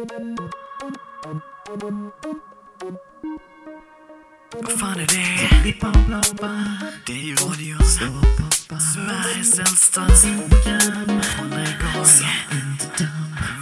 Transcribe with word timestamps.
Vad 0.00 0.08
fan 4.80 5.00
är 5.00 5.06
det? 5.06 5.62
Bippa 5.64 5.86
och 5.88 5.92
blabba. 6.06 6.64
Det 7.06 7.12
är 7.12 7.48
radion. 7.48 7.80
Sveriges 8.94 9.58
äldsta 9.58 10.06
program. 10.06 11.22
Från 11.22 11.50
Bulgarien. 11.50 12.78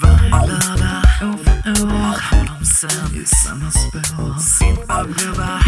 Varje 0.03 0.31
lördag. 0.31 1.03
År 1.23 1.39
för 1.45 1.85
år. 1.85 2.21
Har 2.21 2.59
de 2.59 2.65
sänt. 2.65 3.15
I 3.15 3.25
samma 3.25 3.71
spår. 3.71 4.77
Bippa 4.77 5.01
och 5.03 5.09
blabba. 5.09 5.61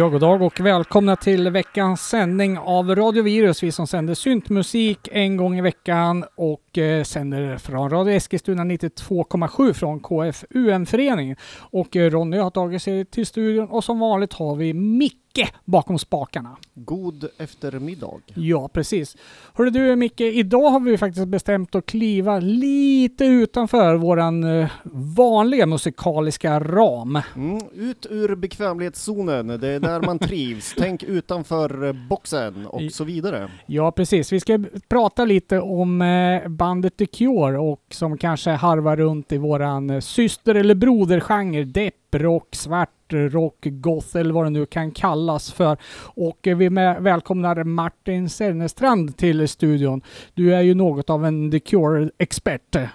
Ja, 0.00 0.08
god 0.08 0.20
dag 0.20 0.42
och 0.42 0.60
välkomna 0.60 1.16
till 1.16 1.50
veckans 1.50 2.00
sändning 2.00 2.58
av 2.58 2.94
Radio 2.94 3.22
Virus. 3.22 3.62
Vi 3.62 3.72
som 3.72 3.86
sänder 3.86 4.14
syntmusik 4.14 5.08
en 5.12 5.36
gång 5.36 5.58
i 5.58 5.60
veckan 5.60 6.24
och 6.34 6.78
eh, 6.78 7.04
sänder 7.04 7.58
från 7.58 7.90
Radio 7.90 8.14
Eskilstuna 8.14 8.64
92,7 8.64 9.72
från 9.72 10.00
KFUM-föreningen. 10.00 11.36
Och 11.58 11.96
eh, 11.96 12.10
Ronny 12.10 12.38
har 12.38 12.50
tagit 12.50 12.82
sig 12.82 13.04
till 13.04 13.26
studion 13.26 13.68
och 13.68 13.84
som 13.84 13.98
vanligt 13.98 14.32
har 14.32 14.56
vi 14.56 14.74
Micke 14.74 15.29
bakom 15.64 15.98
spakarna. 15.98 16.56
God 16.74 17.28
eftermiddag. 17.38 18.20
Ja, 18.34 18.68
precis. 18.68 19.16
Hörru 19.54 19.70
du 19.70 19.96
Micke, 19.96 20.20
idag 20.20 20.70
har 20.70 20.80
vi 20.80 20.98
faktiskt 20.98 21.28
bestämt 21.28 21.74
att 21.74 21.86
kliva 21.86 22.38
lite 22.38 23.24
utanför 23.24 23.94
våran 23.94 24.44
eh, 24.44 24.70
vanliga 25.16 25.66
musikaliska 25.66 26.60
ram. 26.60 27.20
Mm, 27.36 27.60
ut 27.74 28.06
ur 28.10 28.34
bekvämlighetszonen, 28.34 29.46
det 29.46 29.68
är 29.68 29.80
där 29.80 30.00
man 30.00 30.18
trivs. 30.28 30.74
Tänk 30.78 31.02
utanför 31.02 31.86
eh, 31.86 31.92
boxen 32.08 32.66
och 32.66 32.92
så 32.92 33.04
vidare. 33.04 33.50
Ja, 33.66 33.92
precis. 33.92 34.32
Vi 34.32 34.40
ska 34.40 34.64
prata 34.88 35.24
lite 35.24 35.60
om 35.60 36.02
eh, 36.02 36.48
bandet 36.48 36.96
The 36.96 37.06
Cure 37.06 37.58
och 37.58 37.84
som 37.90 38.18
kanske 38.18 38.50
harvar 38.50 38.96
runt 38.96 39.32
i 39.32 39.38
våran 39.38 40.02
syster 40.02 40.54
eller 40.54 40.74
brodergenre, 40.74 41.64
depprock, 42.10 42.54
svartrock, 42.54 43.56
goth 43.60 44.16
eller 44.16 44.32
vad 44.32 44.46
det 44.46 44.50
nu 44.50 44.66
kan 44.66 44.90
kallas 44.90 45.52
för. 45.52 45.78
Och 46.02 46.38
vi 46.42 46.68
välkomnar 47.00 47.64
Martin 47.64 48.30
Sernestrand 48.30 49.16
till 49.16 49.48
studion. 49.48 50.02
Du 50.34 50.54
är 50.54 50.60
ju 50.60 50.74
något 50.74 51.10
av 51.10 51.26
en 51.26 51.50
The 51.50 51.60
Cure-expert. 51.60 52.88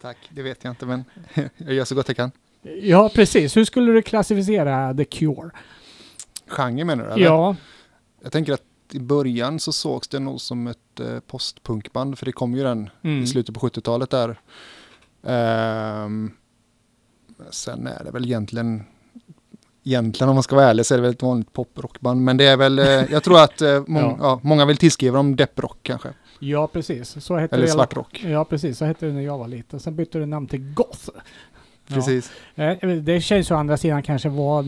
Tack, 0.00 0.16
det 0.30 0.42
vet 0.42 0.64
jag 0.64 0.72
inte 0.72 0.86
men 0.86 1.04
jag 1.56 1.74
gör 1.74 1.84
så 1.84 1.94
gott 1.94 2.08
jag 2.08 2.16
kan. 2.16 2.30
Ja, 2.82 3.10
precis. 3.14 3.56
Hur 3.56 3.64
skulle 3.64 3.92
du 3.92 4.02
klassificera 4.02 4.94
The 4.94 5.04
Cure? 5.04 5.50
Genre 6.46 6.84
menar 6.84 7.04
du? 7.04 7.10
Eller? 7.10 7.24
Ja, 7.24 7.56
Jag 8.22 8.32
tänker 8.32 8.52
att 8.52 8.62
i 8.92 8.98
början 8.98 9.60
så 9.60 9.72
sågs 9.72 10.08
det 10.08 10.18
nog 10.18 10.40
som 10.40 10.66
ett 10.66 11.00
eh, 11.00 11.20
postpunkband 11.20 12.18
för 12.18 12.26
det 12.26 12.32
kom 12.32 12.54
ju 12.54 12.62
den 12.62 12.90
mm. 13.02 13.22
i 13.22 13.26
slutet 13.26 13.54
på 13.54 13.68
70-talet 13.68 14.10
där. 14.10 14.40
Ehm, 15.22 16.32
sen 17.50 17.86
är 17.86 18.04
det 18.04 18.10
väl 18.10 18.24
egentligen 18.24 18.82
Egentligen 19.88 20.28
om 20.28 20.36
man 20.36 20.42
ska 20.42 20.56
vara 20.56 20.66
ärlig 20.66 20.86
så 20.86 20.94
är 20.94 20.98
det 20.98 21.02
väl 21.02 21.10
ett 21.12 21.22
vanligt 21.22 21.52
poprockband. 21.52 22.20
Men 22.22 22.36
det 22.36 22.44
är 22.44 22.56
väl, 22.56 22.78
eh, 22.78 22.84
jag 22.86 23.22
tror 23.22 23.40
att 23.40 23.62
eh, 23.62 23.82
mång, 23.86 24.02
Ja. 24.02 24.16
ja. 24.20 24.40
många 24.42 24.64
vill 24.64 24.76
tillskriva 24.76 25.16
dem 25.16 25.36
depprock 25.36 25.78
kanske. 25.82 26.08
ja 26.38 26.66
precis. 26.66 27.24
Så 27.24 27.36
hette 27.36 27.54
Eller 27.56 27.66
det. 27.66 27.72
svartrock. 27.72 28.24
Ja, 28.24 28.44
precis. 28.44 28.78
Så 28.78 28.84
hette 28.84 29.06
det 29.06 29.12
när 29.12 29.20
jag 29.20 29.38
var 29.38 29.48
liten. 29.48 29.80
Sen 29.80 29.96
bytte 29.96 30.18
det 30.18 30.26
namn 30.26 30.46
till 30.46 30.72
Goth. 30.74 31.08
Ja. 31.86 31.94
Precis. 31.94 32.30
Eh, 32.54 32.88
Det 32.88 33.20
känns 33.20 33.50
ju 33.50 33.54
å 33.54 33.58
andra 33.58 33.76
sidan 33.76 34.02
kanske 34.02 34.28
var 34.28 34.62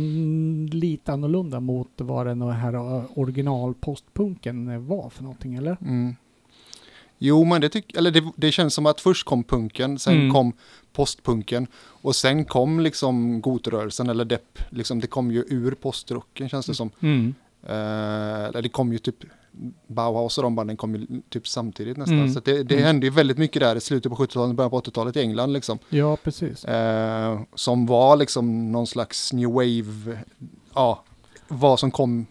lite 0.75 1.13
annorlunda 1.13 1.61
mot 1.61 1.91
vad 1.97 2.27
den 2.27 2.43
här 2.43 2.75
originalpostpunken 3.19 4.87
var 4.87 5.11
för 5.11 5.23
någonting, 5.23 5.55
eller? 5.55 5.77
Mm. 5.81 6.17
Jo, 7.19 7.45
men 7.45 7.61
det, 7.61 7.69
tyck, 7.69 7.97
eller 7.97 8.11
det, 8.11 8.25
det 8.37 8.53
känns 8.53 8.75
som 8.75 8.87
att 8.87 9.01
först 9.01 9.27
kom 9.27 9.45
punken, 9.45 9.99
sen 9.99 10.15
Mm. 10.17 10.33
kom 10.33 10.53
postpunken 10.99 11.67
och 12.03 12.17
sen 12.17 12.45
kom 12.45 12.81
liksom 12.81 13.41
gotrörelsen 13.41 14.09
eller 14.11 14.25
depp. 14.25 14.59
Liksom, 14.71 15.01
det 15.01 15.07
kom 15.07 15.31
ju 15.31 15.45
ur 15.49 15.73
postrocken 15.75 16.49
känns 16.49 16.67
det 16.67 16.75
som. 16.75 16.91
Mm. 17.01 17.35
Eh, 17.63 18.61
det 18.63 18.69
kom 18.73 18.93
ju 18.93 18.99
typ 18.99 19.17
Bauhaus 19.87 20.39
och 20.39 20.45
de 20.45 20.55
banden 20.55 20.77
kom 20.77 20.95
ju 20.95 21.07
typ 21.31 21.49
samtidigt 21.49 21.97
nästan. 21.97 22.19
Mm. 22.19 22.33
Så 22.35 22.41
det, 22.45 22.63
det 22.63 22.75
Mm. 22.75 22.87
hände 22.87 23.07
ju 23.07 23.11
väldigt 23.13 23.39
mycket 23.39 23.61
där 23.63 23.77
i 23.77 23.81
slutet 23.81 24.13
på 24.13 24.17
70-talet, 24.17 24.57
början 24.57 24.71
på 24.71 24.77
80-talet 24.81 25.17
i 25.17 25.21
England 25.21 25.53
liksom. 25.53 25.79
Ja, 25.89 26.17
precis. 26.17 26.65
Eh, 26.65 27.41
som 27.55 27.87
var 27.87 28.17
liksom 28.17 28.73
någon 28.73 28.87
slags 28.87 29.33
new 29.33 29.49
wave, 29.51 30.19
ja, 30.75 31.03
vad 31.49 31.79
som 31.81 31.91
kom 31.91 32.27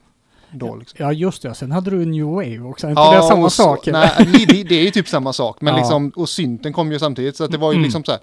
då 0.51 0.75
liksom. 0.75 0.97
Ja, 1.00 1.11
just 1.13 1.41
det. 1.41 1.53
Sen 1.53 1.72
hade 1.72 1.89
du 1.89 2.06
New 2.06 2.25
Wave 2.25 2.59
också. 2.59 2.88
Är 2.88 2.91
inte 2.91 3.16
det 3.16 3.23
samma 3.23 3.50
så- 3.50 3.63
sak? 3.63 3.85
Nej, 3.88 4.11
det, 4.17 4.45
det- 4.45 4.63
det 4.63 4.75
är 4.75 4.83
ju 4.83 4.91
typ 4.91 5.07
samma 5.07 5.33
sak. 5.33 5.61
Men 5.61 5.73
Ja. 5.73 5.79
liksom, 5.79 6.09
och 6.16 6.29
synten 6.29 6.73
kom 6.73 6.91
ju 6.91 7.00
samtidigt. 7.00 7.35
Så 7.35 7.44
att 7.44 7.51
det 7.51 7.57
var 7.57 7.72
ju 7.72 7.75
Mm. 7.75 7.83
liksom 7.83 8.03
så 8.03 8.11
här, 8.11 8.22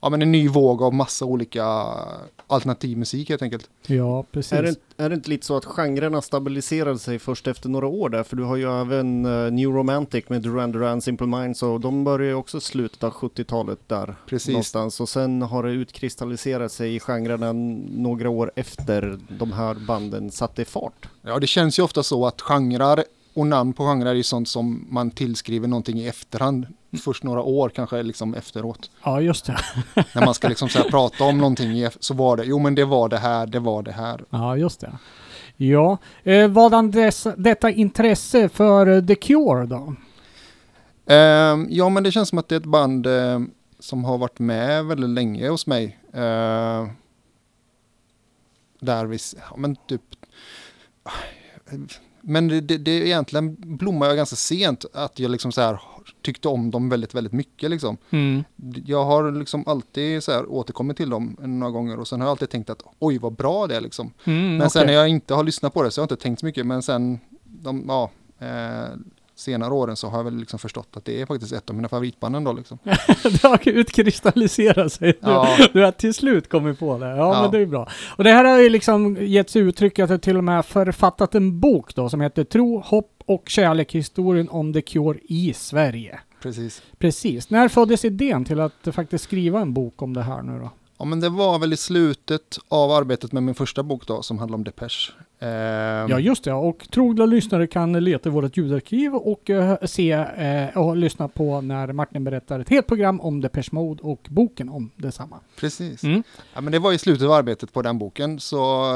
ja 0.00 0.08
men 0.08 0.22
en 0.22 0.32
ny 0.32 0.48
våg 0.48 0.82
av 0.82 0.94
massa 0.94 1.24
olika 1.24 1.64
alternativ 2.46 2.98
musik 2.98 3.28
helt 3.30 3.42
enkelt. 3.42 3.70
Ja, 3.86 4.24
precis. 4.32 4.52
Är 4.52 4.62
det, 4.62 4.68
inte- 4.68 4.80
är 4.96 5.08
det 5.08 5.14
inte 5.14 5.30
lite 5.30 5.46
så 5.46 5.56
att 5.56 5.64
genrerna 5.64 6.22
stabiliserade 6.22 6.98
sig 6.98 7.18
först 7.18 7.46
efter 7.46 7.68
några 7.68 7.86
år 7.86 8.08
där? 8.08 8.22
För 8.22 8.36
du 8.36 8.42
har 8.42 8.56
ju 8.56 8.80
även 8.80 9.24
eh, 9.46 9.50
New 9.52 9.68
Romantic 9.70 10.24
med 10.28 10.42
Duran 10.42 10.72
Duran, 10.72 11.00
Simple 11.00 11.26
Minds 11.26 11.62
och 11.62 11.80
de 11.80 12.04
började 12.04 12.24
ju 12.26 12.34
också 12.34 12.60
slutet 12.60 13.04
av 13.04 13.12
70-talet 13.12 13.78
där 13.86 14.14
Precis. 14.26 14.48
någonstans. 14.48 15.00
Och 15.00 15.08
sen 15.08 15.42
har 15.42 15.62
det 15.62 15.70
utkristalliserat 15.72 16.72
sig 16.72 16.94
i 16.94 17.00
genrerna 17.00 17.52
några 17.90 18.30
år 18.30 18.52
efter 18.56 19.18
de 19.28 19.52
här 19.52 19.74
banden 19.86 20.30
satte 20.30 20.64
fart. 20.64 21.08
Ja, 21.22 21.38
det 21.38 21.46
känns 21.46 21.78
ju 21.78 21.82
ofta 21.82 22.02
så 22.02 22.26
att 22.26 22.40
genrer 22.40 23.04
och 23.38 23.46
namn 23.46 23.72
på 23.72 23.84
genrer 23.84 24.10
är 24.10 24.14
ju 24.14 24.22
sånt 24.22 24.48
som 24.48 24.86
man 24.90 25.10
tillskriver 25.10 25.68
någonting 25.68 25.98
i 25.98 26.06
efterhand. 26.06 26.66
Först 27.04 27.22
några 27.22 27.42
år 27.42 27.68
kanske 27.68 28.02
liksom 28.02 28.34
efteråt. 28.34 28.90
Ja, 29.04 29.20
just 29.20 29.46
det. 29.46 29.58
När 30.14 30.24
man 30.24 30.34
ska 30.34 30.48
liksom 30.48 30.68
så 30.68 30.78
här 30.78 30.90
prata 30.90 31.24
om 31.24 31.38
någonting 31.38 31.88
så 32.00 32.14
var 32.14 32.36
det, 32.36 32.44
jo 32.44 32.58
men 32.58 32.74
det 32.74 32.84
var 32.84 33.08
det 33.08 33.18
här, 33.18 33.46
det 33.46 33.58
var 33.58 33.82
det 33.82 33.92
här. 33.92 34.24
Ja, 34.30 34.56
just 34.56 34.80
det. 34.80 34.98
Ja, 35.56 35.98
eh, 36.22 36.48
vadan 36.48 36.90
dessa, 36.90 37.36
detta 37.36 37.70
intresse 37.70 38.48
för 38.48 38.86
eh, 38.86 39.04
The 39.04 39.14
Cure 39.14 39.66
då? 39.66 39.94
Ehm, 41.14 41.66
ja, 41.70 41.88
men 41.88 42.02
det 42.02 42.12
känns 42.12 42.28
som 42.28 42.38
att 42.38 42.48
det 42.48 42.54
är 42.54 42.60
ett 42.60 42.66
band 42.66 43.06
eh, 43.06 43.40
som 43.78 44.04
har 44.04 44.18
varit 44.18 44.38
med 44.38 44.84
väldigt 44.84 45.10
länge 45.10 45.48
hos 45.48 45.66
mig. 45.66 45.98
Uh, 46.14 46.88
där 48.80 49.06
vi, 49.06 49.18
ja, 49.50 49.56
men 49.56 49.76
typ... 49.76 50.02
Men 52.28 52.48
det, 52.48 52.60
det, 52.60 52.78
det 52.78 52.90
egentligen 52.90 53.56
blommar 53.58 54.06
jag 54.06 54.16
ganska 54.16 54.36
sent 54.36 54.84
att 54.92 55.18
jag 55.18 55.30
liksom 55.30 55.52
så 55.52 55.60
här 55.60 55.80
tyckte 56.22 56.48
om 56.48 56.70
dem 56.70 56.88
väldigt, 56.88 57.14
väldigt 57.14 57.32
mycket 57.32 57.70
liksom. 57.70 57.96
Mm. 58.10 58.44
Jag 58.86 59.04
har 59.04 59.32
liksom 59.32 59.64
alltid 59.66 60.22
så 60.22 60.32
här 60.32 60.46
återkommit 60.52 60.96
till 60.96 61.10
dem 61.10 61.36
några 61.40 61.72
gånger 61.72 61.98
och 61.98 62.08
sen 62.08 62.20
har 62.20 62.26
jag 62.26 62.30
alltid 62.30 62.50
tänkt 62.50 62.70
att 62.70 62.82
oj 62.98 63.18
vad 63.18 63.32
bra 63.32 63.66
det 63.66 63.76
är 63.76 63.80
liksom. 63.80 64.12
Mm, 64.24 64.56
Men 64.56 64.70
sen 64.70 64.82
okej. 64.82 64.86
när 64.86 65.00
jag 65.00 65.08
inte 65.08 65.34
har 65.34 65.44
lyssnat 65.44 65.74
på 65.74 65.82
det 65.82 65.90
så 65.90 66.00
har 66.00 66.02
jag 66.02 66.12
inte 66.12 66.22
tänkt 66.22 66.40
så 66.40 66.46
mycket. 66.46 66.66
Men 66.66 66.82
sen 66.82 67.18
de 67.44 67.84
ja, 67.88 68.10
eh, 68.38 68.88
senare 69.38 69.72
åren 69.74 69.96
så 69.96 70.08
har 70.08 70.18
jag 70.18 70.24
väl 70.24 70.36
liksom 70.36 70.58
förstått 70.58 70.88
att 70.96 71.04
det 71.04 71.20
är 71.20 71.26
faktiskt 71.26 71.52
ett 71.52 71.70
av 71.70 71.76
mina 71.76 71.88
favoritband 71.88 72.36
ändå 72.36 72.52
liksom. 72.52 72.78
det 73.22 73.42
har 73.42 73.68
utkristalliserat 73.68 74.92
sig. 74.92 75.18
Ja. 75.20 75.56
du 75.72 75.84
har 75.84 75.92
till 75.92 76.14
slut 76.14 76.48
kommit 76.48 76.78
på 76.78 76.98
det. 76.98 77.06
Ja, 77.08 77.16
Ja. 77.16 77.42
men 77.42 77.50
det 77.50 77.58
är 77.58 77.66
bra. 77.66 77.88
Och 78.16 78.24
det 78.24 78.30
här 78.30 78.44
har 78.44 78.58
ju 78.58 78.68
liksom 78.68 79.16
getts 79.20 79.56
uttryck 79.56 79.98
att 79.98 80.08
du 80.08 80.18
till 80.18 80.36
och 80.36 80.44
med 80.44 80.66
författat 80.66 81.34
en 81.34 81.60
bok 81.60 81.94
då 81.94 82.08
som 82.08 82.20
heter 82.20 82.44
Tro, 82.44 82.80
hopp 82.80 83.22
och 83.26 83.48
kärlek, 83.48 83.94
historien 83.94 84.48
om 84.48 84.72
The 84.72 84.82
Cure 84.82 85.18
i 85.22 85.52
Sverige. 85.54 86.20
Precis. 86.42 86.82
Precis. 86.98 87.50
När 87.50 87.68
föddes 87.68 88.04
idén 88.04 88.44
till 88.44 88.60
att 88.60 88.88
faktiskt 88.92 89.24
skriva 89.24 89.60
en 89.60 89.74
bok 89.74 90.02
om 90.02 90.14
det 90.14 90.22
här 90.22 90.42
nu 90.42 90.58
då? 90.58 90.70
Ja 90.98 91.04
men 91.04 91.20
det 91.20 91.28
var 91.28 91.58
väl 91.58 91.72
i 91.72 91.76
slutet 91.76 92.58
av 92.68 92.90
arbetet 92.90 93.32
med 93.32 93.42
min 93.42 93.54
första 93.54 93.82
bok 93.82 94.06
då 94.06 94.22
som 94.22 94.38
handlar 94.38 94.54
om 94.58 94.64
Depeche. 94.64 95.12
Eh, 95.38 95.48
Ja, 96.08 96.18
just 96.18 96.44
det. 96.44 96.52
Och 96.52 96.86
trogna 96.90 97.26
lyssnare 97.26 97.66
kan 97.66 97.92
leta 97.92 98.28
i 98.28 98.32
vårt 98.32 98.56
ljudarkiv 98.56 99.14
och 99.14 99.50
eh, 99.50 99.76
se 99.82 100.12
eh, 100.12 100.78
och 100.78 100.96
lyssna 100.96 101.28
på 101.28 101.60
när 101.60 101.92
Martin 101.92 102.24
berättar 102.24 102.60
ett 102.60 102.68
helt 102.68 102.86
program 102.86 103.20
om 103.20 103.40
Depeche 103.40 103.68
Mode 103.72 104.02
och 104.02 104.26
boken 104.30 104.68
om 104.68 104.90
detsamma. 104.96 105.40
Precis. 105.56 106.02
Mm. 106.02 106.22
Ja, 106.54 106.60
men 106.60 106.72
det 106.72 106.78
var 106.78 106.92
i 106.92 106.98
slutet 106.98 107.26
av 107.26 107.32
arbetet 107.32 107.72
på 107.72 107.82
den 107.82 107.98
boken 107.98 108.40
så, 108.40 108.92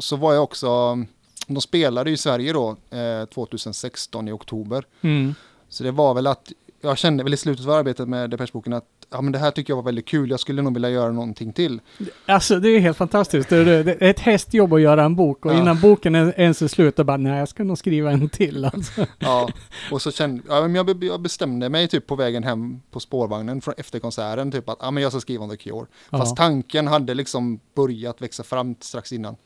så 0.00 0.16
var 0.16 0.34
jag 0.34 0.42
också, 0.42 0.98
de 1.46 1.60
spelade 1.60 2.10
i 2.10 2.16
Sverige 2.16 2.52
då 2.52 2.76
eh, 2.90 3.26
2016 3.26 4.28
i 4.28 4.32
oktober. 4.32 4.84
Mm. 5.00 5.34
Så 5.68 5.84
det 5.84 5.90
var 5.90 6.14
väl 6.14 6.26
att 6.26 6.52
jag 6.86 6.98
kände 6.98 7.24
väl 7.24 7.34
i 7.34 7.36
slutet 7.36 7.66
av 7.66 7.72
arbetet 7.72 8.08
med 8.08 8.30
Depeche-boken 8.30 8.72
att 8.72 8.84
ja, 9.10 9.20
men 9.20 9.32
det 9.32 9.38
här 9.38 9.50
tycker 9.50 9.70
jag 9.70 9.76
var 9.76 9.82
väldigt 9.82 10.06
kul, 10.08 10.30
jag 10.30 10.40
skulle 10.40 10.62
nog 10.62 10.74
vilja 10.74 10.90
göra 10.90 11.12
någonting 11.12 11.52
till. 11.52 11.80
Alltså 12.26 12.60
det 12.60 12.68
är 12.68 12.78
helt 12.80 12.96
fantastiskt. 12.96 13.48
Det 13.48 13.56
är, 13.56 13.96
ett 14.02 14.18
hästjobb 14.20 14.72
att 14.72 14.80
göra 14.80 15.04
en 15.04 15.16
bok 15.16 15.46
och 15.46 15.52
Ja. 15.52 15.58
innan 15.58 15.80
boken 15.80 16.14
ens 16.14 16.62
är 16.62 16.68
slut, 16.68 16.96
då 16.96 17.04
bara 17.04 17.16
nej, 17.16 17.38
jag 17.38 17.48
ska 17.48 17.64
nog 17.64 17.78
skriva 17.78 18.10
en 18.12 18.28
till. 18.28 18.64
Alltså. 18.64 19.06
Ja, 19.18 19.48
och 19.90 20.02
så 20.02 20.12
kände 20.12 20.42
ja, 20.48 20.60
men 20.68 20.74
jag, 20.74 21.04
jag 21.04 21.20
bestämde 21.20 21.68
mig 21.68 21.88
typ 21.88 22.06
på 22.06 22.16
vägen 22.16 22.44
hem 22.44 22.80
på 22.90 23.00
spårvagnen 23.00 23.60
från, 23.60 23.74
efter 23.76 23.98
konserten 23.98 24.52
typ 24.52 24.68
att 24.68 24.78
ja, 24.80 24.90
men 24.90 25.02
jag 25.02 25.12
ska 25.12 25.20
skriva 25.20 25.44
om 25.44 25.50
The 25.50 25.56
Cure. 25.56 25.86
Fast 26.10 26.30
Ja. 26.30 26.36
tanken 26.44 26.86
hade 26.86 27.14
liksom 27.14 27.60
börjat 27.76 28.22
växa 28.22 28.42
fram 28.42 28.74
strax 28.80 29.12
innan. 29.12 29.36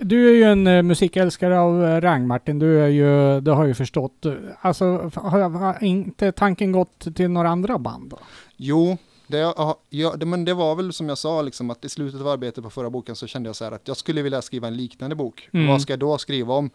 Du 0.00 0.28
är 0.28 0.32
ju 0.34 0.42
en 0.42 0.66
eh, 0.66 0.82
musikälskare 0.82 1.60
av 1.60 1.84
eh, 1.84 2.00
rang 2.00 2.26
Martin. 2.26 2.58
Du, 2.58 2.80
är 2.84 2.88
ju, 2.88 3.40
du 3.40 3.50
har 3.50 3.64
ju 3.64 3.74
förstått. 3.74 4.26
eh, 4.26 4.32
Alltså 4.60 5.10
har, 5.14 5.84
inte 5.84 6.32
tanken 6.32 6.72
gått 6.72 7.16
till 7.16 7.30
några 7.30 7.48
andra 7.48 7.78
band 7.78 8.10
då? 8.10 8.18
Jo, 8.56 8.96
det, 9.26 9.38
ja, 9.38 9.78
ja, 9.90 10.14
det, 10.16 10.26
men 10.26 10.44
det 10.44 10.54
var 10.54 10.74
väl 10.74 10.92
som 10.92 11.08
jag 11.08 11.18
sa, 11.18 11.42
liksom, 11.42 11.70
att 11.70 11.84
i 11.84 11.88
slutet 11.88 12.20
av 12.20 12.28
arbetet 12.28 12.64
på 12.64 12.70
förra 12.70 12.90
boken 12.90 13.16
så 13.16 13.26
kände 13.26 13.48
jag 13.48 13.56
så 13.56 13.64
här 13.64 13.72
att 13.72 13.88
jag 13.88 13.96
skulle 13.96 14.22
vilja 14.22 14.42
skriva 14.42 14.68
en 14.68 14.76
liknande 14.76 15.16
bok. 15.16 15.48
Mm. 15.52 15.66
Vad 15.68 15.82
ska 15.82 15.92
jag 15.92 16.00
då 16.00 16.18
skriva 16.18 16.54
om? 16.54 16.70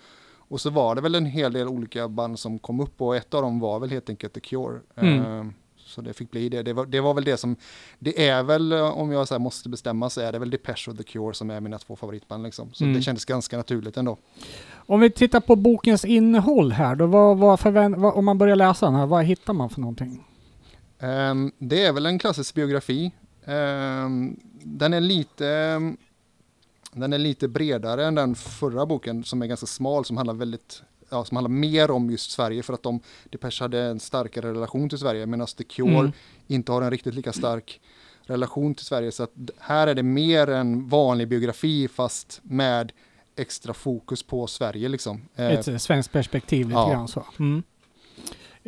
Och 0.52 0.62
så 0.62 0.70
var 0.70 0.96
det 0.96 1.02
väl 1.02 1.16
en 1.16 1.26
hel 1.26 1.54
del 1.54 1.68
olika 1.68 2.08
band 2.08 2.40
som 2.40 2.60
kom 2.60 2.80
upp 2.80 3.02
och 3.02 3.16
ett 3.16 3.34
av 3.34 3.42
dem 3.42 3.60
var 3.60 3.80
väl 3.80 3.90
helt 3.90 4.10
enkelt 4.10 4.34
The 4.34 4.40
Cure. 4.40 4.80
Mm. 4.96 5.54
Så 5.90 6.02
det 6.02 6.14
fick 6.14 6.32
bli 6.32 6.50
det. 6.50 6.64
Det 6.64 6.74
var, 6.74 6.86
det 6.86 7.02
var 7.02 7.14
väl 7.14 7.24
det 7.24 7.38
som, 7.38 7.56
det 8.00 8.28
är 8.28 8.44
väl 8.44 8.72
eh, 8.72 8.98
om 8.98 9.12
jag 9.12 9.28
så 9.28 9.40
måste 9.40 9.70
bestämma 9.70 10.10
så 10.10 10.22
är 10.22 10.32
det 10.32 10.40
väl 10.40 10.50
Depeche 10.50 10.92
och 10.92 10.98
The 10.98 11.04
Cure 11.04 11.34
som 11.34 11.50
är 11.50 11.60
mina 11.62 11.78
två 11.78 11.96
favoritband 11.96 12.44
liksom. 12.44 12.74
Så 12.74 12.84
Mm. 12.84 12.96
det 12.96 13.02
kändes 13.02 13.26
ganska 13.26 13.58
naturligt 13.58 13.98
ändå. 13.98 14.18
Om 14.74 15.00
vi 15.00 15.10
tittar 15.12 15.40
på 15.40 15.56
bokens 15.56 16.06
innehåll 16.06 16.72
här 16.72 16.96
då, 16.96 17.06
vad, 17.06 17.38
vad 17.38 17.60
förvän- 17.60 18.02
vad, 18.02 18.14
om 18.14 18.26
man 18.26 18.38
börjar 18.38 18.56
läsa 18.56 18.86
den 18.86 18.96
här, 18.96 19.06
vad 19.06 19.26
hittar 19.26 19.54
man 19.54 19.70
för 19.70 19.82
någonting? 19.82 20.24
Ehm, 21.00 21.52
det 21.58 21.86
är 21.86 21.94
väl 21.94 22.06
en 22.06 22.20
klassisk 22.20 22.56
biografi. 22.56 23.12
Ehm, 23.46 24.40
den 24.64 24.94
är 24.94 25.00
lite 25.02 25.48
ehm, 25.48 25.98
den 26.94 27.14
är 27.14 27.18
lite 27.18 27.48
bredare 27.48 28.06
än 28.06 28.16
den 28.16 28.36
förra 28.36 28.86
boken 28.86 29.24
som 29.24 29.42
är 29.42 29.46
ganska 29.48 29.66
smal 29.66 30.06
som 30.06 30.18
handlar 30.18 30.34
väldigt 30.34 30.82
ja, 31.10 31.26
som 31.26 31.38
handlar 31.38 31.50
mer 31.50 31.92
om 31.92 32.10
just 32.10 32.32
Sverige 32.32 32.64
för 32.64 32.74
att 32.74 32.84
de 32.84 33.00
Depeche 33.30 33.62
hade 33.64 33.82
en 33.82 34.00
starkare 34.00 34.52
relation 34.54 34.90
till 34.90 34.98
Sverige 34.98 35.26
medan 35.26 35.48
The 35.48 35.64
Cure 35.64 36.00
Mm. 36.00 36.12
inte 36.48 36.72
har 36.72 36.82
en 36.82 36.92
riktigt 36.92 37.14
lika 37.14 37.34
stark 37.34 37.82
relation 38.24 38.76
till 38.76 38.86
Sverige 38.86 39.12
så 39.12 39.24
att 39.24 39.32
här 39.60 39.88
är 39.88 39.96
det 39.96 40.04
mer 40.04 40.50
en 40.50 40.88
vanlig 40.88 41.28
biografi 41.28 41.88
fast 41.88 42.40
med 42.44 42.92
extra 43.36 43.74
fokus 43.74 44.24
på 44.24 44.48
Sverige 44.48 44.90
liksom. 44.90 45.22
Eh, 45.36 45.46
Ett 45.52 45.68
eh, 45.68 45.78
svenskt 45.78 46.12
perspektiv 46.12 46.68
lite 46.68 46.80
ja. 46.80 46.90
grann 46.90 47.08
så. 47.08 47.26
Mm. 47.40 47.64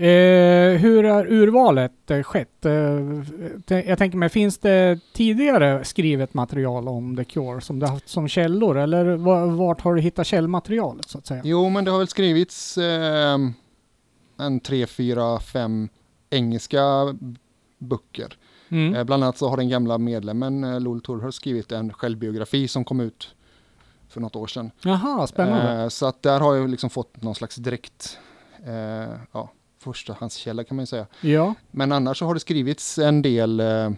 Eh, 0.01 0.77
hur 0.79 1.03
har 1.03 1.25
urvalet 1.31 2.11
eh, 2.11 2.23
skett? 2.23 2.65
Eh, 2.65 3.81
jag 3.87 3.97
tänker 3.97 4.17
mig, 4.17 4.29
finns 4.29 4.57
det 4.57 4.99
tidigare 5.13 5.83
skrivet 5.83 6.33
material 6.33 6.87
om 6.87 7.15
The 7.15 7.23
Cure 7.23 7.61
som 7.61 7.79
du 7.79 7.85
haft 7.85 8.09
som 8.09 8.27
källor? 8.27 8.77
Eller 8.77 9.05
va- 9.15 9.45
vart 9.45 9.81
har 9.81 9.95
du 9.95 10.01
hittat 10.01 10.27
källmaterialet 10.27 11.09
så 11.09 11.17
att 11.17 11.25
säga? 11.27 11.41
Jo, 11.45 11.69
men 11.69 11.85
det 11.85 11.91
har 11.91 11.97
väl 11.97 12.07
skrivits 12.07 12.77
eh, 12.77 13.37
en 14.39 14.59
tre, 14.59 14.87
fyra, 14.87 15.39
fem 15.39 15.89
engelska 16.29 16.81
böcker. 17.77 18.37
Mm. 18.69 18.95
Eh, 18.95 19.03
bland 19.03 19.23
annat 19.23 19.37
så 19.37 19.49
har 19.49 19.57
den 19.57 19.69
gamla 19.69 19.97
medlemmen 19.97 20.63
eh, 20.63 20.79
Lol 20.79 21.01
Turhör 21.01 21.31
skrivit 21.31 21.71
en 21.71 21.93
självbiografi 21.93 22.67
som 22.67 22.83
kom 22.85 22.99
ut 22.99 23.35
för 24.09 24.21
något 24.21 24.35
år 24.35 24.47
sedan. 24.47 24.71
Jaha, 24.83 25.27
spännande. 25.27 25.89
Så 25.89 26.05
att 26.05 26.23
där 26.23 26.39
har 26.39 26.55
jag 26.55 26.69
liksom 26.69 26.89
fått 26.89 27.21
någon 27.21 27.35
slags 27.35 27.55
direkt 27.55 28.17
ja, 29.31 29.51
förstahandskälla 29.81 30.63
kan 30.63 30.75
man 30.75 30.83
ju 30.83 30.87
säga. 30.87 31.07
ja. 31.21 31.53
Men 31.71 31.91
annars 31.91 32.17
så 32.19 32.25
har 32.25 32.33
det 32.33 32.39
skrivits 32.39 32.97
en 32.97 33.21
del 33.21 33.59
eh, 33.59 33.89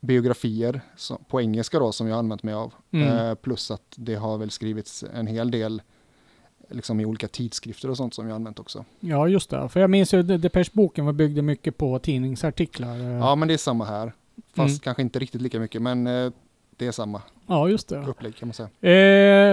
biografier 0.00 0.80
så, 0.96 1.18
på 1.28 1.40
engelska 1.40 1.78
då 1.78 1.92
som 1.92 2.06
jag 2.06 2.14
har 2.14 2.18
använt 2.18 2.42
mig 2.42 2.54
av. 2.54 2.74
Mm. 2.90 3.08
Eh, 3.28 3.34
plus 3.34 3.70
att 3.70 3.82
det 3.96 4.14
har 4.14 4.38
väl 4.38 4.50
skrivits 4.50 5.04
en 5.14 5.26
hel 5.26 5.50
del 5.50 5.82
liksom 6.70 7.00
i 7.00 7.04
olika 7.04 7.28
tidskrifter 7.28 7.90
och 7.90 7.96
sånt 7.96 8.14
som 8.14 8.28
jag 8.28 8.34
använt 8.34 8.58
också. 8.58 8.84
ja, 9.00 9.28
just 9.28 9.50
det. 9.50 9.68
För 9.68 9.80
jag 9.80 9.90
minns 9.90 10.14
ju 10.14 10.22
Depeche-boken 10.22 11.04
var 11.06 11.12
byggde 11.12 11.42
mycket 11.42 11.76
på 11.78 11.98
tidningsartiklar. 11.98 13.00
eh. 13.00 13.06
Ja 13.06 13.34
men 13.34 13.48
det 13.48 13.54
är 13.54 13.58
samma 13.58 13.84
här. 13.84 14.12
Fast 14.54 14.70
Mm. 14.72 14.78
kanske 14.78 15.02
inte 15.02 15.18
riktigt 15.18 15.42
lika 15.42 15.60
mycket 15.60 15.82
men 15.82 16.06
eh, 16.06 16.32
det 16.76 16.86
är 16.86 16.92
samma 16.92 17.22
ja, 17.46 17.68
just 17.68 17.88
det. 17.88 17.98
upplägg 17.98 18.36
kan 18.36 18.48
man 18.48 18.54
säga. 18.54 18.68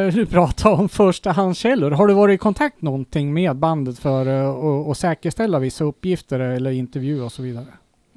Eh, 0.07 0.13
du 0.13 0.25
pratade 0.25 0.75
om 0.75 0.89
förstahandskällor. 0.89 1.91
Har 1.91 2.07
du 2.07 2.13
varit 2.13 2.35
i 2.35 2.37
kontakt 2.37 2.81
någonting 2.81 3.33
med 3.33 3.55
bandet 3.55 3.99
för 3.99 4.27
eh, 4.27 4.49
att 4.49 4.87
att 4.87 4.97
säkerställa 4.97 5.59
vissa 5.59 5.83
uppgifter 5.83 6.39
eller 6.39 6.71
intervju 6.71 7.21
och 7.21 7.31
så 7.31 7.41
vidare? 7.41 7.65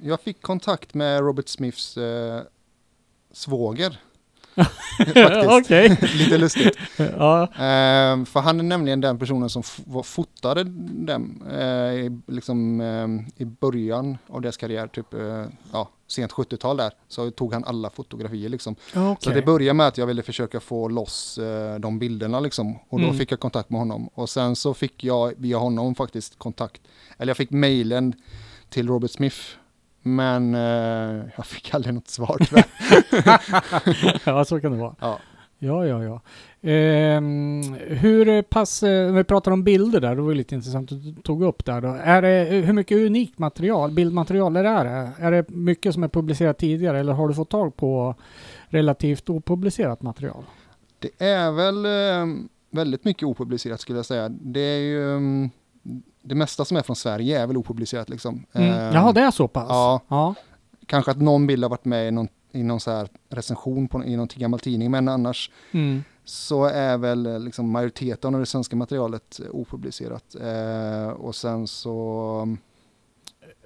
Jag 0.01 0.21
fick 0.21 0.43
kontakt 0.43 0.95
med 0.95 1.21
Robert 1.21 1.49
Smiths 1.49 1.97
eh, 1.97 2.41
svåger. 3.33 3.99
Okej. 5.59 5.99
Lite 6.19 6.39
lustigt. 6.39 6.77
ja. 6.97 7.43
Eh, 7.43 8.25
för 8.25 8.41
han 8.41 8.59
är 8.61 8.65
nämligen 8.65 9.01
den 9.01 9.19
personen 9.19 9.51
som 9.51 9.63
var- 9.87 10.03
fotade 10.03 10.65
dem 11.07 11.43
eh, 11.51 11.59
i, 11.95 12.21
liksom, 12.27 12.81
eh, 12.81 13.43
i 13.43 13.45
början 13.45 14.19
av 14.29 14.41
deras 14.41 14.57
karriär, 14.57 14.87
typ 14.87 15.15
eh, 15.15 15.45
ja, 15.73 15.89
sent 16.09 16.33
70-tal 16.33 16.77
där. 16.77 16.93
Så 17.09 17.31
tog 17.31 17.53
han 17.53 17.65
alla 17.65 17.91
fotografier 17.91 18.49
liksom. 18.49 18.77
Så 18.93 19.09
Okej. 19.11 19.35
det 19.35 19.43
började 19.43 19.75
med 19.75 19.87
att 19.87 19.99
jag 19.99 20.07
ville 20.07 20.23
försöka 20.23 20.61
få 20.61 20.89
loss 20.89 21.39
eh, 21.39 21.79
de 21.79 21.99
bilderna 21.99 22.41
liksom. 22.41 22.75
Och 22.89 22.99
då 23.01 23.05
Mm. 23.07 23.19
fick 23.19 23.33
jag 23.33 23.41
kontakt 23.41 23.71
med 23.71 23.81
honom. 23.81 24.09
Och 24.15 24.31
sen 24.31 24.57
så 24.57 24.75
fick 24.75 25.05
jag 25.05 25.33
via 25.37 25.57
honom 25.59 25.95
faktiskt 25.95 26.39
kontakt. 26.39 26.83
Eller 27.19 27.31
jag 27.31 27.37
fick 27.37 27.51
mejlen 27.51 28.13
till 28.69 28.89
Robert 28.89 29.11
Smith. 29.11 29.37
Men 30.07 30.55
eh, 30.55 31.25
jag 31.37 31.47
fick 31.47 31.75
aldrig 31.75 31.95
något 31.95 32.09
svar 32.09 32.37
tyvärr. 32.41 32.67
ja, 34.31 34.45
så 34.45 34.61
kan 34.61 34.73
det 34.73 34.79
vara. 34.79 34.95
ja. 35.01 35.19
Ja, 35.59 35.87
ja, 35.87 36.05
ja. 36.05 36.21
Ehm, 36.71 37.63
hur 37.75 38.43
pass, 38.43 38.83
eh, 38.83 39.13
vi 39.13 39.25
pratar 39.25 39.53
om 39.53 39.65
bilder 39.65 40.01
där, 40.01 40.15
det 40.15 40.23
var 40.23 40.35
lite 40.35 40.55
intressant 40.55 40.93
att 40.93 41.05
du 41.05 41.15
tog 41.23 41.43
upp 41.43 41.65
där 41.65 41.81
då. 41.81 41.89
Är 41.89 42.23
det, 42.23 42.45
hur 42.67 42.73
mycket 42.73 42.99
unikt 42.99 43.39
material, 43.39 43.91
bildmaterial 43.91 44.57
är 44.57 44.63
det? 44.63 44.71
Är, 44.71 45.13
är 45.19 45.31
det 45.31 45.49
mycket 45.49 45.95
som 45.95 46.03
är 46.05 46.09
publicerat 46.09 46.59
tidigare 46.59 46.99
eller 47.01 47.13
har 47.13 47.29
du 47.29 47.35
fått 47.35 47.51
tag 47.51 47.77
på 47.77 48.15
relativt 48.69 49.31
opublicerat 49.31 50.03
material? 50.03 50.45
Det 50.99 51.25
är 51.25 51.51
väl 51.51 51.87
eh, 51.87 52.35
väldigt 52.71 53.05
mycket 53.05 53.23
opublicerat 53.23 53.81
skulle 53.81 53.99
jag 53.99 54.07
säga. 54.07 54.29
Det 54.29 54.61
är 54.61 54.81
ju 54.81 55.13
mm, 55.13 55.51
det 56.27 56.35
mesta 56.35 56.65
som 56.65 56.77
är 56.77 56.83
från 56.83 56.97
Sverige 56.97 57.41
är 57.41 57.47
väl 57.47 57.57
opublicerat 57.57 58.09
liksom. 58.09 58.47
Mm. 58.53 58.71
Eh, 58.71 58.95
Jaha, 58.95 59.13
det 59.13 59.21
är 59.21 59.31
så 59.31 59.49
pass? 59.49 59.67
ja. 59.69 60.01
ja. 60.09 60.35
Kanske 60.87 61.11
att 61.11 61.21
någon 61.21 61.47
bild 61.47 61.65
har 61.65 61.71
varit 61.71 61.85
med 61.85 62.09
i 62.09 62.11
någon, 62.11 62.29
i 62.53 62.63
någon 62.63 62.81
så 62.81 62.91
här 62.91 63.09
recension 63.29 63.89
på, 63.89 64.05
i 64.05 64.17
någon 64.17 64.29
gammal 64.35 64.61
tidning, 64.61 64.91
men 64.91 65.09
annars 65.09 65.51
Mm. 65.73 66.03
så 66.25 66.65
är 66.65 66.97
väl 66.99 67.27
eh, 67.27 67.41
liksom 67.41 67.71
majoriteten 67.71 68.35
av 68.35 68.41
det 68.41 68.47
svenska 68.47 68.77
materialet 68.77 69.41
opublicerat. 69.51 70.25
Eh, 70.43 71.09
och 71.09 71.35
sen 71.35 71.67
så, 71.67 72.57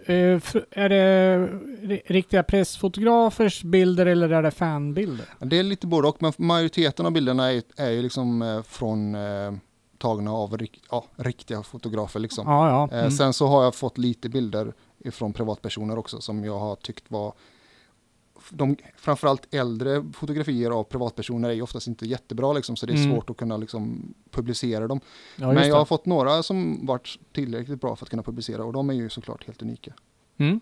fr- 0.06 0.64
är 0.70 0.88
det 0.88 1.36
ri- 1.82 2.02
riktiga 2.06 2.42
pressfotografers 2.42 3.62
bilder 3.62 4.06
eller 4.06 4.30
är 4.30 4.42
det 4.42 4.50
fanbilder? 4.50 5.26
det 5.38 5.58
är 5.58 5.62
lite 5.62 5.86
både 5.86 6.08
och, 6.08 6.16
men 6.22 6.32
majoriteten 6.36 7.06
av 7.06 7.12
bilderna 7.12 7.52
är, 7.52 7.62
är 7.76 7.90
ju 7.90 8.02
liksom 8.02 8.62
från 8.66 9.16
tagna 10.00 10.32
av 10.32 10.58
rik, 10.58 10.82
ja, 10.90 11.04
riktiga 11.16 11.62
fotografer 11.62 12.20
liksom. 12.20 12.46
Ja, 12.48 12.68
ja. 12.70 12.96
Eh, 12.96 12.98
Mm. 13.00 13.10
Sen 13.10 13.32
så 13.32 13.46
har 13.46 13.64
jag 13.64 13.74
fått 13.74 13.98
lite 13.98 14.28
bilder 14.28 14.72
från 15.10 15.32
privatpersoner 15.32 15.98
också 15.98 16.20
som 16.20 16.44
jag 16.44 16.58
har 16.58 16.76
tyckt 16.76 17.10
var 17.10 17.32
de, 18.50 18.76
framförallt 18.96 19.54
äldre 19.54 20.04
fotografier 20.14 20.70
av 20.70 20.84
privatpersoner 20.84 21.48
är 21.48 21.52
ju 21.52 21.62
oftast 21.62 21.86
inte 21.86 22.06
jättebra 22.06 22.52
liksom, 22.52 22.76
så 22.76 22.86
det 22.86 22.92
är 22.92 22.96
Mm. 22.96 23.10
svårt 23.10 23.30
att 23.30 23.36
kunna 23.36 23.56
liksom, 23.56 24.14
publicera 24.30 24.86
dem. 24.88 25.00
ja, 25.36 25.52
Men 25.52 25.68
jag 25.68 25.76
har 25.76 25.84
fått 25.84 26.06
några 26.06 26.42
som 26.42 26.86
varit 26.86 27.18
tillräckligt 27.32 27.80
bra 27.80 27.96
för 27.96 28.04
att 28.06 28.10
kunna 28.10 28.22
publicera 28.22 28.64
och 28.64 28.72
de 28.72 28.90
är 28.90 28.94
ju 28.94 29.08
såklart 29.10 29.46
helt 29.46 29.62
unika. 29.62 29.92
Mm. 30.38 30.60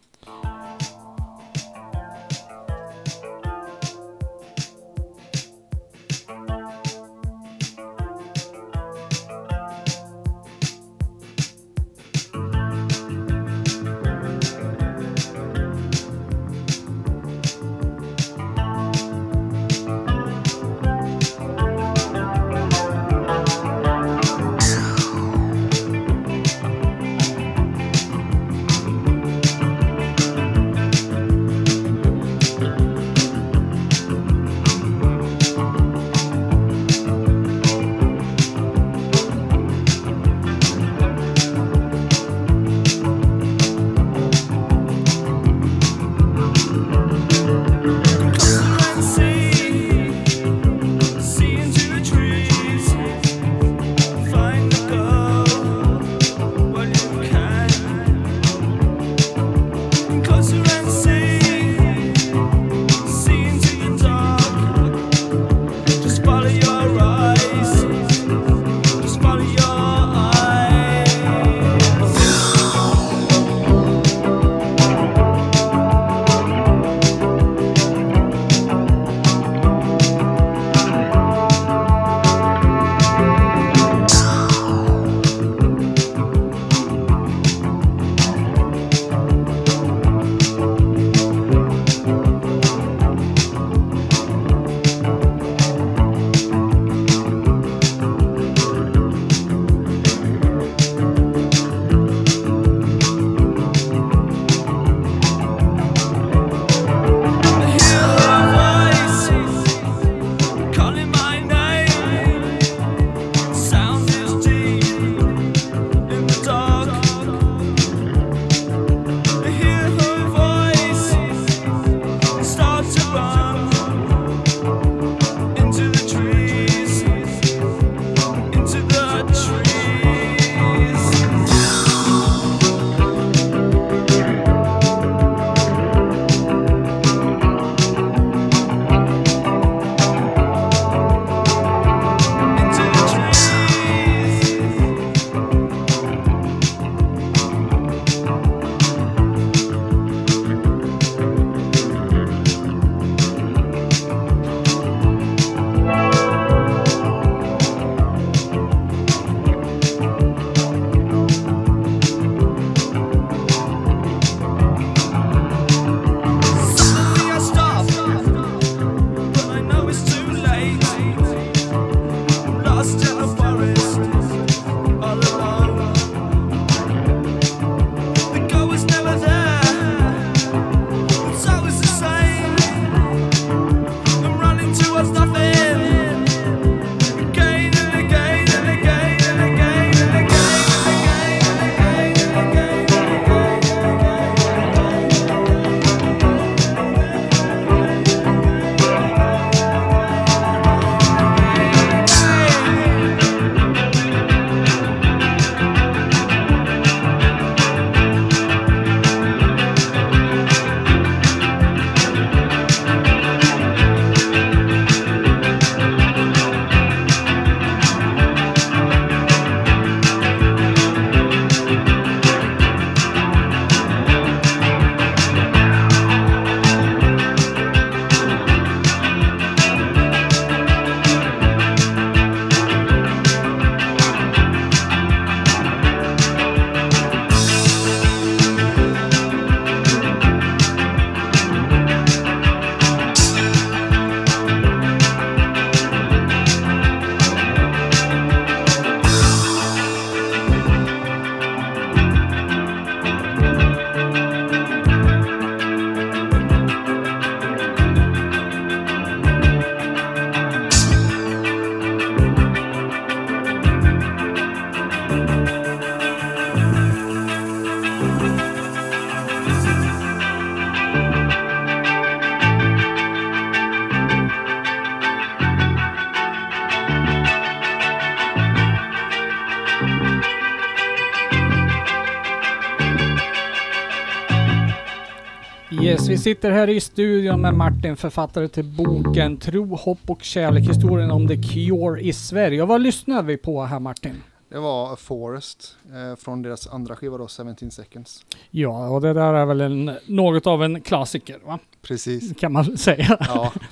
Sitter 286.28 286.50
här 286.50 286.68
i 286.68 286.80
studion 286.80 287.40
med 287.40 287.54
Martin, 287.54 287.96
författare 287.96 288.48
till 288.48 288.64
boken 288.64 289.36
Tro, 289.36 289.76
hopp 289.76 289.98
och 290.06 290.22
kärlek, 290.22 290.68
historien 290.68 291.10
om 291.10 291.28
The 291.28 291.36
Cure 291.36 292.00
i 292.00 292.12
Sverige. 292.12 292.62
Och 292.62 292.68
vad 292.68 292.80
lyssnade 292.80 293.22
vi 293.22 293.36
på 293.36 293.64
här 293.64 293.80
Martin? 293.80 294.22
Det 294.48 294.58
var 294.58 294.92
A 294.92 294.96
Forest 294.96 295.76
eh, 295.86 296.16
från 296.16 296.42
deras 296.42 296.66
andra 296.68 296.96
skiva 296.96 297.18
då, 297.18 297.28
17 297.28 297.70
seconds. 297.70 298.24
Ja, 298.50 298.88
och 298.88 299.00
det 299.00 299.12
där 299.12 299.34
är 299.34 299.46
väl 299.46 299.60
en, 299.60 299.90
något 300.06 300.46
av 300.46 300.64
en 300.64 300.80
klassiker, 300.80 301.38
va? 301.46 301.58
Precis. 301.82 302.36
Kan 302.40 302.52
man 302.52 302.78
säga. 302.78 303.16
Ja, 303.20 303.52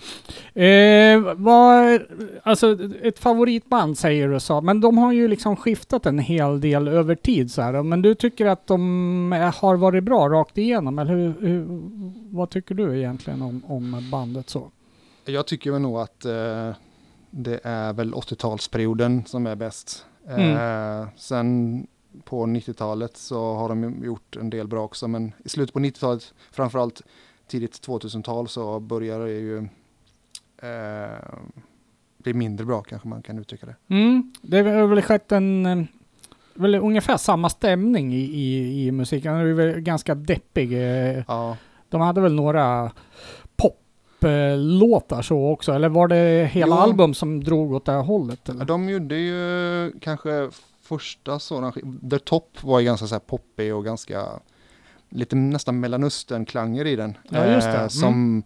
Eh, 0.63 1.21
vad, 1.37 2.01
alltså 2.47 2.79
ett 3.03 3.19
favoritband 3.19 3.99
säger 3.99 4.29
du 4.29 4.41
så, 4.41 4.61
men 4.61 4.81
de 4.81 4.99
har 4.99 5.13
ju 5.13 5.29
liksom 5.29 5.57
skiftat 5.57 6.07
en 6.07 6.19
hel 6.19 6.61
del 6.61 6.89
över 6.89 7.15
tid 7.15 7.51
så 7.51 7.63
här. 7.63 7.83
Men 7.83 8.03
du 8.03 8.15
tycker 8.15 8.47
att 8.47 8.67
de 8.67 9.53
har 9.57 9.77
varit 9.77 10.05
bra 10.05 10.29
rakt 10.29 10.59
igenom, 10.59 10.99
eller 10.99 11.15
hur, 11.15 11.35
hur, 11.41 11.67
vad 12.37 12.51
tycker 12.51 12.75
du 12.75 12.99
egentligen 12.99 13.43
om, 13.43 13.63
om 13.67 14.09
bandet 14.11 14.51
så? 14.51 14.71
jag 15.33 15.47
tycker 15.47 15.71
väl 15.71 15.81
nog 15.81 15.99
att 15.99 16.25
eh, 16.25 16.73
det 17.31 17.61
är 17.63 17.93
väl 17.93 18.15
80-talsperioden 18.15 19.25
som 19.25 19.47
är 19.47 19.55
bäst. 19.57 20.07
Mm. 20.29 20.51
Eh, 20.51 21.09
sen 21.17 21.87
på 22.25 22.47
90-talet 22.47 23.17
så 23.17 23.55
har 23.55 23.69
de 23.69 24.05
gjort 24.05 24.37
en 24.37 24.51
del 24.51 24.69
bra 24.69 24.85
också, 24.85 25.09
men 25.09 25.33
i 25.45 25.49
slutet 25.49 25.73
på 25.73 25.81
90-talet, 25.81 26.35
framförallt 26.51 27.03
tidigt 27.47 27.87
2000-tal 27.87 28.49
så 28.49 28.81
börjar 28.81 29.21
det 29.21 29.33
ju 29.33 29.59
eh, 30.63 31.39
bli 32.27 32.35
mindre 32.35 32.67
bra 32.67 32.83
kanske 32.83 33.09
man 33.09 33.23
kan 33.23 33.39
uttrycka 33.39 33.67
det. 33.67 33.95
Mm, 33.95 34.33
det 34.43 34.57
har 34.63 34.87
väl 34.87 35.03
skett 35.03 35.33
en, 35.33 35.89
väl 36.55 36.75
ungefär 36.75 37.17
samma 37.17 37.49
stämning 37.49 38.15
i, 38.15 38.19
i, 38.21 38.87
i 38.87 38.93
musiken. 38.93 39.33
Den 39.33 39.47
är 39.49 39.53
väl 39.53 39.81
ganska 39.81 40.15
deppig. 40.15 40.73
Ja, 41.29 41.57
De 41.89 42.01
hade 42.01 42.21
väl 42.21 42.35
några 42.35 42.91
poplåtar 43.57 45.23
så 45.23 45.47
också, 45.51 45.73
eller 45.73 45.89
var 45.89 46.09
det 46.09 46.51
hela 46.53 46.77
Jo. 46.77 46.81
album 46.83 47.15
som 47.15 47.45
drog 47.45 47.73
åt 47.73 47.85
det 47.85 47.93
här 47.93 48.03
hållet? 48.03 48.49
Eller? 48.49 48.65
de 48.65 48.89
gjorde 48.89 49.17
ju 49.17 49.93
kanske 50.01 50.51
första 50.83 51.39
sådan, 51.39 51.73
sk- 51.73 52.11
The 52.11 52.19
Top 52.19 52.63
var 52.63 52.81
ju 52.81 52.87
ganska 52.87 53.07
så 53.07 53.15
här 53.15 53.21
poppig 53.21 53.75
och 53.75 53.85
ganska 53.85 54.23
lite 55.11 55.37
nästan 55.37 55.81
mellanöstern-klanger 55.81 56.87
i 56.87 56.97
den. 56.97 57.17
Ja, 57.31 57.47
just 57.47 57.67
det. 57.67 58.03
Eh, 58.03 58.09
Mm. 58.09 58.43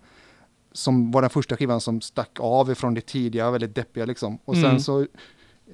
Som, 0.73 1.11
var 1.11 1.21
den 1.21 1.31
första 1.31 1.57
skivan 1.57 1.81
som 1.81 2.00
stack 2.00 2.31
av 2.41 2.71
ifrån 2.71 2.95
det 2.95 3.00
tidiga, 3.07 3.50
väldigt 3.50 3.75
deppiga 3.75 4.05
liksom. 4.05 4.39
Och 4.45 4.55
sen 4.55 4.65
Mm. 4.65 4.81
så 4.81 5.07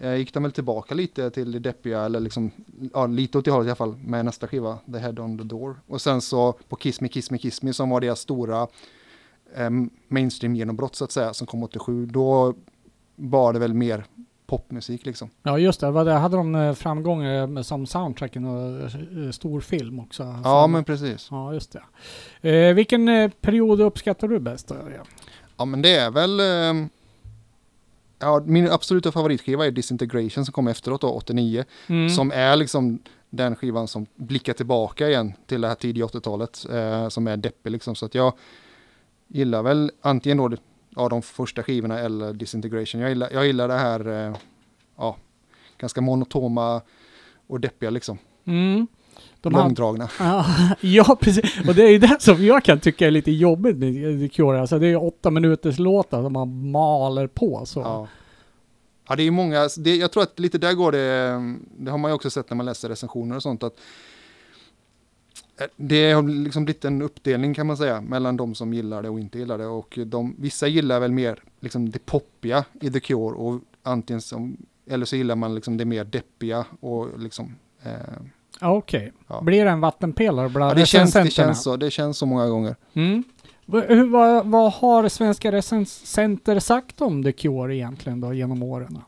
eh, 0.00 0.14
gick 0.14 0.34
de 0.34 0.42
väl 0.42 0.52
tillbaka 0.52 0.94
lite 0.94 1.30
till 1.30 1.52
det 1.52 1.58
deppiga, 1.58 2.00
eller 2.04 2.20
liksom, 2.20 2.50
ja, 2.92 3.06
lite 3.06 3.38
åt 3.38 3.44
det 3.44 3.50
hållet 3.50 3.66
i 3.66 3.70
alla 3.70 3.76
fall, 3.76 3.96
med 3.96 4.24
nästa 4.24 4.46
skiva, 4.48 4.78
The 4.92 4.98
Head 4.98 5.18
on 5.20 5.38
the 5.38 5.44
Door. 5.44 5.80
Och 5.86 6.00
sen 6.00 6.20
så 6.20 6.52
på 6.68 6.76
Kiss 6.76 7.00
Me, 7.00 7.08
Kiss 7.08 7.30
Me, 7.30 7.38
Kiss 7.38 7.62
Me, 7.62 7.72
som 7.72 7.90
var 7.90 8.00
deras 8.00 8.20
stora 8.20 8.66
eh, 9.54 9.70
mainstream-genombrott 10.08 10.94
så 10.94 11.04
att 11.04 11.12
säga, 11.12 11.34
som 11.34 11.46
kom 11.46 11.62
87, 11.62 12.06
då 12.06 12.54
var 13.16 13.52
det 13.52 13.58
väl 13.58 13.74
mer 13.74 14.04
popmusik 14.46 15.06
liksom. 15.06 15.30
Ja 15.42 15.58
just 15.58 15.80
det, 15.80 16.04
det 16.04 16.12
hade 16.12 16.36
de 16.36 16.54
eh, 16.54 16.72
framgångar 16.72 17.46
med 17.46 17.66
som 17.66 17.86
soundtrack 17.86 18.36
i 18.36 18.40
någon 18.40 18.82
eh, 19.26 19.30
stor 19.30 19.60
film 19.60 20.00
också. 20.00 20.40
Ja, 20.44 20.66
men 20.66 20.84
precis. 20.84 21.28
Ja, 21.30 21.54
just 21.54 21.76
det. 22.40 22.50
Eh, 22.50 22.74
vilken 22.74 23.08
eh, 23.08 23.30
period 23.40 23.80
uppskattar 23.80 24.28
du 24.28 24.38
bäst? 24.38 24.72
Ja. 25.56 25.64
Men 25.64 25.82
det 25.82 25.96
är 25.96 26.10
väl... 26.10 26.40
ehm, 26.40 26.88
ja, 28.18 28.42
min 28.46 28.70
absoluta 28.70 29.12
favoritskiva 29.12 29.66
är 29.66 29.70
Disintegration 29.70 30.44
som 30.44 30.52
kom 30.52 30.68
efteråt 30.68 31.00
då, 31.00 31.08
89. 31.10 31.64
Mm. 31.86 32.10
Som 32.10 32.30
är 32.30 32.56
liksom 32.56 32.98
den 33.30 33.56
skivan 33.56 33.88
som 33.88 34.06
blickar 34.14 34.52
tillbaka 34.52 35.08
igen 35.08 35.32
till 35.46 35.60
det 35.60 35.68
här 35.68 35.74
tidiga 35.74 36.04
80-talet. 36.06 36.66
Eh, 36.72 37.08
som 37.08 37.26
är 37.26 37.36
deppig 37.36 37.70
liksom. 37.70 37.94
Så 37.94 38.06
att 38.06 38.14
jag 38.14 38.32
gillar 39.28 39.62
väl 39.62 39.90
antingen 40.00 40.38
då 40.38 40.50
ja, 40.96 41.08
de 41.08 41.22
första 41.22 41.62
skivorna 41.62 41.98
eller 41.98 42.32
Disintegration. 42.32 43.00
Jag 43.00 43.10
gillar, 43.10 43.30
jag 43.32 43.46
gillar 43.46 43.68
det 43.68 43.74
här 43.74 44.08
eh, 44.08 44.36
ja, 44.96 45.16
ganska 45.78 46.00
monotoma 46.00 46.82
och 47.46 47.60
deppiga 47.60 47.90
liksom. 47.90 48.18
Mm. 48.44 48.86
De 49.40 49.52
Långdragna. 49.52 50.08
Ja, 50.18 50.46
ja, 50.80 51.16
precis. 51.20 51.68
Och 51.68 51.74
det 51.74 51.82
är 51.82 51.90
ju 51.90 51.98
det 51.98 52.16
som 52.20 52.44
jag 52.44 52.64
kan 52.64 52.80
tycka 52.80 53.06
är 53.06 53.10
lite 53.10 53.30
jobbigt 53.30 53.76
med 53.76 54.32
Cure. 54.32 54.60
Alltså 54.60 54.78
det 54.78 54.86
är 54.86 54.90
ju 54.90 54.96
åtta 54.96 55.30
minuters 55.30 55.78
låtar 55.78 56.22
som 56.22 56.32
man 56.32 56.70
maler 56.70 57.26
på 57.26 57.66
så. 57.66 57.80
Ja. 57.80 58.08
Ja, 59.08 59.16
det 59.16 59.22
är 59.22 59.24
ju 59.24 59.30
många, 59.30 59.68
det, 59.78 59.96
jag 59.96 60.12
tror 60.12 60.22
att 60.22 60.38
lite 60.38 60.58
där 60.58 60.72
går 60.72 60.92
det, 60.92 61.40
det 61.78 61.90
har 61.90 61.98
man 61.98 62.10
ju 62.10 62.14
också 62.14 62.30
sett 62.30 62.50
när 62.50 62.56
man 62.56 62.66
läser 62.66 62.88
recensioner 62.88 63.36
och 63.36 63.42
sånt, 63.42 63.62
att 63.62 63.72
eh, 63.72 63.78
det 65.76 66.12
har 66.12 66.22
liksom 66.22 66.64
blivit 66.64 66.84
en 66.84 67.02
uppdelning 67.02 67.54
kan 67.54 67.66
man 67.66 67.76
säga 67.76 68.00
mellan 68.00 68.36
de 68.36 68.54
som 68.54 68.74
gillar 68.74 69.02
det 69.02 69.08
och 69.08 69.20
inte 69.20 69.38
gillar 69.38 69.58
det 69.58 69.66
och 69.66 69.98
de, 70.06 70.34
vissa 70.38 70.66
gillar 70.66 71.00
väl 71.00 71.12
mer 71.12 71.42
liksom 71.60 71.90
det 71.90 72.06
poppiga 72.06 72.64
i 72.80 72.90
The 72.90 73.00
Cure 73.00 73.36
och 73.36 73.60
antingen 73.82 74.20
som, 74.20 74.56
eller 74.90 75.06
så 75.06 75.16
gillar 75.16 75.36
man 75.36 75.54
liksom 75.54 75.76
det 75.76 75.84
mer 75.84 76.04
deppiga 76.04 76.64
och 76.80 77.20
liksom 77.20 77.54
eh, 77.82 77.90
Okej. 78.60 79.12
Ja. 79.28 79.40
Blir 79.40 79.64
det 79.64 79.70
en 79.70 79.80
vattenpelare 79.80 80.48
bland 80.48 80.70
ja, 80.70 80.74
det, 80.74 80.86
känns, 80.86 81.12
det, 81.12 81.30
känns 81.30 81.62
så, 81.62 81.76
det 81.76 81.90
känns 81.90 82.18
så 82.18 82.26
många 82.26 82.48
gånger. 82.48 82.76
Mm. 82.94 83.24
Hur- 83.66 84.10
Vad, 84.10 84.46
vad 84.46 84.72
har 84.72 85.08
svenska 85.08 85.52
recensenter 85.52 86.58
sagt 86.58 87.00
om 87.00 87.22
The 87.22 87.32
Cure 87.32 87.76
egentligen 87.76 88.20
då 88.20 88.32
genom 88.34 88.62
åren? 88.62 88.98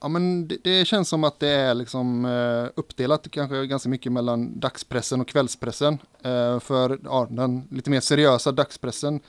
Ja 0.00 0.08
men 0.08 0.48
det, 0.48 0.56
det 0.64 0.84
känns 0.84 1.08
som 1.08 1.24
att 1.24 1.40
det 1.40 1.48
är 1.48 1.74
liksom 1.74 2.24
eh, 2.24 2.70
uppdelat 2.74 3.30
kanske 3.30 3.66
ganska 3.66 3.88
mycket 3.88 4.12
mellan 4.12 4.60
dagspressen 4.60 5.20
och 5.20 5.28
kvällspressen. 5.28 5.98
Eh, 6.22 6.60
för 6.60 6.98
ja, 7.04 7.26
den 7.30 7.68
lite 7.70 7.90
mer 7.90 8.00
seriösa 8.00 8.52
dagspressen 8.52 9.20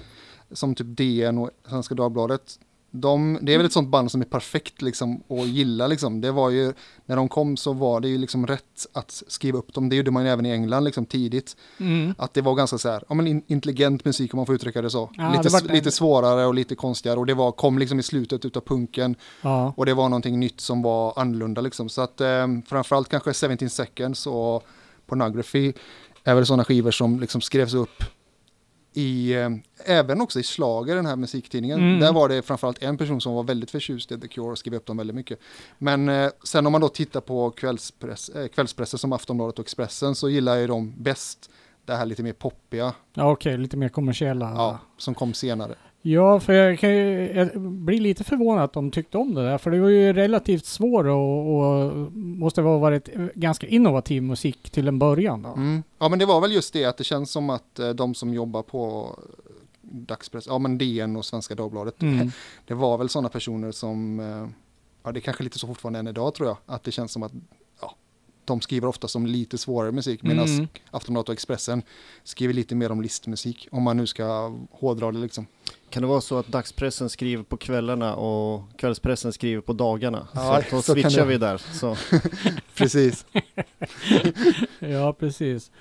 som 0.51 0.75
typ 0.75 0.87
DN 0.97 1.37
och 1.37 1.49
Svenska 1.67 1.95
Dagbladet. 1.95 2.59
De, 2.91 3.39
det 3.41 3.53
är 3.53 3.57
väl 3.57 3.65
ett 3.65 3.73
sånt 3.73 3.89
band 3.89 4.11
som 4.11 4.21
är 4.21 4.25
perfekt 4.25 4.81
liksom 4.81 5.23
att 5.29 5.47
gilla 5.47 5.87
liksom. 5.87 6.21
Det 6.21 6.31
var 6.31 6.49
ju, 6.49 6.73
när 7.05 7.15
de 7.15 7.29
kom 7.29 7.57
så 7.57 7.73
var 7.73 7.99
det 7.99 8.07
ju 8.07 8.17
liksom 8.17 8.47
rätt 8.47 8.87
att 8.93 9.23
skriva 9.27 9.57
upp 9.57 9.73
dem. 9.73 9.89
Det 9.89 9.95
gjorde 9.95 10.11
man 10.11 10.23
ju 10.23 10.29
även 10.29 10.45
i 10.45 10.49
England 10.49 10.83
liksom 10.83 11.05
tidigt. 11.05 11.57
Mm. 11.79 12.15
Att 12.17 12.33
det 12.33 12.41
var 12.41 12.55
ganska 12.55 12.77
så 12.77 12.89
här, 12.89 13.03
ja 13.09 13.15
men 13.15 13.27
in, 13.27 13.43
intelligent 13.47 14.05
musik 14.05 14.33
om 14.33 14.37
man 14.37 14.45
får 14.45 14.55
uttrycka 14.55 14.81
det 14.81 14.89
så. 14.89 15.09
Ja, 15.13 15.31
lite, 15.31 15.59
det 15.59 15.73
lite 15.73 15.91
svårare 15.91 16.45
och 16.45 16.53
lite 16.53 16.75
konstigare 16.75 17.19
och 17.19 17.25
det 17.25 17.33
var, 17.33 17.51
kom 17.51 17.79
liksom 17.79 17.99
i 17.99 18.03
slutet 18.03 18.45
utav 18.45 18.61
punken. 18.61 19.15
Ja. 19.41 19.73
Och 19.77 19.85
det 19.85 19.93
var 19.93 20.09
någonting 20.09 20.39
nytt 20.39 20.61
som 20.61 20.81
var 20.81 21.13
annorlunda 21.19 21.61
liksom. 21.61 21.89
Så 21.89 22.01
att 22.01 22.21
eh, 22.21 22.47
framförallt 22.67 23.09
kanske 23.09 23.33
17 23.33 23.69
seconds 23.69 24.27
och 24.27 24.63
pornography 25.05 25.73
är 26.23 26.35
väl 26.35 26.45
sådana 26.45 26.63
skivor 26.63 26.91
som 26.91 27.19
liksom 27.19 27.41
skrevs 27.41 27.73
upp 27.73 28.03
i, 28.93 29.33
eh, 29.33 29.49
även 29.85 30.21
också 30.21 30.39
i 30.39 30.43
slager 30.43 30.95
den 30.95 31.05
här 31.05 31.15
musiktidningen. 31.15 31.79
Mm. 31.79 31.99
Där 31.99 32.13
var 32.13 32.29
det 32.29 32.41
framförallt 32.41 32.83
en 32.83 32.97
person 32.97 33.21
som 33.21 33.33
var 33.33 33.43
väldigt 33.43 33.71
förtjust 33.71 34.11
i 34.11 34.19
The 34.19 34.27
Cure 34.27 34.51
och 34.51 34.57
skrev 34.57 34.73
upp 34.75 34.85
dem 34.85 34.97
väldigt 34.97 35.15
mycket. 35.15 35.39
Men 35.77 36.09
eh, 36.09 36.29
sen 36.43 36.65
om 36.65 36.71
man 36.71 36.81
då 36.81 36.89
tittar 36.89 37.21
på 37.21 37.49
kvällspress, 37.51 38.29
eh, 38.29 38.47
kvällspressen 38.47 38.99
som 38.99 39.13
Aftonbladet 39.13 39.59
och 39.59 39.65
Expressen 39.65 40.15
så 40.15 40.29
gillar 40.29 40.55
jag 40.55 40.69
dem 40.69 40.93
bäst 40.97 41.49
det 41.85 41.95
här 41.95 42.05
lite 42.05 42.23
mer 42.23 42.33
poppiga 42.33 42.93
Ja, 43.13 43.31
Okej, 43.31 43.57
lite 43.57 43.77
mer 43.77 43.89
kommersiella. 43.89 44.45
ja, 44.55 44.79
som 44.97 45.15
kom 45.15 45.33
senare. 45.33 45.75
Ja, 46.01 46.39
för 46.39 46.53
jag, 46.53 46.79
kan 46.79 46.89
ju, 46.89 47.31
jag 47.33 47.61
blir 47.61 47.99
lite 47.99 48.23
förvånad 48.23 48.63
att 48.63 48.73
de 48.73 48.91
tyckte 48.91 49.17
om 49.17 49.35
det 49.35 49.43
där. 49.43 49.57
För 49.57 49.71
det 49.71 49.79
var 49.79 49.89
ju 49.89 50.13
relativt 50.13 50.65
svårt 50.65 51.05
och, 51.05 51.55
och 51.55 52.11
måste 52.13 52.61
ha 52.61 52.77
varit 52.77 53.09
ganska 53.35 53.67
innovativ 53.67 54.23
musik 54.23 54.69
till 54.69 54.87
en 54.87 54.99
början 54.99 55.41
då. 55.41 55.49
Mm. 55.49 55.83
Ja 55.99 56.09
men 56.09 56.19
det 56.19 56.25
var 56.25 56.41
väl 56.41 56.51
just 56.51 56.73
det 56.73 56.85
att 56.85 56.97
det 56.97 57.03
känns 57.03 57.31
som 57.31 57.49
att 57.49 57.79
eh, 57.79 57.89
de 57.89 58.15
som 58.15 58.33
jobbar 58.33 58.61
på 58.61 59.15
dagspress, 59.81 60.47
ja 60.47 60.57
men 60.57 60.77
DN 60.77 61.15
och 61.15 61.25
Svenska 61.25 61.55
Dagbladet, 61.55 62.01
Mm. 62.01 62.31
det 62.67 62.73
var 62.73 62.97
väl 62.97 63.09
sådana 63.09 63.29
personer 63.29 63.71
som, 63.71 64.19
eh, 64.19 64.47
ja 65.03 65.11
det 65.11 65.19
är 65.19 65.21
kanske 65.21 65.43
lite 65.43 65.59
så 65.59 65.67
fortfarande 65.67 65.99
än 65.99 66.07
idag 66.07 66.33
tror 66.33 66.47
jag, 66.47 66.57
att 66.65 66.83
det 66.83 66.91
känns 66.91 67.11
som 67.11 67.23
att 67.23 67.31
de 68.45 68.61
skriver 68.61 68.87
ofta 68.87 69.07
som 69.07 69.25
lite 69.25 69.57
svårare 69.57 69.91
musik 69.91 70.23
medan 70.23 70.45
Mm. 70.45 70.67
Aftonbladet 70.91 71.29
och 71.29 71.33
Expressen 71.33 71.81
skriver 72.23 72.53
lite 72.53 72.75
mer 72.75 72.91
om 72.91 73.01
listmusik, 73.01 73.67
om 73.71 73.83
man 73.83 73.97
nu 73.97 74.07
ska 74.07 74.55
hårdra 74.71 75.11
det 75.11 75.19
liksom. 75.19 75.45
Kan 75.89 76.01
det 76.01 76.07
vara 76.07 76.21
så 76.21 76.37
att 76.37 76.47
dagspressen 76.47 77.09
skriver 77.09 77.43
på 77.43 77.57
kvällarna 77.57 78.15
och 78.15 78.63
kvällspressen 78.77 79.33
skriver 79.33 79.61
på 79.61 79.73
dagarna? 79.73 80.27
Ja, 80.33 80.61
så 80.69 80.75
då 80.75 80.81
så 80.81 80.93
kan 80.95 81.01
switchar 81.01 81.25
vi 81.25 81.37
där. 81.37 81.57
Så. 81.57 81.95
Precis. 82.77 83.25
Ja, 84.79 85.13
precis. 85.13 85.71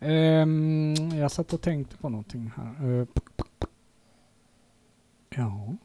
Ehm, 0.00 0.94
jag 1.14 1.30
satt 1.30 1.52
och 1.52 1.60
tänkte 1.60 1.96
på 1.96 2.08
någonting 2.08 2.52
här. 2.56 3.00
Eh, 3.00 3.06
ja. 5.36 5.76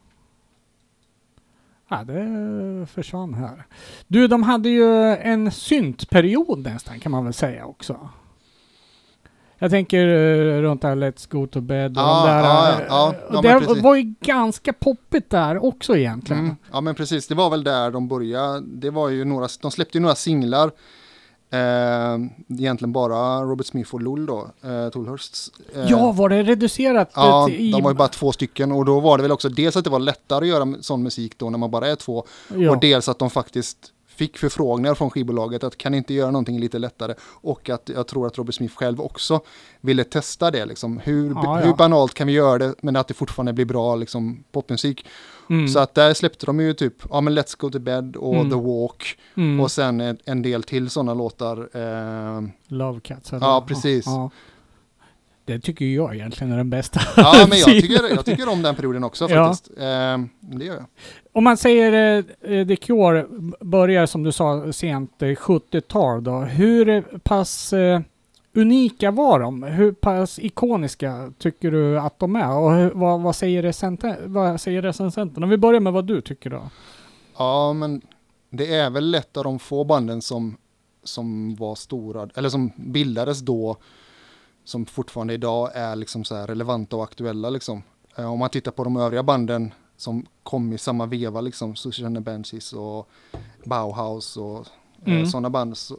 Ja, 1.90 2.04
det 2.04 2.88
försvann 2.88 3.34
här. 3.34 3.66
Du, 4.08 4.28
de 4.28 4.44
hade 4.44 4.70
ju 4.70 5.16
en 5.16 5.52
syntperiod 5.52 6.60
nästan 6.64 7.00
kan 7.00 7.12
man 7.12 7.24
väl 7.24 7.34
säga 7.34 7.66
också. 7.66 8.10
Jag 9.64 9.72
tänker 9.72 10.08
eh, 10.08 10.62
runt 10.62 10.82
där 10.82 10.96
Let's 10.96 11.28
Go 11.32 11.48
To 11.48 11.62
Bed 11.62 11.92
och 11.98 12.04
Ja, 12.04 12.26
de 12.26 12.32
där. 12.32 12.44
ja, 12.44 12.72
eh, 12.80 12.86
ja, 12.90 13.16
ja, 13.32 13.42
det 13.42 13.60
precis. 13.66 13.84
var 13.84 13.96
ju 13.96 14.14
ganska 14.22 14.74
poppigt 14.74 15.30
där 15.30 15.64
också 15.66 15.98
egentligen. 15.98 16.44
Mm. 16.44 16.56
Ja 16.72 16.82
men 16.82 16.96
precis, 16.96 17.28
det 17.28 17.36
var 17.36 17.50
väl 17.50 17.64
där 17.64 17.92
de 17.92 18.08
började. 18.08 18.62
Det 18.66 18.90
var 18.90 19.10
ju 19.10 19.26
några, 19.26 19.48
de 19.62 19.72
släppte 19.72 19.98
ju 19.98 20.02
några 20.02 20.16
singlar 20.16 20.72
Eh, 21.52 22.18
egentligen 22.60 22.94
bara 22.94 23.42
Robert 23.42 23.66
Smith 23.68 23.94
och 23.94 24.02
Lull 24.02 24.26
då, 24.26 24.48
eh, 24.64 24.90
Tolhursts. 24.90 25.52
Eh, 25.76 25.86
Ja, 25.90 26.12
var 26.12 26.30
det 26.30 26.44
reducerat? 26.44 27.12
Ja, 27.16 27.50
i- 27.50 27.72
de 27.72 27.82
var 27.84 27.92
ju 27.92 27.96
bara 27.98 28.08
två 28.08 28.32
stycken 28.32 28.72
och 28.72 28.86
då 28.86 29.00
var 29.00 29.18
det 29.18 29.22
väl 29.22 29.32
också 29.32 29.50
dels 29.50 29.78
att 29.78 29.84
det 29.84 29.90
var 29.90 30.00
lättare 30.00 30.40
att 30.46 30.48
göra 30.48 30.74
sån 30.82 31.04
musik 31.04 31.38
då 31.38 31.50
när 31.50 31.58
man 31.58 31.72
bara 31.72 31.88
är 31.88 31.96
två 31.96 32.26
ja. 32.56 32.72
och 32.72 32.80
dels 32.80 33.10
att 33.10 33.20
de 33.20 33.30
faktiskt 33.30 33.78
fick 34.16 34.38
förfrågningar 34.38 34.96
från 34.96 35.10
skivbolaget 35.10 35.64
att 35.64 35.78
kan 35.78 35.94
inte 35.94 36.14
göra 36.14 36.32
någonting 36.32 36.60
lite 36.60 36.80
lättare 36.80 37.14
och 37.24 37.70
att 37.70 37.90
jag 37.96 38.08
tror 38.08 38.28
att 38.28 38.38
Robert 38.38 38.56
Smith 38.56 38.76
själv 38.76 39.02
också 39.02 39.42
ville 39.82 40.04
testa 40.04 40.52
det 40.52 40.66
liksom. 40.66 41.00
Hur, 41.04 41.30
Ja, 41.44 41.56
hur 41.56 41.68
ja. 41.70 41.76
banalt 41.76 42.14
kan 42.14 42.28
vi 42.28 42.34
göra 42.34 42.58
det 42.58 42.76
men 42.82 42.96
att 42.96 43.08
det 43.08 43.14
fortfarande 43.14 43.54
blir 43.54 43.66
bra 43.66 43.96
liksom 43.96 44.44
popmusik. 44.52 45.06
Mm. 45.50 45.68
Så 45.68 45.80
att 45.80 45.94
där 45.96 46.14
släppte 46.14 46.46
de 46.46 46.60
ju 46.60 46.74
typ, 46.74 46.94
ja 47.10 47.22
men 47.22 47.38
Let's 47.40 47.56
Go 47.60 47.70
To 47.70 47.80
Bed 47.80 48.16
och 48.16 48.34
Mm. 48.36 48.50
The 48.50 48.56
Walk 48.56 49.18
mm. 49.36 49.60
och 49.60 49.72
sen 49.72 50.02
en, 50.02 50.18
en 50.26 50.42
del 50.42 50.64
till 50.64 50.90
sådana 50.90 51.14
låtar. 51.14 51.58
Eh, 52.38 52.42
Love 52.68 53.00
Cats. 53.00 53.34
eller- 53.34 53.46
Ja, 53.48 53.66
precis. 53.68 54.06
Ja. 54.06 54.30
Det 55.46 55.60
tycker 55.60 55.86
jag 55.86 56.16
egentligen 56.16 56.54
är 56.54 56.58
den 56.58 56.70
bästa. 56.70 57.00
ja 57.18 57.46
men 57.50 57.58
jag 57.58 57.68
tycker, 57.68 58.10
jag 58.16 58.26
tycker 58.26 58.50
om 58.50 58.62
den 58.62 58.76
perioden 58.76 59.04
också 59.04 59.28
Ja. 59.30 59.48
faktiskt. 59.48 59.78
Eh, 59.78 60.18
det 60.40 60.66
gör 60.66 60.76
jag. 60.76 60.86
Om 61.32 61.44
man 61.44 61.58
säger 61.58 62.18
eh, 62.42 62.68
The 62.68 62.76
Cure 62.76 63.26
börjar 63.60 64.06
som 64.06 64.24
du 64.24 64.32
sa 64.32 64.74
sent 64.74 65.22
eh, 65.22 65.26
70-tal 65.28 66.24
då. 66.24 66.40
Hur 66.40 66.90
eh, 66.90 67.02
pass 67.24 67.74
eh, 67.74 68.02
unika 68.56 69.12
var 69.12 69.40
de? 69.40 69.64
Hur 69.64 69.92
pass 69.92 70.40
ikoniska 70.40 71.32
tycker 71.38 71.72
du 71.72 72.00
att 72.00 72.20
de 72.20 72.36
är? 72.36 72.58
Och 72.58 72.74
hur, 72.74 72.92
vad, 72.92 73.22
vad, 73.22 73.36
säger 73.36 73.62
recenten, 73.62 74.16
vad 74.26 74.62
säger 74.62 74.82
recensenten? 74.82 75.44
Om 75.44 75.50
vi 75.50 75.58
börjar 75.58 75.80
med 75.80 75.94
vad 75.94 76.06
du 76.06 76.22
tycker 76.22 76.50
då. 76.50 76.70
Ja, 77.38 77.74
men 77.74 78.02
det 78.50 78.76
är 78.76 78.90
väl 78.90 79.16
ett 79.16 79.38
av 79.38 79.44
de 79.44 79.60
få 79.60 79.84
banden 79.84 80.22
som, 80.22 80.58
som 81.04 81.56
var 81.56 81.76
stora, 81.76 82.30
eller 82.36 82.50
som 82.50 82.72
bildades 82.78 83.40
då, 83.40 83.78
som 84.64 84.86
fortfarande 84.86 85.34
idag 85.34 85.72
är 85.74 85.96
liksom 85.96 86.24
så 86.24 86.36
här 86.36 86.48
relevanta 86.48 86.96
och 86.96 87.04
aktuella 87.04 87.50
liksom. 87.50 87.84
Eh, 88.18 88.32
Om 88.32 88.40
man 88.40 88.50
tittar 88.50 88.72
på 88.72 88.84
de 88.84 88.98
övriga 88.98 89.24
banden 89.24 89.74
som 89.98 90.26
kom 90.44 90.74
i 90.74 90.78
samma 90.78 91.06
veva 91.06 91.42
liksom, 91.42 91.76
Susan 91.76 92.06
and 92.18 92.26
Banshees 92.26 92.74
och 92.74 93.10
Bauhaus 93.66 94.38
och 94.38 94.68
Mm. 95.06 95.22
eh, 95.22 95.26
sådana 95.28 95.50
band, 95.50 95.78
så, 95.78 95.96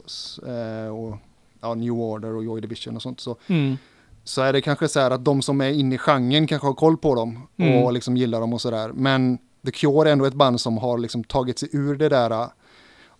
eh, 0.47 0.87
och 0.87 1.15
ja, 1.61 1.73
New 1.73 1.91
Order 1.93 2.35
och 2.35 2.43
Joy 2.43 2.61
Division 2.61 2.95
och 2.95 3.01
sånt, 3.01 3.19
så, 3.19 3.35
Mm. 3.47 3.77
så 4.23 4.41
är 4.41 4.53
det 4.53 4.61
kanske 4.61 4.87
så 4.87 4.99
här 4.99 5.11
att 5.11 5.25
de 5.25 5.41
som 5.41 5.61
är 5.61 5.69
inne 5.69 5.95
i 5.95 5.97
genren 5.97 6.47
kanske 6.47 6.67
har 6.67 6.73
koll 6.73 6.97
på 6.97 7.15
dem 7.15 7.47
Mm. 7.57 7.83
och 7.83 7.93
liksom 7.93 8.17
gillar 8.17 8.39
dem 8.39 8.53
och 8.53 8.61
sådär. 8.61 8.91
Men 8.93 9.37
The 9.65 9.71
Cure 9.71 10.09
är 10.09 10.13
ändå 10.13 10.25
ett 10.25 10.33
band 10.33 10.61
som 10.61 10.77
har 10.77 10.97
liksom 10.97 11.23
tagit 11.23 11.59
sig 11.59 11.69
ur 11.71 11.95
det 11.95 12.09
där 12.09 12.49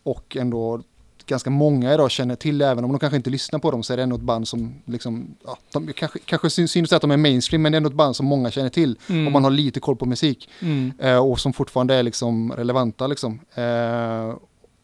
och 0.03 0.37
ändå 0.37 0.81
ganska 1.25 1.49
många 1.49 1.93
idag 1.93 2.11
känner 2.11 2.35
till, 2.35 2.61
även 2.61 2.83
om 2.85 2.91
de 2.91 2.99
kanske 2.99 3.17
inte 3.17 3.29
lyssnar 3.29 3.59
på 3.59 3.71
dem 3.71 3.83
så 3.83 3.93
är 3.93 3.97
det 3.97 4.03
ändå 4.03 4.15
ett 4.15 4.21
band 4.21 4.47
som 4.47 4.73
liksom, 4.85 5.35
ja, 5.45 5.57
de 5.73 5.93
kanske, 5.93 6.19
kanske 6.19 6.49
syns, 6.49 6.93
att 6.93 7.01
de 7.01 7.11
är 7.11 7.17
mainstream 7.17 7.61
men 7.61 7.71
det 7.71 7.75
är 7.75 7.77
ändå 7.77 7.89
ett 7.89 7.95
band 7.95 8.15
som 8.15 8.25
många 8.25 8.51
känner 8.51 8.69
till 8.69 8.97
Mm. 9.09 9.27
om 9.27 9.33
man 9.33 9.43
har 9.43 9.51
lite 9.51 9.79
koll 9.79 9.95
på 9.95 10.05
musik 10.05 10.49
Mm. 10.61 10.93
eh, 10.99 11.17
och 11.17 11.39
som 11.39 11.53
fortfarande 11.53 11.95
är 11.95 12.03
liksom 12.03 12.51
relevanta 12.51 13.07
liksom. 13.07 13.39
Eh, 13.53 14.35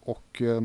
och 0.04 0.42
eh, 0.42 0.62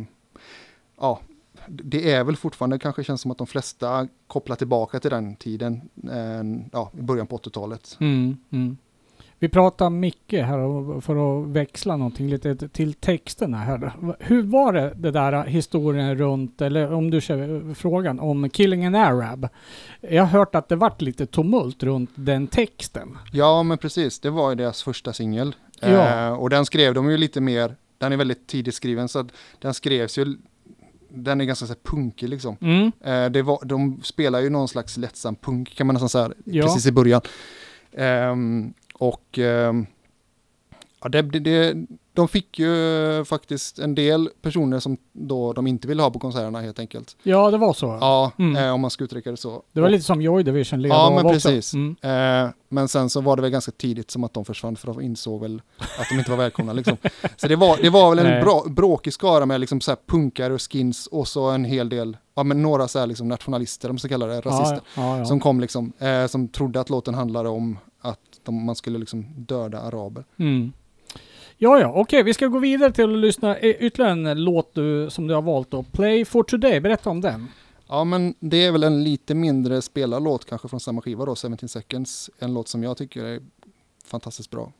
ja, 1.01 1.21
det 1.69 2.12
är 2.12 2.25
väl 2.25 2.37
fortfarande 2.37 2.79
kanske 2.79 3.05
känns 3.05 3.21
som 3.21 3.31
att 3.31 3.39
de 3.39 3.47
flesta 3.47 4.09
kopplar 4.27 4.57
tillbaka 4.57 5.01
till 5.01 5.11
den 5.11 5.37
tiden, 5.37 5.81
eh, 6.12 6.69
ja, 6.73 6.91
i 6.99 7.03
början 7.03 7.27
på 7.27 7.37
80-talet. 7.39 7.97
Mm, 8.01 8.37
mm. 8.51 8.77
Vi 9.38 9.49
pratar 9.49 9.90
mycket 9.90 10.46
här 10.46 11.01
för 11.01 11.40
att 11.42 11.49
växla 11.49 11.96
någonting 11.96 12.29
lite 12.29 12.68
till 12.68 12.94
texterna 12.94 13.57
här. 13.57 13.92
Hur 14.20 14.42
var 14.42 14.72
det, 14.72 14.92
det 14.96 15.11
där 15.11 15.44
historien 15.44 16.18
runt, 16.18 16.61
eller 16.62 16.92
om 16.92 17.11
du 17.11 17.20
kör 17.20 17.75
frågan 17.75 18.20
om 18.20 18.51
Killing 18.51 18.85
an 18.85 18.94
Arab? 18.94 19.49
Jag 20.01 20.22
har 20.22 20.38
hört 20.38 20.55
att 20.55 20.68
det 20.68 20.77
vart 20.77 21.03
lite 21.03 21.27
tumult 21.27 21.83
runt 21.83 22.11
den 22.14 22.46
texten. 22.46 23.18
Ja, 23.33 23.62
men 23.62 23.79
precis. 23.79 24.20
Det 24.20 24.31
var 24.31 24.51
ju 24.51 24.57
deras 24.57 24.83
första 24.83 25.12
singel. 25.12 25.55
Ja. 25.81 26.27
Eh, 26.27 26.33
och 26.33 26.51
den 26.51 26.66
skrev 26.66 26.94
de 26.94 27.11
ju 27.11 27.16
lite 27.16 27.40
mer, 27.40 27.77
den 27.99 28.12
är 28.12 28.16
väldigt 28.16 28.46
tidigt 28.46 28.75
skriven 28.75 29.09
så 29.09 29.25
den 29.59 29.75
skrevs 29.75 30.18
ju, 30.18 30.37
den 31.09 31.40
är 31.40 31.44
ganska 31.44 31.66
så 31.66 31.72
här 31.72 31.81
punkig 31.90 32.29
liksom. 32.29 32.57
Mm. 32.61 32.92
Eh, 33.05 33.31
det 33.31 33.42
var, 33.42 33.64
de 33.64 34.01
spelar 34.03 34.40
ju 34.40 34.51
någon 34.51 34.68
slags 34.68 34.96
lättsam 34.96 35.35
punk 35.37 35.75
kan 35.77 35.87
man 35.87 35.94
nästan 35.94 36.09
säga, 36.09 36.31
Ja. 36.44 36.62
precis 36.64 36.87
i 36.87 36.92
början. 36.92 37.20
Ehm, 37.96 38.75
och 38.99 39.39
ehm, 39.39 39.87
ja, 41.03 41.09
det, 41.09 41.23
det, 41.23 41.75
de 42.13 42.29
fick 42.29 42.59
ju 42.59 43.25
faktiskt 43.25 43.79
en 43.79 43.95
del 43.95 44.29
personer 44.43 44.79
som 44.81 44.97
då 45.13 45.53
de 45.53 45.67
inte 45.67 45.89
ville 45.89 46.03
ha 46.03 46.11
på 46.11 46.19
konserterna 46.19 46.61
helt 46.61 46.79
enkelt. 46.79 47.17
Ja, 47.23 47.51
det 47.51 47.59
var 47.59 47.73
så. 47.73 47.87
Ja, 48.01 48.33
Mm. 48.39 48.57
eh, 48.57 48.73
om 48.73 48.81
man 48.81 48.91
ska 48.91 49.05
uttrycka 49.05 49.31
det 49.31 49.37
så. 49.37 49.63
Det 49.73 49.81
var 49.81 49.89
Och- 49.89 49.93
lite 49.93 50.05
som 50.05 50.23
Joy 50.23 50.43
Division 50.43 50.83
led 50.83 50.91
Ja, 50.93 51.11
men 51.23 51.33
precis. 51.33 51.75
Mm. 51.75 51.97
Eh, 52.03 52.51
men 52.69 52.89
sen 52.89 53.11
så 53.11 53.21
var 53.21 53.37
det 53.37 53.43
väl 53.43 53.51
ganska 53.51 53.73
tidigt 53.73 54.11
som 54.11 54.25
att 54.25 54.35
de 54.35 54.45
försvann 54.45 54.77
för 54.77 54.87
de 54.87 55.01
insåg 55.01 55.41
väl 55.41 55.63
att 55.79 56.09
de 56.11 56.19
inte 56.19 56.31
var 56.31 56.39
välkomna. 56.39 56.73
Liksom. 56.73 56.97
Så 57.37 57.49
det 57.49 57.57
var, 57.57 57.77
det 57.83 57.91
var 57.91 58.15
väl 58.15 58.27
en 58.27 58.45
bra, 58.45 58.65
bråkig 58.69 59.13
skara 59.13 59.47
med 59.47 59.61
liksom 59.61 59.81
så 59.81 59.91
här 59.91 59.99
punkare 60.07 60.55
och 60.55 60.73
skins 60.73 61.07
och 61.07 61.29
så 61.29 61.51
en 61.51 61.65
hel 61.65 61.89
del, 61.89 62.17
ja 62.37 62.43
men 62.43 62.63
några 62.63 62.89
så 62.89 62.99
här 62.99 63.07
liksom 63.07 63.29
nationalister, 63.29 63.89
om 63.89 63.95
man 63.95 63.99
ska 63.99 64.09
kalla 64.09 64.27
det, 64.27 64.41
rasister. 64.41 64.81
Ja, 64.97 65.03
ja, 65.03 65.19
ja. 65.19 65.25
Som 65.25 65.41
kom 65.41 65.61
liksom, 65.61 65.93
eh, 65.99 66.27
som 66.27 66.49
trodde 66.49 66.81
att 66.81 66.91
låten 66.91 67.15
handlade 67.15 67.49
om 67.49 67.79
de, 68.47 68.65
man 68.65 68.77
skulle 68.77 68.99
liksom 68.99 69.27
döda 69.37 69.81
araber. 69.81 70.25
Mm. 70.37 70.73
Ja, 71.59 71.81
ja, 71.81 71.93
okej, 71.95 72.23
vi 72.23 72.35
ska 72.35 72.47
gå 72.47 72.59
vidare 72.59 72.93
till 72.93 73.05
att 73.05 73.19
lyssna 73.19 73.57
eh, 73.57 73.71
ytterligare 73.71 74.13
en 74.13 74.45
låt 74.45 74.75
du, 74.75 75.11
som 75.11 75.27
du 75.27 75.35
har 75.35 75.43
valt 75.43 75.71
då. 75.71 75.83
Play 75.83 76.25
for 76.25 76.43
today, 76.43 76.81
berätta 76.81 77.11
om 77.11 77.21
den. 77.21 77.49
Ja 77.89 78.05
men 78.05 78.35
det 78.41 78.65
är 78.65 78.73
väl 78.73 78.83
en 78.85 79.05
lite 79.05 79.35
mindre 79.35 79.83
spelad 79.83 80.23
låt 80.23 80.45
kanske 80.45 80.69
från 80.69 80.81
samma 80.81 81.03
skiva 81.03 81.25
då, 81.25 81.35
17 81.35 81.69
seconds. 81.69 82.31
En 82.39 82.55
låt 82.55 82.69
som 82.69 82.83
jag 82.83 82.97
tycker 82.97 83.25
är 83.25 83.41
fantastiskt 84.05 84.51
bra. 84.51 84.73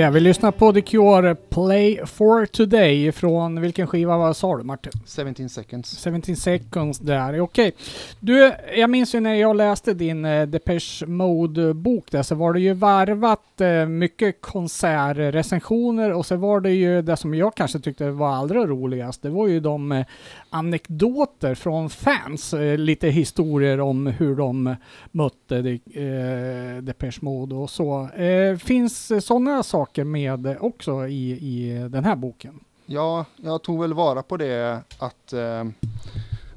Ja, 0.00 0.10
vi 0.10 0.20
lyssnar 0.20 0.50
på 0.50 0.72
The 0.72 0.80
Cure 0.80 1.34
Play 1.34 2.00
for 2.06 2.46
Today 2.46 3.12
från 3.12 3.60
vilken 3.60 3.86
skiva 3.86 4.16
var 4.16 4.32
sa 4.32 4.56
du 4.56 4.64
Martin? 4.64 4.92
17 5.06 5.48
seconds. 5.48 6.04
17 6.04 6.36
seconds 6.36 6.98
där, 6.98 7.40
okej. 7.40 7.72
Du, 8.20 8.52
jag 8.76 8.90
minns 8.90 9.14
ju 9.14 9.20
när 9.20 9.34
jag 9.34 9.56
läste 9.56 9.94
din 9.94 10.24
eh, 10.24 10.46
Depeche 10.46 11.06
Mode-bok 11.06 12.10
där 12.10 12.22
så 12.22 12.34
var 12.34 12.52
det 12.52 12.60
ju 12.60 12.72
varvat 12.72 13.60
eh, 13.60 13.86
mycket 13.86 14.40
konsertrecensioner 14.40 16.12
och 16.12 16.26
så 16.26 16.36
var 16.36 16.60
det 16.60 16.72
ju 16.72 17.02
det 17.02 17.16
som 17.16 17.34
jag 17.34 17.54
kanske 17.54 17.78
tyckte 17.78 18.10
var 18.10 18.28
allra 18.28 18.66
roligast. 18.66 19.22
Det 19.22 19.30
var 19.30 19.48
ju 19.48 19.60
de 19.60 19.92
eh, 19.92 20.06
anekdoter 20.50 21.54
från 21.54 21.90
fans, 21.90 22.54
eh, 22.54 22.78
lite 22.78 23.08
historier 23.08 23.80
om 23.80 24.06
hur 24.06 24.36
de 24.36 24.76
mötte 25.10 25.62
de, 25.62 25.72
eh, 25.72 26.82
Depeche 26.82 27.18
Mode 27.20 27.54
och 27.54 27.70
så. 27.70 28.08
Eh, 28.08 28.56
finns 28.56 29.26
sådana 29.26 29.62
saker 29.62 29.89
med 29.98 30.56
också 30.60 31.06
i, 31.08 31.30
i 31.30 31.88
den 31.88 32.04
här 32.04 32.16
boken? 32.16 32.60
Ja, 32.86 33.24
jag 33.36 33.62
tog 33.62 33.80
väl 33.80 33.94
vara 33.94 34.22
på 34.22 34.36
det 34.36 34.82
att 34.98 35.32
eh, 35.32 35.64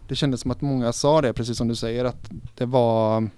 det 0.08 0.16
kändes 0.16 0.42
som 0.42 0.52
att 0.52 0.62
många 0.62 0.94
sa 0.94 1.22
det, 1.22 1.34
precis 1.34 1.58
som 1.58 1.68
du 1.68 1.76
säger, 1.76 2.06
att 2.06 2.32
det 2.56 2.66
var 2.66 3.30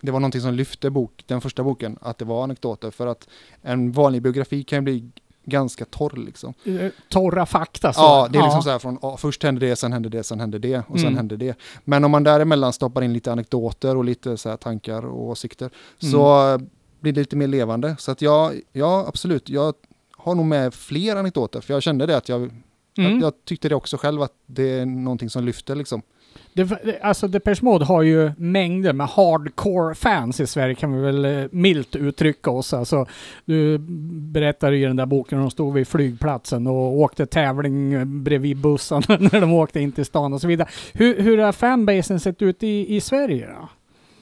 det 0.00 0.10
var 0.10 0.20
någonting 0.20 0.40
som 0.40 0.54
lyfte 0.54 0.90
bok, 0.90 1.24
den 1.26 1.40
första 1.40 1.62
boken, 1.62 1.98
att 2.00 2.18
det 2.18 2.24
var 2.24 2.44
anekdoter. 2.44 2.90
För 2.90 3.06
att 3.06 3.28
en 3.62 3.92
vanlig 3.92 4.22
biografi 4.22 4.62
kan 4.64 4.76
ju 4.76 4.82
bli 4.82 5.10
ganska 5.44 5.84
torr 5.84 6.16
liksom. 6.16 6.54
Eh, 6.64 6.90
Torra 7.08 7.46
fakta? 7.46 7.92
Så. 7.92 8.00
Ja, 8.00 8.28
det 8.32 8.38
är 8.38 8.42
liksom 8.42 8.62
så 8.62 8.70
här 8.70 8.78
från 8.78 8.98
ja, 9.02 9.16
först 9.16 9.42
hände 9.42 9.60
det, 9.68 9.76
sen 9.76 9.92
hände 9.92 10.08
det, 10.08 10.22
sen 10.22 10.40
hände 10.40 10.58
det 10.58 10.78
och 10.88 10.98
sen 10.98 11.06
Mm. 11.08 11.16
hände 11.16 11.36
det. 11.36 11.56
Men 11.84 12.04
om 12.04 12.10
man 12.10 12.24
däremellan 12.24 12.72
stoppar 12.72 13.02
in 13.02 13.12
lite 13.12 13.32
anekdoter 13.32 13.96
och 13.96 14.04
lite 14.04 14.36
så 14.36 14.48
här 14.48 14.56
tankar 14.56 15.06
och 15.06 15.22
åsikter 15.28 15.70
Mm. 16.02 16.12
så 16.12 16.60
blir 17.02 17.12
lite 17.12 17.36
mer 17.36 17.46
levande. 17.46 17.96
Så 17.98 18.10
att 18.10 18.22
jag, 18.22 18.60
ja 18.72 19.04
absolut, 19.08 19.48
jag 19.48 19.74
har 20.16 20.34
nog 20.34 20.46
med 20.46 20.74
fler 20.74 21.16
anekdoter 21.16 21.60
för 21.60 21.74
jag 21.74 21.82
kände 21.82 22.06
det 22.06 22.16
att 22.16 22.28
jag, 22.28 22.50
Mm. 22.98 23.12
jag, 23.12 23.22
jag 23.22 23.32
tyckte 23.44 23.68
det 23.68 23.74
också 23.74 23.96
själv 23.96 24.22
att 24.22 24.32
det 24.46 24.78
är 24.78 24.86
någonting 24.86 25.30
som 25.30 25.44
lyfter 25.44 25.74
liksom. 25.74 26.02
Det, 26.52 27.00
alltså 27.02 27.28
Depeche 27.28 27.62
Mode 27.64 27.84
har 27.84 28.02
ju 28.02 28.32
mängder 28.36 28.92
med 28.92 29.06
hardcore 29.06 29.94
fans 29.94 30.40
i 30.40 30.46
Sverige 30.46 30.74
kan 30.74 30.92
vi 30.92 31.00
väl 31.02 31.24
eh, 31.24 31.44
milt 31.50 31.96
uttrycka 31.96 32.50
oss. 32.50 32.72
Alltså, 32.74 33.06
du 33.44 33.78
berättade 34.32 34.76
i 34.76 34.82
den 34.84 34.96
där 34.96 35.06
boken 35.06 35.38
hur 35.38 35.42
de 35.44 35.50
stod 35.50 35.74
vid 35.74 35.88
flygplatsen 35.88 36.66
och 36.66 36.98
åkte 36.98 37.26
tävling 37.26 38.22
bredvid 38.24 38.56
bussen 38.56 39.02
när 39.08 39.40
de 39.40 39.52
åkte 39.52 39.80
in 39.80 39.92
till 39.92 40.04
stan 40.04 40.32
och 40.32 40.40
så 40.40 40.46
vidare. 40.48 40.68
Hur, 40.92 41.22
hur 41.22 41.38
har 41.38 41.52
fanbasen 41.52 42.20
sett 42.20 42.42
ut 42.42 42.62
i, 42.62 42.96
i 42.96 43.00
Sverige 43.00 43.48
då? 43.48 43.68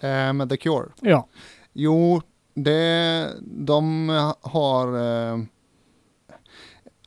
Eh, 0.08 0.32
med 0.32 0.48
The 0.48 0.56
Cure. 0.56 0.86
Ja. 1.00 1.26
Jo, 1.72 2.22
det, 2.54 3.28
de 3.42 4.08
har 4.40 4.86
eh, 5.32 5.38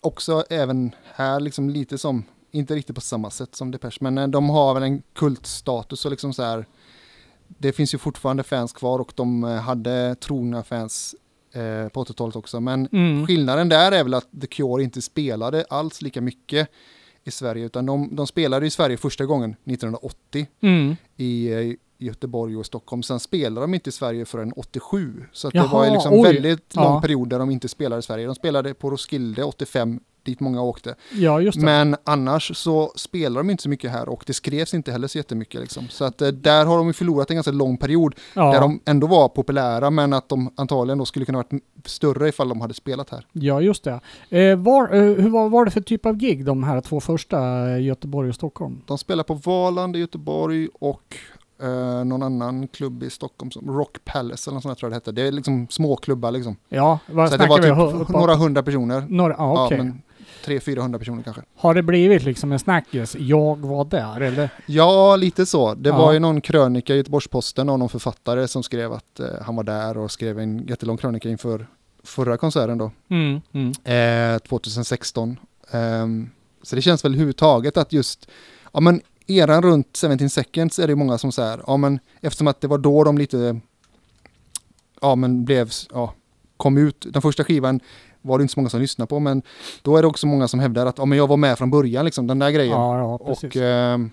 också 0.01 0.43
även 0.49 0.91
här 1.15 1.39
liksom 1.39 1.69
lite 1.69 1.97
som, 1.97 2.23
inte 2.51 2.75
riktigt 2.75 2.95
på 2.95 3.01
samma 3.01 3.29
sätt 3.29 3.55
som 3.55 3.71
Depeche, 3.71 3.97
men 4.01 4.17
eh, 4.17 4.27
de 4.27 4.49
har 4.49 4.73
väl 4.73 4.83
en 4.83 5.01
kultstatus 5.13 6.05
och 6.05 6.11
liksom 6.11 6.33
så 6.33 6.43
här, 6.43 6.65
det 7.47 7.71
finns 7.73 7.93
ju 7.93 7.97
fortfarande 7.97 8.43
fans 8.43 8.73
kvar 8.73 8.99
och 8.99 9.11
de 9.15 9.43
eh, 9.43 9.49
hade 9.55 10.15
trogna 10.15 10.63
fans 10.63 11.15
eh, 11.51 11.89
på 11.89 12.03
80-talet 12.03 12.35
också, 12.35 12.59
men 12.59 12.87
Mm. 12.91 13.27
skillnaden 13.27 13.69
där 13.69 13.91
är 13.91 14.03
väl 14.03 14.13
att 14.13 14.27
The 14.41 14.47
Cure 14.47 14.83
inte 14.83 15.01
spelade 15.01 15.65
alls 15.69 16.01
lika 16.01 16.21
mycket 16.21 16.69
i 17.23 17.31
Sverige, 17.31 17.65
utan 17.65 17.85
de, 17.85 18.15
de 18.15 18.27
spelade 18.27 18.65
i 18.65 18.69
Sverige 18.69 18.97
första 18.97 19.25
gången 19.25 19.49
1980 19.65 20.47
Mm. 20.61 20.95
i 21.17 21.51
eh, 21.53 21.73
Göteborg 22.03 22.57
och 22.57 22.65
Stockholm. 22.65 23.03
Sen 23.03 23.19
spelade 23.19 23.61
de 23.61 23.73
inte 23.73 23.89
i 23.89 23.93
Sverige 23.93 24.25
förrän 24.25 24.53
87. 24.53 25.23
Så 25.31 25.49
Jaha, 25.53 25.63
det 25.63 25.73
var 25.73 25.91
liksom 25.91 26.13
oj. 26.13 26.21
väldigt 26.23 26.75
lång 26.75 26.85
Ja. 26.85 27.01
period 27.01 27.29
där 27.29 27.39
de 27.39 27.51
inte 27.51 27.67
spelade 27.67 27.99
i 27.99 28.03
Sverige. 28.03 28.25
De 28.25 28.35
spelade 28.35 28.73
på 28.73 28.89
Roskilde 28.89 29.43
85, 29.43 29.99
dit 30.23 30.39
många 30.39 30.61
åkte. 30.61 30.95
Ja. 31.13 31.39
Men 31.55 31.95
annars 32.03 32.57
så 32.57 32.91
spelar 32.95 33.37
de 33.37 33.49
inte 33.49 33.63
så 33.63 33.69
mycket 33.69 33.91
här 33.91 34.09
och 34.09 34.23
det 34.27 34.33
skrevs 34.33 34.73
inte 34.73 34.91
heller 34.91 35.07
så 35.07 35.17
jättemycket. 35.17 35.61
Liksom. 35.61 35.87
Så 35.89 36.05
att 36.05 36.21
eh, 36.21 36.27
där 36.27 36.65
har 36.65 36.77
de 36.77 36.93
förlorat 36.93 37.29
en 37.29 37.35
ganska 37.35 37.51
lång 37.51 37.77
period 37.77 38.15
ja. 38.33 38.51
där 38.51 38.61
de 38.61 38.79
ändå 38.85 39.07
var 39.07 39.29
populära 39.29 39.89
men 39.89 40.13
att 40.13 40.29
de 40.29 40.53
antagligen 40.55 40.97
då 40.97 41.05
skulle 41.05 41.25
kunna 41.25 41.37
varit 41.37 41.51
större 41.85 42.29
ifall 42.29 42.49
de 42.49 42.61
hade 42.61 42.73
spelat 42.73 43.09
här. 43.09 43.27
Ja, 43.31 43.61
just 43.61 43.83
det. 43.83 43.99
Eh, 44.29 44.55
var, 44.57 44.93
eh, 44.95 45.01
hur 45.01 45.29
var, 45.29 45.49
var 45.49 45.65
det 45.65 45.71
för 45.71 45.81
typ 45.81 46.05
av 46.05 46.15
gig 46.15 46.45
de 46.45 46.63
här 46.63 46.81
två 46.81 46.99
första, 46.99 47.69
eh, 47.69 47.81
Göteborg 47.81 48.29
och 48.29 48.35
Stockholm? 48.35 48.81
De 48.85 48.97
spelar 48.97 49.23
på 49.23 49.33
Valand 49.33 49.95
i 49.95 49.99
Göteborg 49.99 50.67
och 50.73 51.17
eh, 51.63 52.05
någon 52.05 52.23
annan 52.23 52.67
klubb 52.67 53.03
i 53.03 53.09
Stockholm, 53.09 53.51
som 53.51 53.71
Rock 53.77 53.97
Palace 54.05 54.49
eller 54.49 54.53
något 54.55 54.63
sånt 54.63 54.77
tror 54.79 54.87
jag 54.87 54.91
det 54.91 54.95
hette. 54.95 55.11
Det 55.11 55.27
är 55.27 55.31
liksom 55.31 55.67
små 55.69 55.95
klubbar 55.95 56.31
liksom. 56.31 56.55
Ja, 56.69 56.99
vad 57.11 57.29
Så 57.31 57.37
det 57.37 57.47
var 57.47 57.57
typ 57.57 58.07
på- 58.07 58.13
några 58.19 58.35
hundra 58.35 58.63
personer. 58.63 59.05
Några, 59.09 59.35
ja, 59.37 59.65
okej. 59.65 59.77
Ja, 59.77 59.83
men 59.83 60.01
300-400 60.45 60.99
personer 60.99 61.23
kanske. 61.23 61.41
Har 61.57 61.73
det 61.73 61.83
blivit 61.83 62.23
liksom 62.23 62.51
en 62.51 62.59
snackis? 62.59 63.15
Jag 63.19 63.59
var 63.59 63.85
där, 63.85 64.21
eller? 64.21 64.49
Ja, 64.65 65.15
lite 65.15 65.45
så. 65.45 65.73
Det 65.73 65.89
Ja. 65.89 65.97
var 65.97 66.13
ju 66.13 66.19
någon 66.19 66.41
krönika 66.41 66.93
i 66.93 66.97
Göteborgs-Posten 66.97 67.69
av 67.69 67.79
någon 67.79 67.89
författare 67.89 68.47
som 68.47 68.63
skrev 68.63 68.93
att 68.93 69.19
eh, 69.19 69.25
han 69.45 69.55
var 69.55 69.63
där 69.63 69.97
och 69.97 70.11
skrev 70.11 70.39
en 70.39 70.67
jättelång 70.67 70.97
krönika 70.97 71.29
inför 71.29 71.67
förra 72.03 72.37
konserten 72.37 72.77
då, 72.77 72.91
Mm, 73.09 73.41
mm. 73.53 74.33
eh, 74.35 74.39
2016. 74.39 75.39
Ehm, 75.71 76.29
så 76.61 76.75
det 76.75 76.81
känns 76.81 77.05
väl 77.05 77.11
överhuvudtaget 77.11 77.77
att 77.77 77.93
just, 77.93 78.27
ja 78.73 78.79
men 78.79 79.01
eran 79.27 79.61
runt 79.63 79.97
17 80.01 80.29
seconds 80.29 80.79
är 80.79 80.87
det 80.87 80.95
många 80.95 81.17
som 81.17 81.31
säger, 81.31 81.61
ja 81.67 81.77
men 81.77 81.99
eftersom 82.21 82.47
att 82.47 82.61
det 82.61 82.67
var 82.67 82.77
då 82.77 83.03
de 83.03 83.17
lite, 83.17 83.59
ja 85.01 85.15
men 85.15 85.45
blev, 85.45 85.69
ja, 85.93 86.13
kom 86.57 86.77
ut, 86.77 87.05
den 87.09 87.21
första 87.21 87.43
skivan 87.43 87.79
var 88.21 88.37
det 88.37 88.41
inte 88.41 88.53
så 88.53 88.59
många 88.59 88.69
som 88.69 88.79
lyssnade 88.81 89.09
på, 89.09 89.19
men 89.19 89.41
då 89.81 89.97
är 89.97 90.01
det 90.01 90.07
också 90.07 90.27
många 90.27 90.47
som 90.47 90.59
hävdar 90.59 90.85
att, 90.85 90.97
ja 90.97 91.05
men 91.05 91.17
jag 91.17 91.27
var 91.27 91.37
med 91.37 91.57
från 91.57 91.71
början 91.71 92.05
liksom, 92.05 92.27
den 92.27 92.39
där 92.39 92.51
grejen. 92.51 92.71
Ja, 92.71 92.97
ja, 92.97 93.17
precis. 93.17 93.43
Och 93.43 93.55
ehm, 93.55 94.09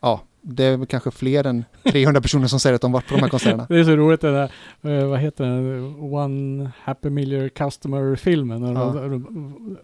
ja, 0.00 0.20
det 0.42 0.64
är 0.64 0.84
kanske 0.86 1.10
fler 1.10 1.46
än 1.46 1.64
300 1.84 2.20
personer 2.20 2.46
som 2.46 2.60
säger 2.60 2.74
att 2.74 2.80
de 2.82 2.92
varit 2.92 3.08
på 3.08 3.14
de 3.14 3.20
här 3.20 3.28
konserterna. 3.30 3.66
Det 3.68 3.78
är 3.80 3.84
så 3.84 3.96
roligt 3.96 4.20
det 4.20 4.32
där, 4.32 4.52
eh, 5.00 5.06
vad 5.08 5.18
heter 5.18 5.44
den, 5.44 5.94
One 6.14 6.70
Happy 6.82 7.10
Million 7.10 7.50
Customer-filmen. 7.50 8.62
Ja. 8.62 8.84
de- 8.84 9.76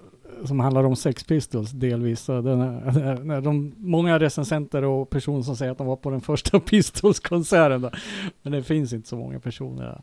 Som 0.44 0.60
handlar 0.60 0.84
om 0.84 0.96
Sex 0.96 1.24
Pistols 1.24 1.70
delvis. 1.70 2.26
Den 2.26 2.46
är, 2.60 3.24
när 3.24 3.40
de, 3.40 3.74
många 3.78 4.18
recensenter 4.18 4.84
och 4.84 5.10
personer 5.10 5.42
som 5.42 5.56
säger 5.56 5.72
att 5.72 5.78
de 5.78 5.86
var 5.86 5.96
på 5.96 6.10
den 6.10 6.20
första 6.20 6.60
Pistols-konserten. 6.70 7.80
då. 7.80 7.90
Men 8.42 8.52
det 8.52 8.62
finns 8.62 8.92
inte 8.92 9.08
så 9.08 9.16
många 9.16 9.40
personer. 9.40 10.00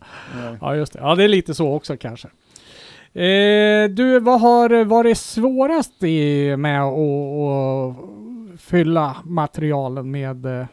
Ja, 0.62 0.76
just 0.76 0.94
det. 0.94 1.00
Ja, 1.00 1.16
det 1.16 1.24
är 1.24 1.28
lite 1.28 1.54
så 1.54 1.74
också 1.74 1.98
kanske. 1.98 2.28
Eh, 3.14 3.90
du, 3.90 4.20
vad 4.20 4.42
har 4.42 4.84
varit 4.86 5.18
svårast 5.18 6.04
i, 6.04 6.56
med 6.58 6.82
att 6.84 6.94
att 6.94 7.96
fylla 8.62 9.18
materialen 9.24 10.12
med... 10.12 10.46
eh, 10.46 10.66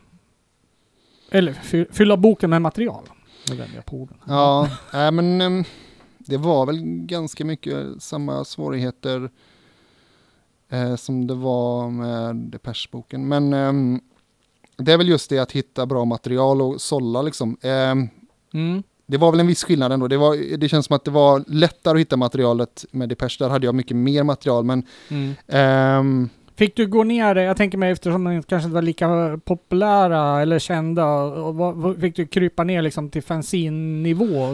Eller 1.31 1.53
fy, 1.53 1.85
fylla 1.91 2.17
boken 2.17 2.51
med 2.51 2.63
material? 2.63 3.03
Nu 3.51 3.57
vänder 3.57 3.77
jag 3.77 3.85
på 3.87 3.97
orden. 3.97 4.17
Ja, 4.29 4.69
nej, 4.93 5.13
men 5.13 5.41
ehm, 5.41 5.65
det 6.19 6.37
var 6.37 6.67
väl 6.67 6.81
ganska 6.85 7.45
mycket 7.45 7.87
samma 8.03 8.45
svårigheter 8.45 9.31
eh, 10.71 10.97
som 10.97 11.27
det 11.27 11.35
var 11.35 11.91
med 11.91 12.37
Depeche-boken. 12.37 13.29
Men 13.29 13.53
ehm, 13.53 14.01
det 14.77 14.93
är 14.93 14.99
väl 14.99 15.09
just 15.09 15.31
det 15.31 15.39
att 15.39 15.53
hitta 15.53 15.87
bra 15.87 16.05
material 16.05 16.63
och 16.63 16.81
sålla 16.81 17.23
liksom. 17.23 17.57
Ehm, 17.63 18.09
Mm. 18.55 18.83
det 19.07 19.17
var 19.17 19.31
väl 19.31 19.41
en 19.41 19.47
viss 19.47 19.65
skillnad 19.65 19.93
ändå. 19.93 20.09
Det, 20.09 20.17
var, 20.17 20.57
det 20.57 20.69
känns 20.69 20.87
som 20.87 20.97
att 20.97 21.05
det 21.05 21.11
var 21.11 21.45
lättare 21.47 21.95
att 21.95 22.01
hitta 22.01 22.17
materialet 22.17 22.85
med 22.91 23.09
Depeche. 23.09 23.37
Där 23.39 23.49
hade 23.49 23.67
jag 23.67 23.75
mycket 23.75 23.97
mer 23.97 24.23
material. 24.23 24.65
Men 24.65 24.83
Mm. 25.09 26.29
Fick 26.61 26.77
du 26.77 26.87
gå 26.87 27.05
ner, 27.05 27.37
jag 27.37 27.57
tänker 27.57 27.79
mig 27.79 27.91
eftersom 27.93 28.25
de 28.25 28.43
kanske 28.43 28.65
inte 28.65 28.75
var 28.75 28.83
lika 28.83 29.39
populära 29.45 30.43
eller 30.43 30.59
kända, 30.59 31.33
fick 32.01 32.17
du 32.17 32.27
krypa 32.27 32.65
ner 32.65 32.83
liksom 32.83 33.11
till 33.11 33.23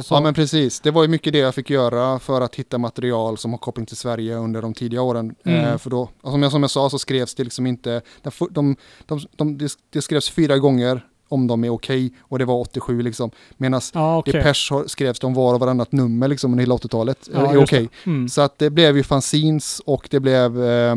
Så? 0.04 0.14
Ja 0.14 0.20
men 0.20 0.34
precis, 0.34 0.80
det 0.80 0.90
var 0.90 1.02
ju 1.02 1.08
mycket 1.08 1.32
det 1.32 1.38
jag 1.38 1.54
fick 1.54 1.70
göra 1.70 2.18
för 2.18 2.40
att 2.40 2.54
hitta 2.54 2.78
material 2.78 3.38
som 3.38 3.50
har 3.50 3.58
koppling 3.58 3.86
till 3.86 3.96
Sverige 3.96 4.34
under 4.36 4.62
de 4.62 4.74
tidiga 4.74 5.02
åren. 5.02 5.34
Mm. 5.44 5.64
Eh, 5.64 5.78
för 5.78 5.90
då, 5.90 6.08
och 6.22 6.30
som, 6.32 6.42
jag, 6.42 6.52
som 6.52 6.62
jag 6.62 6.70
sa 6.70 6.90
så 6.90 6.98
skrevs 6.98 7.34
det 7.34 7.44
liksom 7.44 7.66
inte, 7.66 8.00
de, 8.22 8.30
de, 8.50 8.76
de, 9.06 9.20
de, 9.36 9.58
det- 9.58 9.78
det 9.92 10.02
skrevs 10.02 10.30
fyra 10.30 10.58
gånger 10.58 11.00
om 11.28 11.46
de 11.46 11.64
är 11.64 11.70
okej 11.70 12.12
och 12.20 12.38
det 12.38 12.44
var 12.44 12.54
87 12.60 13.02
liksom. 13.02 13.30
Medan 13.56 13.80
ja, 13.94 14.18
okej. 14.18 14.32
Depeche 14.32 14.84
skrevs 14.86 15.18
de 15.18 15.34
var 15.34 15.54
och 15.54 15.60
varannat 15.60 15.92
nummer 15.92 16.28
liksom 16.28 16.52
under 16.52 16.62
hela 16.62 16.74
80-talet. 16.74 17.28
Ja, 17.34 17.38
är 17.50 17.54
just 17.54 17.70
det. 17.70 17.76
okej. 17.76 17.88
Mm. 18.06 18.28
Så 18.28 18.40
att 18.40 18.58
det 18.58 18.70
blev 18.70 18.96
ju 18.96 19.02
fanzines 19.02 19.80
och 19.86 20.08
det 20.10 20.20
blev 20.20 20.64
eh, 20.64 20.94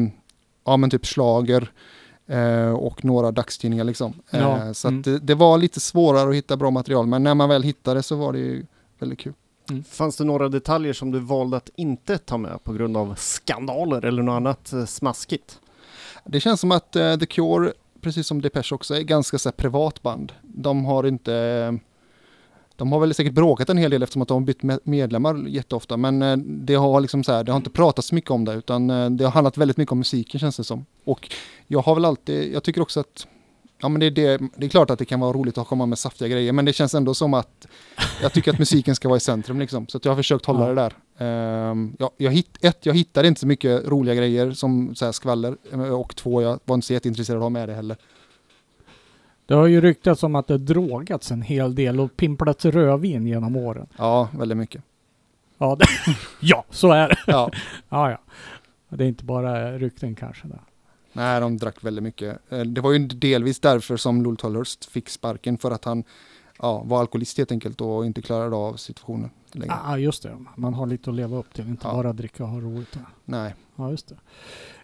ja 0.70 0.78
men 0.78 0.90
typ 0.90 1.06
slager 1.06 1.72
eh, 2.28 2.72
och 2.72 3.06
några 3.06 3.32
dagstidningar 3.32 3.84
liksom. 3.84 4.14
Eh, 4.32 4.40
Ja, 4.40 4.74
Så 4.74 4.88
mm. 4.88 5.02
det, 5.02 5.20
det 5.20 5.36
var 5.36 5.58
lite 5.58 5.80
svårare 5.80 6.30
att 6.30 6.36
hitta 6.36 6.58
bra 6.58 6.72
material 6.72 7.08
men 7.08 7.24
när 7.24 7.36
man 7.36 7.50
väl 7.50 7.64
hittade 7.64 8.04
så 8.04 8.16
var 8.16 8.34
det 8.34 8.40
ju 8.40 8.66
väldigt 9.00 9.20
kul. 9.20 9.34
Fanns 9.90 10.18
det 10.18 10.24
några 10.24 10.50
detaljer 10.50 10.94
som 10.94 11.12
du 11.12 11.20
valde 11.20 11.58
att 11.58 11.70
inte 11.76 12.18
ta 12.18 12.38
med 12.38 12.64
på 12.64 12.74
grund 12.74 12.98
av 12.98 13.16
skandaler 13.16 14.06
eller 14.06 14.24
något 14.24 14.34
annat 14.34 14.74
eh, 14.74 14.86
smaskigt? 14.86 15.60
Det 16.26 16.40
känns 16.40 16.60
som 16.60 16.72
att 16.72 16.96
eh, 16.96 17.18
The 17.18 17.26
Cure, 17.26 17.74
precis 18.02 18.28
som 18.28 18.42
Depeche 18.42 18.76
också, 18.76 18.96
är 18.96 19.02
ganska 19.02 19.38
så 19.38 19.50
här, 19.50 19.54
privat 19.54 20.02
band. 20.02 20.32
De 20.42 20.86
har 20.86 21.04
inte, 21.04 21.80
de 22.80 22.92
har 22.92 23.00
väl 23.00 23.14
säkert 23.14 23.34
bråkat 23.34 23.70
en 23.70 23.78
hel 23.78 23.92
del 23.92 24.04
eftersom 24.04 24.22
att 24.22 24.28
de 24.28 24.34
har 24.34 24.46
bytt 24.46 24.64
med- 24.64 24.80
medlemmar 24.84 25.48
jätteofta. 25.48 25.98
Men 25.98 26.22
eh, 26.22 26.38
det 26.38 26.76
har 26.76 27.02
liksom 27.02 27.24
så 27.24 27.32
här, 27.32 27.44
det 27.44 27.52
har 27.52 27.58
inte 27.58 27.70
pratats 27.70 28.12
mycket 28.12 28.32
om 28.32 28.46
det 28.46 28.54
utan 28.54 28.90
eh, 28.90 29.10
det 29.10 29.24
har 29.24 29.32
handlat 29.32 29.58
väldigt 29.58 29.78
mycket 29.78 29.92
om 29.92 29.98
musiken 29.98 30.40
känns 30.40 30.58
det 30.58 30.64
som. 30.64 30.86
Och 31.06 31.32
jag 31.68 31.80
har 31.82 31.96
väl 31.96 32.06
alltid, 32.06 32.54
jag 32.54 32.64
tycker 32.64 32.82
också 32.82 33.00
att 33.00 33.28
Ja 33.82 33.90
men 33.90 34.00
det 34.00 34.06
är, 34.06 34.12
det, 34.12 34.40
det 34.58 34.66
är 34.66 34.70
klart 34.70 34.90
att 34.90 35.00
det 35.00 35.06
kan 35.06 35.20
vara 35.20 35.34
roligt 35.34 35.58
att 35.58 35.68
komma 35.68 35.86
med 35.86 36.00
saftiga 36.00 36.28
grejer 36.28 36.54
men 36.54 36.66
det 36.66 36.74
känns 36.74 36.94
ändå 36.96 37.14
som 37.14 37.34
att 37.34 37.68
jag 38.22 38.34
tycker 38.34 38.52
att 38.52 38.60
musiken 38.60 38.96
ska 38.96 39.08
vara 39.08 39.18
i 39.18 39.20
centrum 39.20 39.60
liksom. 39.60 39.88
Så 39.88 39.98
att 39.98 40.06
jag 40.06 40.12
har 40.12 40.18
försökt 40.18 40.46
hålla 40.46 40.68
det 40.68 40.74
där. 40.76 40.94
Ehm, 41.18 41.96
ja, 42.00 42.12
jag 42.18 42.32
hitt, 42.32 42.58
ett, 42.62 42.86
jag 42.86 42.94
hittade 42.94 43.28
inte 43.28 43.40
så 43.40 43.48
mycket 43.48 43.88
roliga 43.88 44.16
grejer 44.16 44.52
som 44.52 44.96
så 44.96 45.06
här 45.06 45.12
skvaller 45.12 45.58
eh, 45.74 45.80
och 45.82 46.16
två, 46.16 46.42
jag 46.42 46.60
var 46.66 46.76
inte 46.76 46.88
så 46.88 46.94
jätteintresserad 46.94 47.38
av 47.38 47.42
att 47.42 47.46
ha 47.46 47.50
med 47.50 47.70
det 47.70 47.76
heller. 47.76 47.98
Det 49.50 49.56
har 49.56 49.68
ju 49.68 49.82
ryktats 49.82 50.24
om 50.24 50.36
att 50.36 50.48
det 50.48 50.58
drogats 50.58 51.32
en 51.32 51.42
hel 51.42 51.76
del 51.76 52.00
och 52.00 52.18
pimplats 52.18 52.66
rödvin 52.66 53.28
genom 53.28 53.56
åren. 53.56 53.88
Ja, 53.98 54.30
väldigt 54.38 54.58
mycket. 54.58 54.84
Ja, 55.58 55.76
det, 55.80 55.86
ja 56.40 56.66
så 56.70 56.92
är 56.92 57.08
det. 57.10 57.18
Ja, 57.28 57.52
Ja, 57.90 58.12
ja. 58.12 58.18
Det 58.90 59.04
är 59.04 59.08
inte 59.08 59.24
bara 59.26 59.78
rykten 59.78 60.16
kanske. 60.16 60.48
Där. 60.48 60.60
nej, 61.14 61.40
de 61.42 61.58
drack 61.58 61.84
väldigt 61.84 62.04
mycket. 62.04 62.40
Eh, 62.52 62.60
Det 62.62 62.82
var 62.82 62.92
ju 62.92 63.08
delvis 63.08 63.60
därför 63.60 63.98
som 63.98 64.24
Lul 64.24 64.38
Tolhurst 64.38 64.86
fick 64.86 65.10
sparken 65.10 65.58
för 65.58 65.72
att 65.72 65.86
han 65.86 66.04
ja, 66.60 66.84
var 66.86 67.00
alkoholist 67.00 67.38
helt 67.38 67.52
enkelt 67.52 67.82
och 67.82 68.06
inte 68.06 68.22
klarade 68.22 68.56
av 68.56 68.74
situationen 68.74 69.30
längre. 69.52 69.74
Ja, 69.88 69.98
just 69.98 70.24
det. 70.24 70.38
Man 70.56 70.74
har 70.74 70.86
lite 70.88 71.10
att 71.10 71.16
leva 71.16 71.38
upp 71.38 71.54
till, 71.54 71.68
inte 71.68 71.88
Ja. 71.88 71.94
bara 71.94 72.14
dricka 72.14 72.44
och 72.44 72.50
ha 72.50 72.60
roligt. 72.60 72.98
Nej, 73.26 73.56
Ja, 73.76 73.92
just 73.92 74.14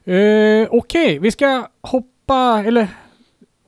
det. 0.04 0.14
Eh, 0.14 0.68
Okej, 0.72 1.20
vi 1.20 1.32
ska 1.32 1.68
hoppa, 1.82 2.64
eller 2.66 2.88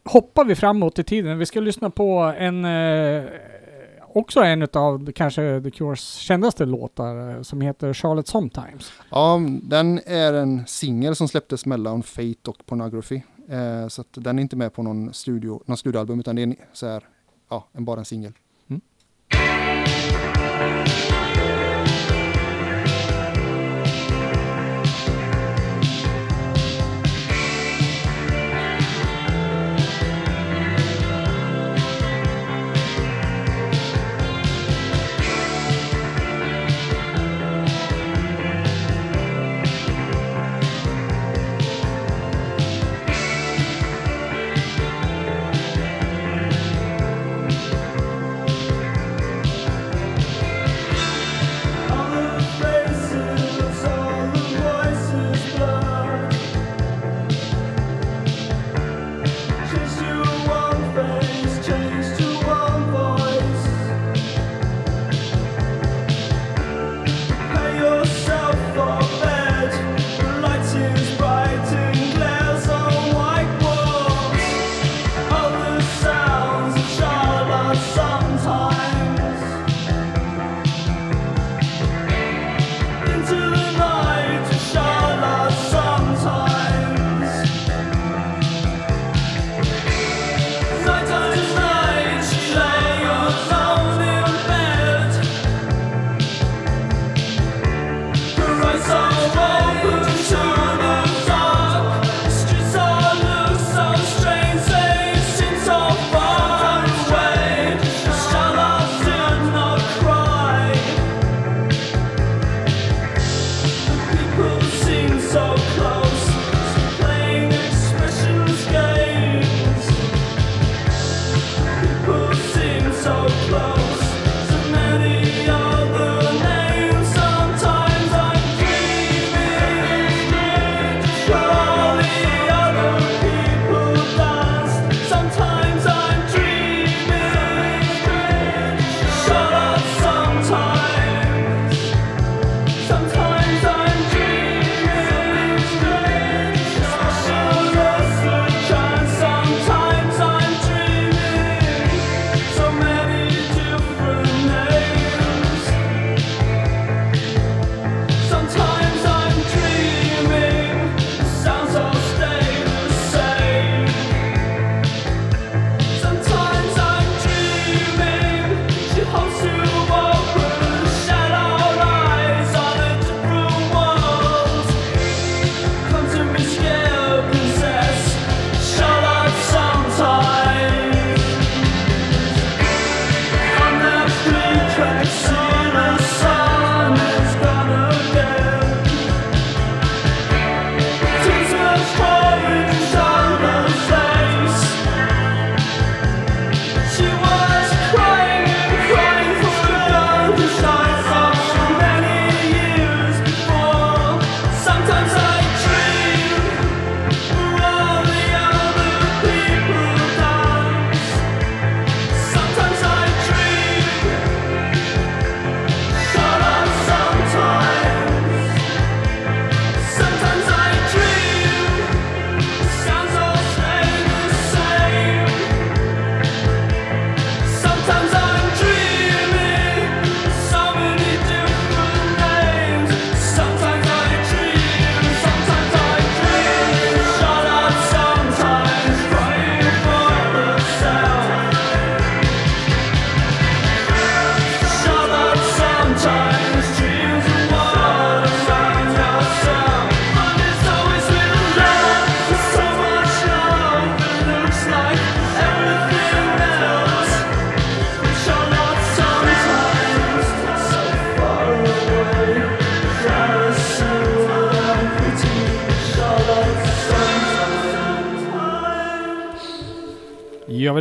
hoppar 0.08 0.46
vi 0.46 0.56
framåt 0.56 1.00
i 1.00 1.04
tiden. 1.04 1.38
Vi 1.38 1.46
ska 1.46 1.60
lyssna 1.60 1.89
på 1.89 2.34
en, 2.38 2.65
eh, 2.65 3.24
också 4.13 4.39
en 4.39 4.67
av 4.74 5.12
kanske 5.12 5.62
The 5.62 5.72
Cures 5.72 6.13
kändaste 6.15 6.65
låtar 6.65 7.30
eh, 7.30 7.41
som 7.41 7.62
heter 7.62 7.93
Charlotte 7.93 8.28
Sometimes. 8.28 8.91
Ja, 9.10 9.39
den 9.62 10.00
är 10.06 10.34
en 10.34 10.67
singel 10.67 11.15
som 11.15 11.28
släpptes 11.28 11.65
mellan 11.65 12.04
Fate 12.04 12.50
och 12.50 12.65
Pornography. 12.65 13.22
Eh, 13.50 13.88
så 13.88 14.02
att 14.02 14.08
den 14.12 14.39
är 14.39 14.41
inte 14.41 14.56
med 14.56 14.74
på 14.74 14.84
någon, 14.84 15.13
studio, 15.13 15.62
någon 15.65 15.78
studioalbum 15.78 16.20
utan 16.20 16.36
det 16.36 16.41
är 16.41 16.48
en, 16.48 16.56
så 16.74 16.88
här, 16.88 17.04
ja, 17.50 17.67
en, 17.74 17.86
bara 17.86 18.00
en 18.00 18.06
singel. 18.06 18.34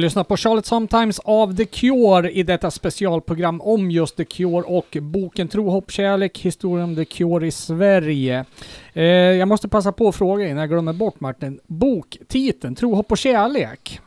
Jag 0.07 0.09
lyssna 0.11 0.25
på 0.25 0.37
Charlotte 0.37 0.67
Sometimes 0.67 1.19
av 1.19 1.57
The 1.57 1.65
Cure 1.65 2.31
i 2.31 2.43
detta 2.43 2.71
specialprogram 2.71 3.61
om 3.61 3.91
just 3.91 4.17
The 4.17 4.25
Cure 4.25 4.63
och 4.63 4.97
boken 5.01 5.49
Tro, 5.49 5.71
hopp, 5.71 5.91
kärlek, 5.91 6.39
historien 6.39 6.85
om 6.85 6.97
The 6.97 7.05
Cure 7.05 7.47
i 7.47 7.51
Sverige. 7.51 8.45
Eh, 8.93 9.05
jag 9.05 9.49
måste 9.49 9.69
passa 9.69 9.93
på 9.93 10.09
att 10.09 10.17
fråga 10.17 10.45
innan 10.49 10.59
jag 10.59 10.69
glömmer 10.69 10.93
bort 10.93 11.21
Martin. 11.21 11.61
Boktiteln 11.67 12.75
Tro, 12.75 12.95
hopp 12.95 13.11
och 13.13 13.19
kärlek. 13.19 14.01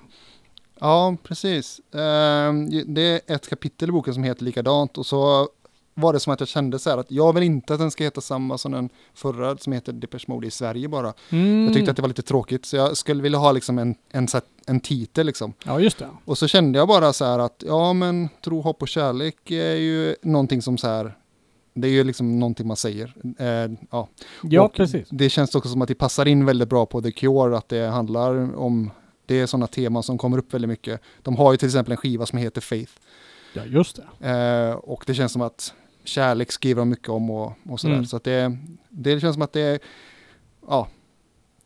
Ja, 0.79 1.17
precis. 1.23 1.79
Eh, 1.93 2.53
Det 2.85 3.29
är 3.29 3.35
ett 3.35 3.49
kapitel 3.49 3.89
i 3.89 3.91
boken 3.91 4.13
som 4.13 4.23
heter 4.23 4.43
likadant 4.43 4.97
och 4.97 5.05
så 5.05 5.47
var 5.99 6.13
det 6.13 6.19
som 6.19 6.33
att 6.33 6.39
jag 6.39 6.49
kände 6.49 6.79
så 6.79 6.89
här 6.89 6.97
att 6.97 7.11
jag 7.11 7.33
vill 7.33 7.43
inte 7.43 7.73
att 7.73 7.79
den 7.79 7.91
ska 7.91 8.03
heta 8.03 8.21
samma 8.21 8.57
som 8.57 8.71
den 8.71 8.89
förra 9.13 9.57
som 9.57 9.73
heter 9.73 9.93
Depeche 9.93 10.25
Mode 10.27 10.47
i 10.47 10.51
Sverige 10.51 10.87
bara. 10.87 11.13
Mm. 11.29 11.65
Jag 11.65 11.73
tyckte 11.73 11.91
att 11.91 11.97
det 11.97 12.01
var 12.01 12.09
lite 12.09 12.21
tråkigt 12.21 12.65
så 12.65 12.75
jag 12.75 12.97
skulle 12.97 13.23
vilja 13.23 13.39
ha 13.39 13.51
liksom 13.51 13.79
en, 13.79 13.95
en, 14.11 14.27
en 14.65 14.79
titel 14.79 15.25
liksom. 15.25 15.53
Ja, 15.65 15.79
just 15.79 15.97
det. 15.97 16.09
Och 16.25 16.37
så 16.37 16.47
kände 16.47 16.79
jag 16.79 16.87
bara 16.87 17.13
så 17.13 17.25
här 17.25 17.39
att 17.39 17.63
ja 17.67 17.93
men 17.93 18.29
tro, 18.43 18.61
hopp 18.61 18.81
och 18.81 18.87
kärlek 18.87 19.51
är 19.51 19.75
ju 19.75 20.15
någonting 20.21 20.61
som 20.61 20.77
så 20.77 20.87
här 20.87 21.15
det 21.73 21.87
är 21.87 21.91
ju 21.91 22.03
liksom 22.03 22.39
någonting 22.39 22.67
man 22.67 22.77
säger. 22.77 23.13
Eh, 23.39 23.71
ja. 23.91 24.07
Ja, 24.43 24.61
Och 24.61 24.73
precis. 24.73 25.07
Det 25.11 25.29
känns 25.29 25.55
också 25.55 25.69
som 25.69 25.81
att 25.81 25.87
det 25.87 25.95
passar 25.95 26.25
in 26.25 26.45
väldigt 26.45 26.69
bra 26.69 26.85
på 26.85 27.01
The 27.01 27.11
Cure, 27.11 27.57
att 27.57 27.69
det 27.69 27.87
handlar 27.87 28.55
om, 28.55 28.91
det 29.25 29.39
är 29.39 29.45
sådana 29.45 29.67
teman 29.67 30.03
som 30.03 30.17
kommer 30.17 30.37
upp 30.37 30.53
väldigt 30.53 30.69
mycket. 30.69 31.01
De 31.21 31.35
har 31.35 31.51
ju 31.51 31.57
till 31.57 31.67
exempel 31.67 31.91
en 31.91 31.97
skiva 31.97 32.25
som 32.25 32.39
heter 32.39 32.61
Faith. 32.61 32.91
Ja, 33.53 33.65
just 33.65 33.99
det. 34.19 34.29
Eh, 34.29 34.75
och 34.75 35.03
det 35.07 35.13
känns 35.13 35.31
som 35.31 35.41
att 35.41 35.73
kärlek 36.09 36.51
skriver 36.51 36.81
de 36.81 36.89
mycket 36.89 37.09
om 37.09 37.29
och, 37.29 37.53
och 37.69 37.79
sådär. 37.79 37.93
Mm. 37.93 38.05
Så 38.05 38.17
att 38.17 38.23
det, 38.23 38.57
det 38.89 39.19
känns 39.19 39.33
som 39.33 39.41
att 39.41 39.53
det, 39.53 39.81
ja, 40.67 40.87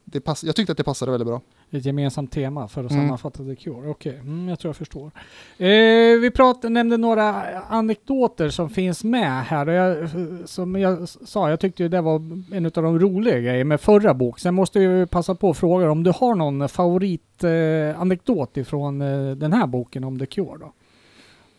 det 0.03 0.21
pass, 0.21 0.43
jag 0.43 0.55
tyckte 0.55 0.71
att 0.71 0.77
det 0.77 0.83
passade 0.83 1.11
väldigt 1.11 1.27
bra. 1.27 1.41
Ett 1.71 1.85
gemensamt 1.85 2.31
tema 2.31 2.67
för 2.67 2.83
att 2.83 2.91
Mm. 2.91 3.03
sammanfatta 3.03 3.43
The 3.43 3.55
Cure. 3.55 3.89
Okej, 3.89 4.17
mm, 4.19 4.49
jag 4.49 4.59
tror 4.59 4.69
jag 4.69 4.75
förstår. 4.75 5.11
Eh, 5.57 6.19
vi 6.21 6.31
pratade, 6.35 6.69
nämnde 6.69 6.97
några 6.97 7.43
anekdoter 7.61 8.49
som 8.49 8.69
finns 8.69 9.03
med 9.03 9.43
här. 9.45 9.67
Och 9.69 9.73
jag, 9.73 10.09
som 10.49 10.75
jag 10.75 11.09
sa, 11.09 11.49
jag 11.49 11.59
tyckte 11.59 11.87
det 11.87 12.01
var 12.01 12.15
en 12.55 12.65
av 12.65 12.71
de 12.71 12.99
roliga 12.99 13.39
grejerna 13.39 13.67
med 13.67 13.81
förra 13.81 14.13
bok. 14.13 14.39
Sen 14.39 14.53
måste 14.53 14.79
ju 14.79 15.07
passa 15.07 15.35
på 15.35 15.49
att 15.49 15.57
fråga 15.57 15.91
om 15.91 16.03
du 16.03 16.11
har 16.15 16.35
någon 16.35 16.69
favoritanekdot 16.69 18.57
eh, 18.57 18.61
ifrån 18.61 19.01
eh, 19.01 19.31
den 19.35 19.53
här 19.53 19.67
boken 19.67 20.03
om 20.03 20.19
The 20.19 20.25
Cure 20.25 20.57
då? 20.59 20.73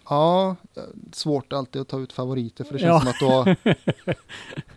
Ja, 0.09 0.57
svårt 1.13 1.53
alltid 1.53 1.83
att 1.83 1.89
ta 1.89 1.99
ut 2.01 2.13
favoriter 2.13 2.65
för 2.65 2.79
det 2.79 2.85
Ja. 2.85 3.01
känns 3.01 3.19
som 3.19 3.31
att 3.45 3.57
då 3.65 3.73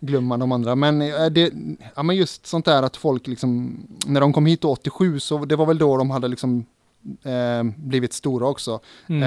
glömmer 0.00 0.26
man 0.28 0.40
de 0.40 0.52
andra. 0.52 0.74
Men, 0.74 1.02
eh, 1.02 1.26
det, 1.26 1.52
ja, 1.96 2.02
men 2.02 2.16
just 2.16 2.46
sånt 2.46 2.64
där 2.64 2.82
att 2.82 2.96
folk 2.96 3.26
liksom, 3.26 3.76
när 4.06 4.20
de 4.20 4.32
kom 4.32 4.46
hit 4.46 4.64
87 4.64 5.20
så 5.20 5.44
det 5.44 5.56
var 5.56 5.66
väl 5.66 5.78
då 5.78 5.96
de 5.96 6.10
hade 6.10 6.28
liksom 6.28 6.66
eh, 7.22 7.62
blivit 7.76 8.12
stora 8.12 8.46
också. 8.48 8.80
Mm. 9.06 9.22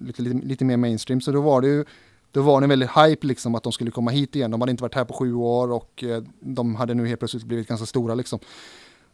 Eh, 0.00 0.06
lite, 0.06 0.22
lite, 0.22 0.46
lite 0.46 0.64
mer 0.64 0.76
mainstream. 0.76 1.20
Så 1.20 1.32
då 1.32 1.40
var 1.40 1.60
det 1.60 1.68
ju 1.68 1.84
då 2.32 2.42
var 2.42 2.60
det 2.60 2.64
en 2.64 2.68
väldigt 2.70 2.90
hype 2.96 3.26
liksom 3.26 3.54
att 3.54 3.62
de 3.62 3.72
skulle 3.72 3.90
komma 3.90 4.10
hit 4.10 4.36
igen. 4.36 4.50
De 4.50 4.60
hade 4.60 4.70
inte 4.70 4.82
varit 4.82 4.94
här 4.94 5.04
på 5.04 5.14
sju 5.14 5.34
år 5.34 5.72
och 5.72 6.04
eh, 6.04 6.22
de 6.40 6.74
hade 6.74 6.94
nu 6.94 7.06
helt 7.06 7.20
plötsligt 7.20 7.44
blivit 7.44 7.68
ganska 7.68 7.86
stora 7.86 8.14
liksom. 8.14 8.38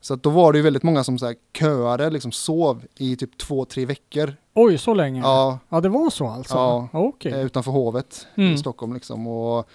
Så 0.00 0.14
att 0.14 0.22
då 0.22 0.30
var 0.30 0.52
det 0.52 0.58
ju 0.58 0.62
väldigt 0.62 0.82
många 0.82 1.04
som 1.04 1.18
så 1.18 1.26
här 1.26 1.34
köade, 1.58 2.10
liksom 2.10 2.32
sov 2.32 2.84
i 2.98 3.16
typ 3.16 3.38
två, 3.38 3.64
tre 3.64 3.86
veckor. 3.86 4.34
Oj, 4.54 4.78
så 4.78 4.94
länge? 4.94 5.20
Ja, 5.20 5.58
Ja, 5.68 5.80
det 5.80 5.88
var 5.88 6.10
så 6.10 6.26
alltså? 6.28 6.54
Ja. 6.54 6.88
Okej. 6.92 7.32
eh, 7.32 7.40
utanför 7.40 7.70
hovet 7.72 8.26
Mm. 8.34 8.54
i 8.54 8.58
Stockholm 8.58 8.94
liksom. 8.94 9.26
Och, 9.26 9.68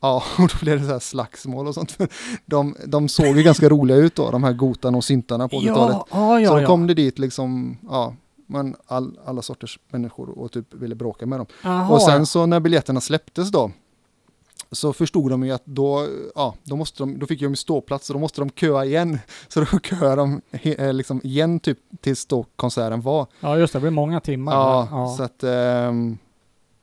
ja, 0.00 0.22
och 0.38 0.48
då 0.48 0.54
blev 0.60 0.80
det 0.80 0.86
så 0.86 0.92
här 0.92 0.98
slagsmål 0.98 1.68
och 1.68 1.74
sånt. 1.74 1.98
De, 2.46 2.76
de 2.86 3.08
såg 3.08 3.36
ju 3.36 3.42
ganska 3.42 3.68
roliga 3.68 3.96
ut 3.96 4.14
då, 4.14 4.30
de 4.30 4.44
här 4.44 4.52
gotarna 4.52 4.96
och 4.98 5.04
syntarna 5.04 5.48
på 5.48 5.56
80-talet. 5.56 5.96
Ja, 5.96 6.06
ja, 6.10 6.40
ja. 6.40 6.48
så 6.48 6.54
då 6.54 6.60
ja. 6.62 6.66
kom 6.66 6.86
det 6.86 6.94
dit 6.94 7.18
liksom, 7.18 7.76
ja, 7.90 8.14
men 8.46 8.76
all, 8.86 9.18
alla 9.24 9.42
sorters 9.42 9.78
människor 9.90 10.38
och 10.38 10.52
typ 10.52 10.74
ville 10.74 10.94
bråka 10.94 11.26
med 11.26 11.40
dem. 11.40 11.46
Aha, 11.64 11.94
Och 11.94 12.02
sen 12.02 12.26
så 12.26 12.46
när 12.46 12.60
biljetterna 12.60 13.00
släpptes 13.00 13.50
då, 13.50 13.70
så 14.72 14.92
förstod 14.92 15.30
de 15.30 15.44
ju 15.44 15.52
att 15.52 15.66
då, 15.66 16.06
ja, 16.34 16.54
då, 16.62 16.76
måste 16.76 17.02
de, 17.02 17.18
då 17.18 17.26
fick 17.26 17.40
de 17.40 17.56
ståplats 17.56 18.10
och 18.10 18.14
då 18.14 18.20
måste 18.20 18.40
de 18.40 18.50
köa 18.50 18.84
igen. 18.84 19.18
Så 19.48 19.60
då 19.60 19.66
köade 19.78 20.16
de 20.16 20.40
he, 20.52 20.74
eh, 20.74 20.92
liksom 20.92 21.20
igen 21.24 21.60
typ 21.60 21.78
tills 22.00 22.26
då 22.26 22.44
konserten 22.56 23.00
var. 23.00 23.26
Ja, 23.40 23.58
just 23.58 23.72
det. 23.72 23.78
Det 23.78 23.80
blir 23.80 23.90
många 23.90 24.20
timmar. 24.20 24.52
Ja, 24.52 24.88
ja. 24.90 25.14
så 25.16 25.22
att, 25.22 25.42
ehm, 25.42 26.18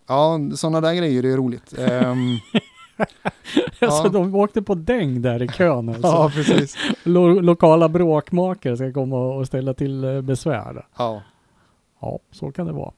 ja, 0.07 0.39
sådana 0.55 0.81
där 0.81 0.93
grejer 0.93 1.25
är 1.25 1.37
roligt. 1.37 1.73
Ehm, 1.79 2.37
Alltså 3.81 4.03
ja. 4.03 4.09
de 4.09 4.35
åkte 4.35 4.61
på 4.61 4.75
däng 4.75 5.21
där 5.21 5.41
i 5.43 5.47
kön 5.47 5.89
alltså. 5.89 6.01
ja, 6.07 6.31
precis. 6.33 6.75
Lo- 7.03 7.39
lokala 7.41 7.89
bråkmakare 7.89 8.77
ska 8.77 8.93
komma 8.93 9.17
och 9.17 9.47
ställa 9.47 9.73
till 9.73 10.03
eh, 10.03 10.21
besvär. 10.21 10.85
Ja, 10.97 11.21
Ja, 12.01 12.19
så 12.31 12.51
kan 12.51 12.65
det 12.67 12.73
vara. 12.73 12.91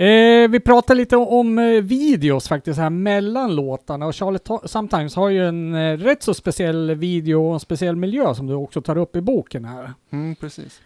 Eh, 0.00 0.48
vi 0.50 0.60
pratar 0.60 0.94
lite 0.94 1.16
om 1.16 1.58
eh, 1.58 1.82
videos 1.82 2.48
faktiskt 2.48 2.78
här 2.78 2.90
mellan 2.90 3.54
låtarna 3.56 4.06
och 4.06 4.16
Charlotte 4.16 4.44
Ta- 4.44 4.62
Sometimes 4.68 5.14
har 5.16 5.28
ju 5.28 5.48
en 5.48 5.74
eh, 5.74 5.96
rätt 5.96 6.22
så 6.22 6.34
speciell 6.34 6.94
video 6.94 7.46
och 7.48 7.54
en 7.54 7.60
speciell 7.60 7.96
miljö 7.96 8.34
som 8.34 8.46
du 8.46 8.54
också 8.54 8.82
tar 8.82 8.96
upp 8.98 9.16
i 9.16 9.20
boken 9.20 9.64
här. 9.64 9.92
mm, 10.10 10.34
precis. 10.36 10.80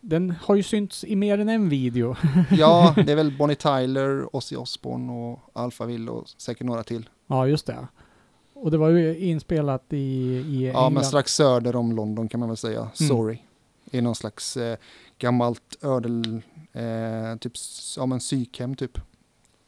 Den 0.00 0.34
har 0.42 0.54
ju 0.54 0.62
synts 0.62 1.04
i 1.04 1.16
mer 1.16 1.38
än 1.38 1.48
en 1.48 1.68
video. 1.68 2.16
Ja, 2.50 2.94
det 3.06 3.12
är 3.12 3.16
väl 3.16 3.32
Bonnie 3.38 3.54
Tyler, 3.54 4.36
Ozzy 4.36 4.56
Osbourne 4.56 5.12
och 5.12 5.38
Alphaville 5.52 6.10
och 6.10 6.24
säkert 6.36 6.66
några 6.66 6.82
till. 6.82 7.08
ja, 7.26 7.46
just 7.46 7.66
det. 7.66 7.86
Och 8.54 8.70
det 8.70 8.78
var 8.78 8.88
ju 8.88 9.18
inspelat 9.18 9.84
i, 9.90 9.96
i 9.96 10.62
Ja, 10.64 10.68
England. 10.70 10.92
men 10.94 11.04
strax 11.04 11.34
söder 11.34 11.76
om 11.76 11.92
London 11.92 12.28
kan 12.28 12.40
man 12.40 12.48
väl 12.48 12.56
säga. 12.56 12.78
Mm. 12.80 12.90
Sorry. 12.94 13.38
I 13.90 14.00
någon 14.00 14.14
slags 14.14 14.56
eh, 14.56 14.76
gammalt 15.18 15.76
ödel, 15.82 16.42
eh, 16.74 17.36
typ 17.40 17.52
ja, 17.96 18.06
men 18.06 18.18
psykhem 18.18 18.74
typ. 18.74 18.98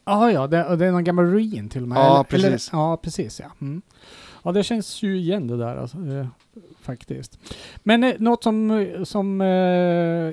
Ja, 0.05 0.31
ja, 0.31 0.47
det, 0.47 0.75
det 0.75 0.85
är 0.85 0.91
någon 0.91 1.03
gammal 1.03 1.25
ruin 1.25 1.69
till 1.69 1.81
och 1.81 1.87
med. 1.87 1.97
Ja, 1.97 2.13
Eller- 2.15 2.23
precis. 2.23 2.69
Eller, 2.73 2.81
ja, 2.81 2.97
precis 2.97 3.39
ja. 3.39 3.51
Mm. 3.61 3.81
Ja, 4.43 4.51
det 4.51 4.63
känns 4.63 5.03
ju 5.03 5.17
igen 5.17 5.47
det 5.47 5.57
där 5.57 5.75
alltså, 5.77 5.97
eh, 5.97 6.27
faktiskt. 6.81 7.39
Men 7.83 8.03
eh, 8.03 8.13
något 8.19 8.43
som, 8.43 8.87
som 9.03 9.41
eh, 9.41 9.47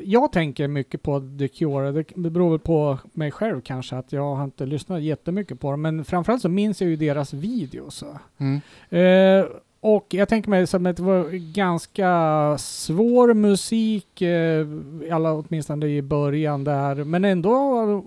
jag 0.04 0.32
tänker 0.32 0.68
mycket 0.68 1.02
på 1.02 1.20
The 1.38 1.48
Cure, 1.48 1.92
det 1.92 2.30
beror 2.30 2.50
väl 2.50 2.58
på 2.58 2.98
mig 3.12 3.30
själv 3.30 3.60
kanske, 3.60 3.96
att 3.96 4.12
jag 4.12 4.34
har 4.34 4.44
inte 4.44 4.66
lyssnat 4.66 5.02
jättemycket 5.02 5.60
på 5.60 5.70
dem, 5.70 5.82
men 5.82 6.04
framförallt 6.04 6.42
så 6.42 6.48
minns 6.48 6.80
jag 6.80 6.90
ju 6.90 6.96
deras 6.96 7.32
videos. 7.32 8.04
Mm. 8.38 8.60
Eh, 8.90 9.46
och 9.84 10.14
jag 10.14 10.28
tänker 10.28 10.50
mig 10.50 10.66
som 10.66 10.86
att 10.86 10.96
det 10.96 11.02
var 11.02 11.30
ganska 11.52 12.56
svår 12.58 13.34
musik, 13.34 14.22
eh, 14.22 14.66
alla 15.12 15.32
åtminstone 15.32 15.86
i 15.86 16.02
början 16.02 16.64
där, 16.64 17.04
men 17.04 17.24
ändå 17.24 18.04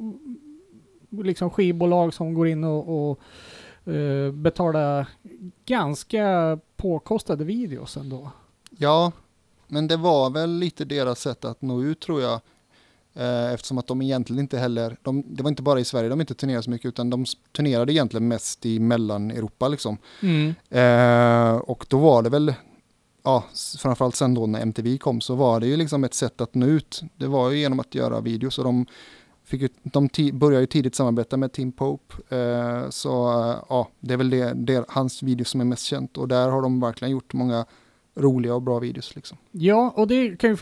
liksom 1.10 1.50
skivbolag 1.50 2.14
som 2.14 2.34
går 2.34 2.48
in 2.48 2.64
och, 2.64 3.10
och 3.10 3.20
eh, 3.94 4.32
betalar 4.32 5.08
ganska 5.66 6.60
påkostade 6.76 7.44
videos 7.44 7.98
ändå. 7.98 8.32
Ja, 8.70 9.12
men 9.68 9.88
det 9.88 9.98
var 9.98 10.30
väl 10.30 10.50
lite 10.50 10.86
deras 10.86 11.20
sätt 11.20 11.46
att 11.46 11.62
nå 11.62 11.84
ut 11.84 12.00
tror 12.00 12.22
jag. 12.22 12.42
Eh, 13.20 13.54
eftersom 13.54 13.78
att 13.78 13.88
de 13.88 14.02
egentligen 14.02 14.40
inte 14.40 14.58
heller, 14.58 14.98
de, 15.02 15.24
det 15.28 15.44
var 15.44 15.50
inte 15.50 15.62
bara 15.62 15.80
i 15.80 15.86
Sverige 15.86 16.10
de 16.10 16.22
inte 16.22 16.34
turnerade 16.34 16.64
så 16.64 16.70
mycket 16.70 16.86
utan 16.86 17.10
de 17.10 17.26
turnerade 17.56 17.94
egentligen 17.94 18.28
mest 18.28 18.66
i 18.66 18.80
Mellaneuropa 18.80 19.68
liksom. 19.68 19.98
Eh, 20.70 21.56
och 21.56 21.86
då 21.90 21.98
var 21.98 22.24
det 22.24 22.30
väl, 22.30 22.54
ja, 23.24 23.44
framförallt 23.80 24.16
sen 24.16 24.34
då 24.34 24.46
när 24.46 24.62
MTV 24.62 24.98
kom 24.98 25.22
så 25.22 25.36
var 25.36 25.60
det 25.60 25.68
ju 25.68 25.78
liksom 25.78 26.04
ett 26.04 26.14
sätt 26.14 26.42
att 26.42 26.56
nå 26.56 26.66
ut. 26.66 27.02
Det 27.16 27.28
var 27.28 27.52
ju 27.52 27.60
genom 27.60 27.80
att 27.80 27.96
göra 27.96 28.22
videos 28.22 28.58
och 28.58 28.64
de, 28.64 28.86
fick 29.46 29.72
de 29.84 30.10
började 30.34 30.62
ju 30.62 30.68
tidigt 30.68 30.96
samarbeta 30.96 31.38
med 31.38 31.52
Tim 31.52 31.72
Pope. 31.72 32.36
Eh, 32.36 32.90
så 32.90 33.30
eh, 33.30 33.56
ja, 33.70 33.88
det 34.00 34.14
är 34.14 34.18
väl 34.18 34.30
det, 34.30 34.54
det, 34.54 34.86
hans 34.88 35.24
videos 35.24 35.50
som 35.50 35.62
är 35.62 35.66
mest 35.66 35.86
känt 35.86 36.18
och 36.18 36.28
där 36.28 36.50
har 36.50 36.62
de 36.62 36.80
verkligen 36.80 37.12
gjort 37.12 37.34
många 37.34 37.66
roliga 38.18 38.56
och 38.56 38.62
bra 38.62 38.80
videos 38.80 39.16
liksom. 39.16 39.38
Ja, 39.52 39.94
och 39.96 40.08
det 40.08 40.38
kan 40.38 40.50
ju, 40.50 40.58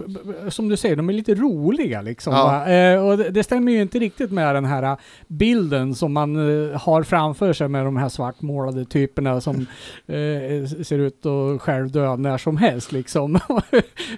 som 0.50 0.70
du 0.70 0.78
säger, 0.78 0.96
de 0.96 1.10
är 1.10 1.14
lite 1.14 1.36
roliga 1.36 2.02
liksom. 2.02 2.34
Ja. 2.34 2.68
Eh, 2.68 3.06
och 3.06 3.18
det, 3.18 3.30
det 3.30 3.44
stämmer 3.44 3.72
ju 3.72 3.82
inte 3.82 4.00
riktigt 4.00 4.32
med 4.32 4.56
den 4.56 4.66
här 4.66 4.84
eh, 4.84 4.98
bilden 5.28 5.96
som 5.96 6.14
man 6.14 6.36
eh, 6.36 6.80
har 6.80 7.04
framför 7.04 7.54
sig 7.54 7.68
med 7.68 7.86
de 7.86 7.98
här 7.98 8.10
svartmålade 8.10 8.86
typerna 8.86 9.42
som 9.42 9.56
eh, 10.06 10.66
ser 10.84 11.00
ut 11.00 11.26
att 11.26 11.62
självdö 11.62 12.16
när 12.16 12.38
som 12.38 12.58
helst 12.58 12.92
liksom. 12.92 13.34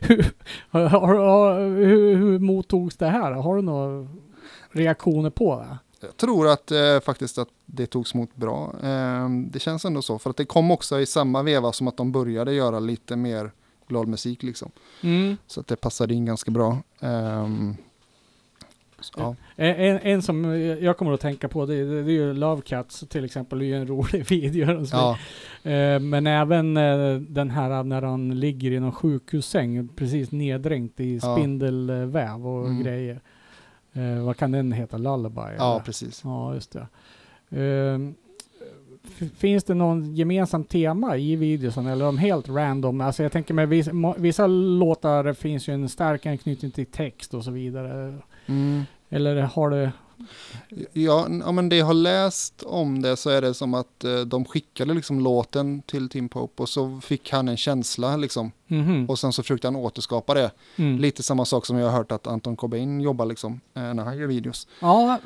hur, 0.01 0.25
har, 0.71 1.59
hur, 1.85 2.15
hur 2.15 2.39
mottogs 2.39 2.97
det 2.97 3.07
här? 3.07 3.31
Har 3.31 3.55
du 3.55 3.61
några 3.61 4.07
reaktioner 4.71 5.29
på 5.29 5.59
det? 5.59 5.77
Jag 6.07 6.17
tror 6.17 6.47
att 6.47 6.71
eh, 6.71 6.99
faktiskt 6.99 7.37
att 7.37 7.47
det 7.65 7.85
togs 7.85 8.15
emot 8.15 8.35
bra. 8.35 8.73
Eh, 8.83 9.29
det 9.49 9.59
känns 9.59 9.85
ändå 9.85 10.01
så, 10.01 10.19
för 10.19 10.29
att 10.29 10.37
det 10.37 10.45
kom 10.45 10.71
också 10.71 10.99
i 10.99 11.05
samma 11.05 11.43
veva 11.43 11.71
som 11.71 11.87
att 11.87 11.97
de 11.97 12.11
började 12.11 12.53
göra 12.53 12.79
lite 12.79 13.15
mer 13.15 13.51
glad 13.87 14.07
musik 14.07 14.43
liksom. 14.43 14.71
Så 15.47 15.59
att 15.59 15.67
det 15.67 15.75
passade 15.75 16.13
in 16.13 16.25
ganska 16.25 16.51
bra. 16.51 16.77
Ehm, 16.99 17.75
Ja. 19.17 19.35
En, 19.55 19.99
en, 19.99 20.21
som 20.21 20.45
jag 20.81 20.97
kommer 20.97 21.13
att 21.13 21.21
tänka 21.21 21.47
på 21.47 21.65
det, 21.65 21.85
det, 21.85 22.03
det 22.03 22.11
är 22.11 22.13
ju 22.13 22.33
Love 22.33 22.61
Cuts 22.61 23.03
till 23.09 23.25
exempel, 23.25 23.59
det 23.59 23.65
är 23.65 23.67
ju 23.67 23.75
en 23.75 23.87
rolig 23.87 24.25
video. 24.29 24.85
Ja, 24.91 25.17
Eh, 25.71 25.99
Men 25.99 26.27
även 26.27 26.77
eh, 26.77 27.15
den 27.15 27.49
här 27.49 27.83
när 27.83 28.01
han 28.01 28.39
ligger 28.39 28.71
i 28.71 28.79
någon 28.79 28.91
sjukhussäng 28.91 29.87
precis 29.87 30.31
neddränkt 30.31 30.99
i 30.99 31.19
Ja. 31.23 31.35
spindelväv 31.35 32.47
och 32.47 32.65
Mm. 32.67 32.83
grejer. 32.83 33.21
Eh, 33.97 34.23
vad 34.25 34.37
kan 34.37 34.51
den 34.51 34.71
heta? 34.71 34.97
Lullaby? 34.97 35.41
ja 35.57 35.71
eller? 35.73 35.79
precis. 35.79 36.21
Ja, 36.23 36.53
just 36.53 36.71
det. 36.71 36.87
F- 39.19 39.29
finns 39.37 39.63
det 39.63 39.73
någon 39.73 40.15
gemensamt 40.15 40.69
tema 40.69 41.17
i 41.17 41.35
videosen 41.35 41.87
eller 41.87 42.05
är 42.05 42.07
de 42.07 42.17
helt 42.17 42.49
random? 42.49 43.01
Alltså 43.01 43.23
jag 43.23 43.31
tänker 43.31 43.53
med 43.53 43.69
vissa, 43.69 43.91
vissa 44.17 44.47
låtar 44.47 45.33
finns 45.33 45.69
ju 45.69 45.73
en 45.73 45.89
stark 45.89 46.25
anknytning 46.25 46.71
till 46.71 46.85
text 46.85 47.33
och 47.33 47.43
så 47.43 47.51
vidare. 47.51 48.17
Mm. 48.45 48.81
Eller 49.09 49.41
har 49.41 49.69
det... 49.69 49.91
Ja, 50.93 51.27
ja, 51.29 51.51
men 51.51 51.69
det 51.69 51.75
jag 51.75 51.85
har 51.85 51.93
läst 51.93 52.63
om 52.63 53.01
det 53.01 53.17
så 53.17 53.29
är 53.29 53.41
det 53.41 53.53
som 53.53 53.73
att 53.73 54.03
eh, 54.03 54.19
de 54.19 54.45
skickade 54.45 54.93
liksom 54.93 55.19
låten 55.19 55.81
till 55.81 56.09
Tim 56.09 56.29
Pope 56.29 56.63
och 56.63 56.69
så 56.69 56.99
fick 57.01 57.31
han 57.31 57.47
en 57.47 57.57
känsla 57.57 58.17
liksom. 58.17 58.51
Mhm. 58.67 59.05
Och 59.09 59.19
sen 59.19 59.33
så 59.33 59.43
försökte 59.43 59.67
han 59.67 59.75
återskapa 59.75 60.33
det. 60.33 60.51
Mm. 60.75 60.99
Lite 60.99 61.23
samma 61.23 61.45
sak 61.45 61.65
som 61.65 61.77
jag 61.77 61.85
har 61.89 61.97
hört 61.97 62.11
att 62.11 62.27
Anton 62.27 62.55
Cobain 62.55 63.01
jobbar 63.01 63.25
liksom 63.25 63.61
eh, 63.73 63.93
när 63.93 64.03
han 64.03 64.17
gör 64.17 64.27
videos. 64.27 64.67
Ja, 64.79 65.19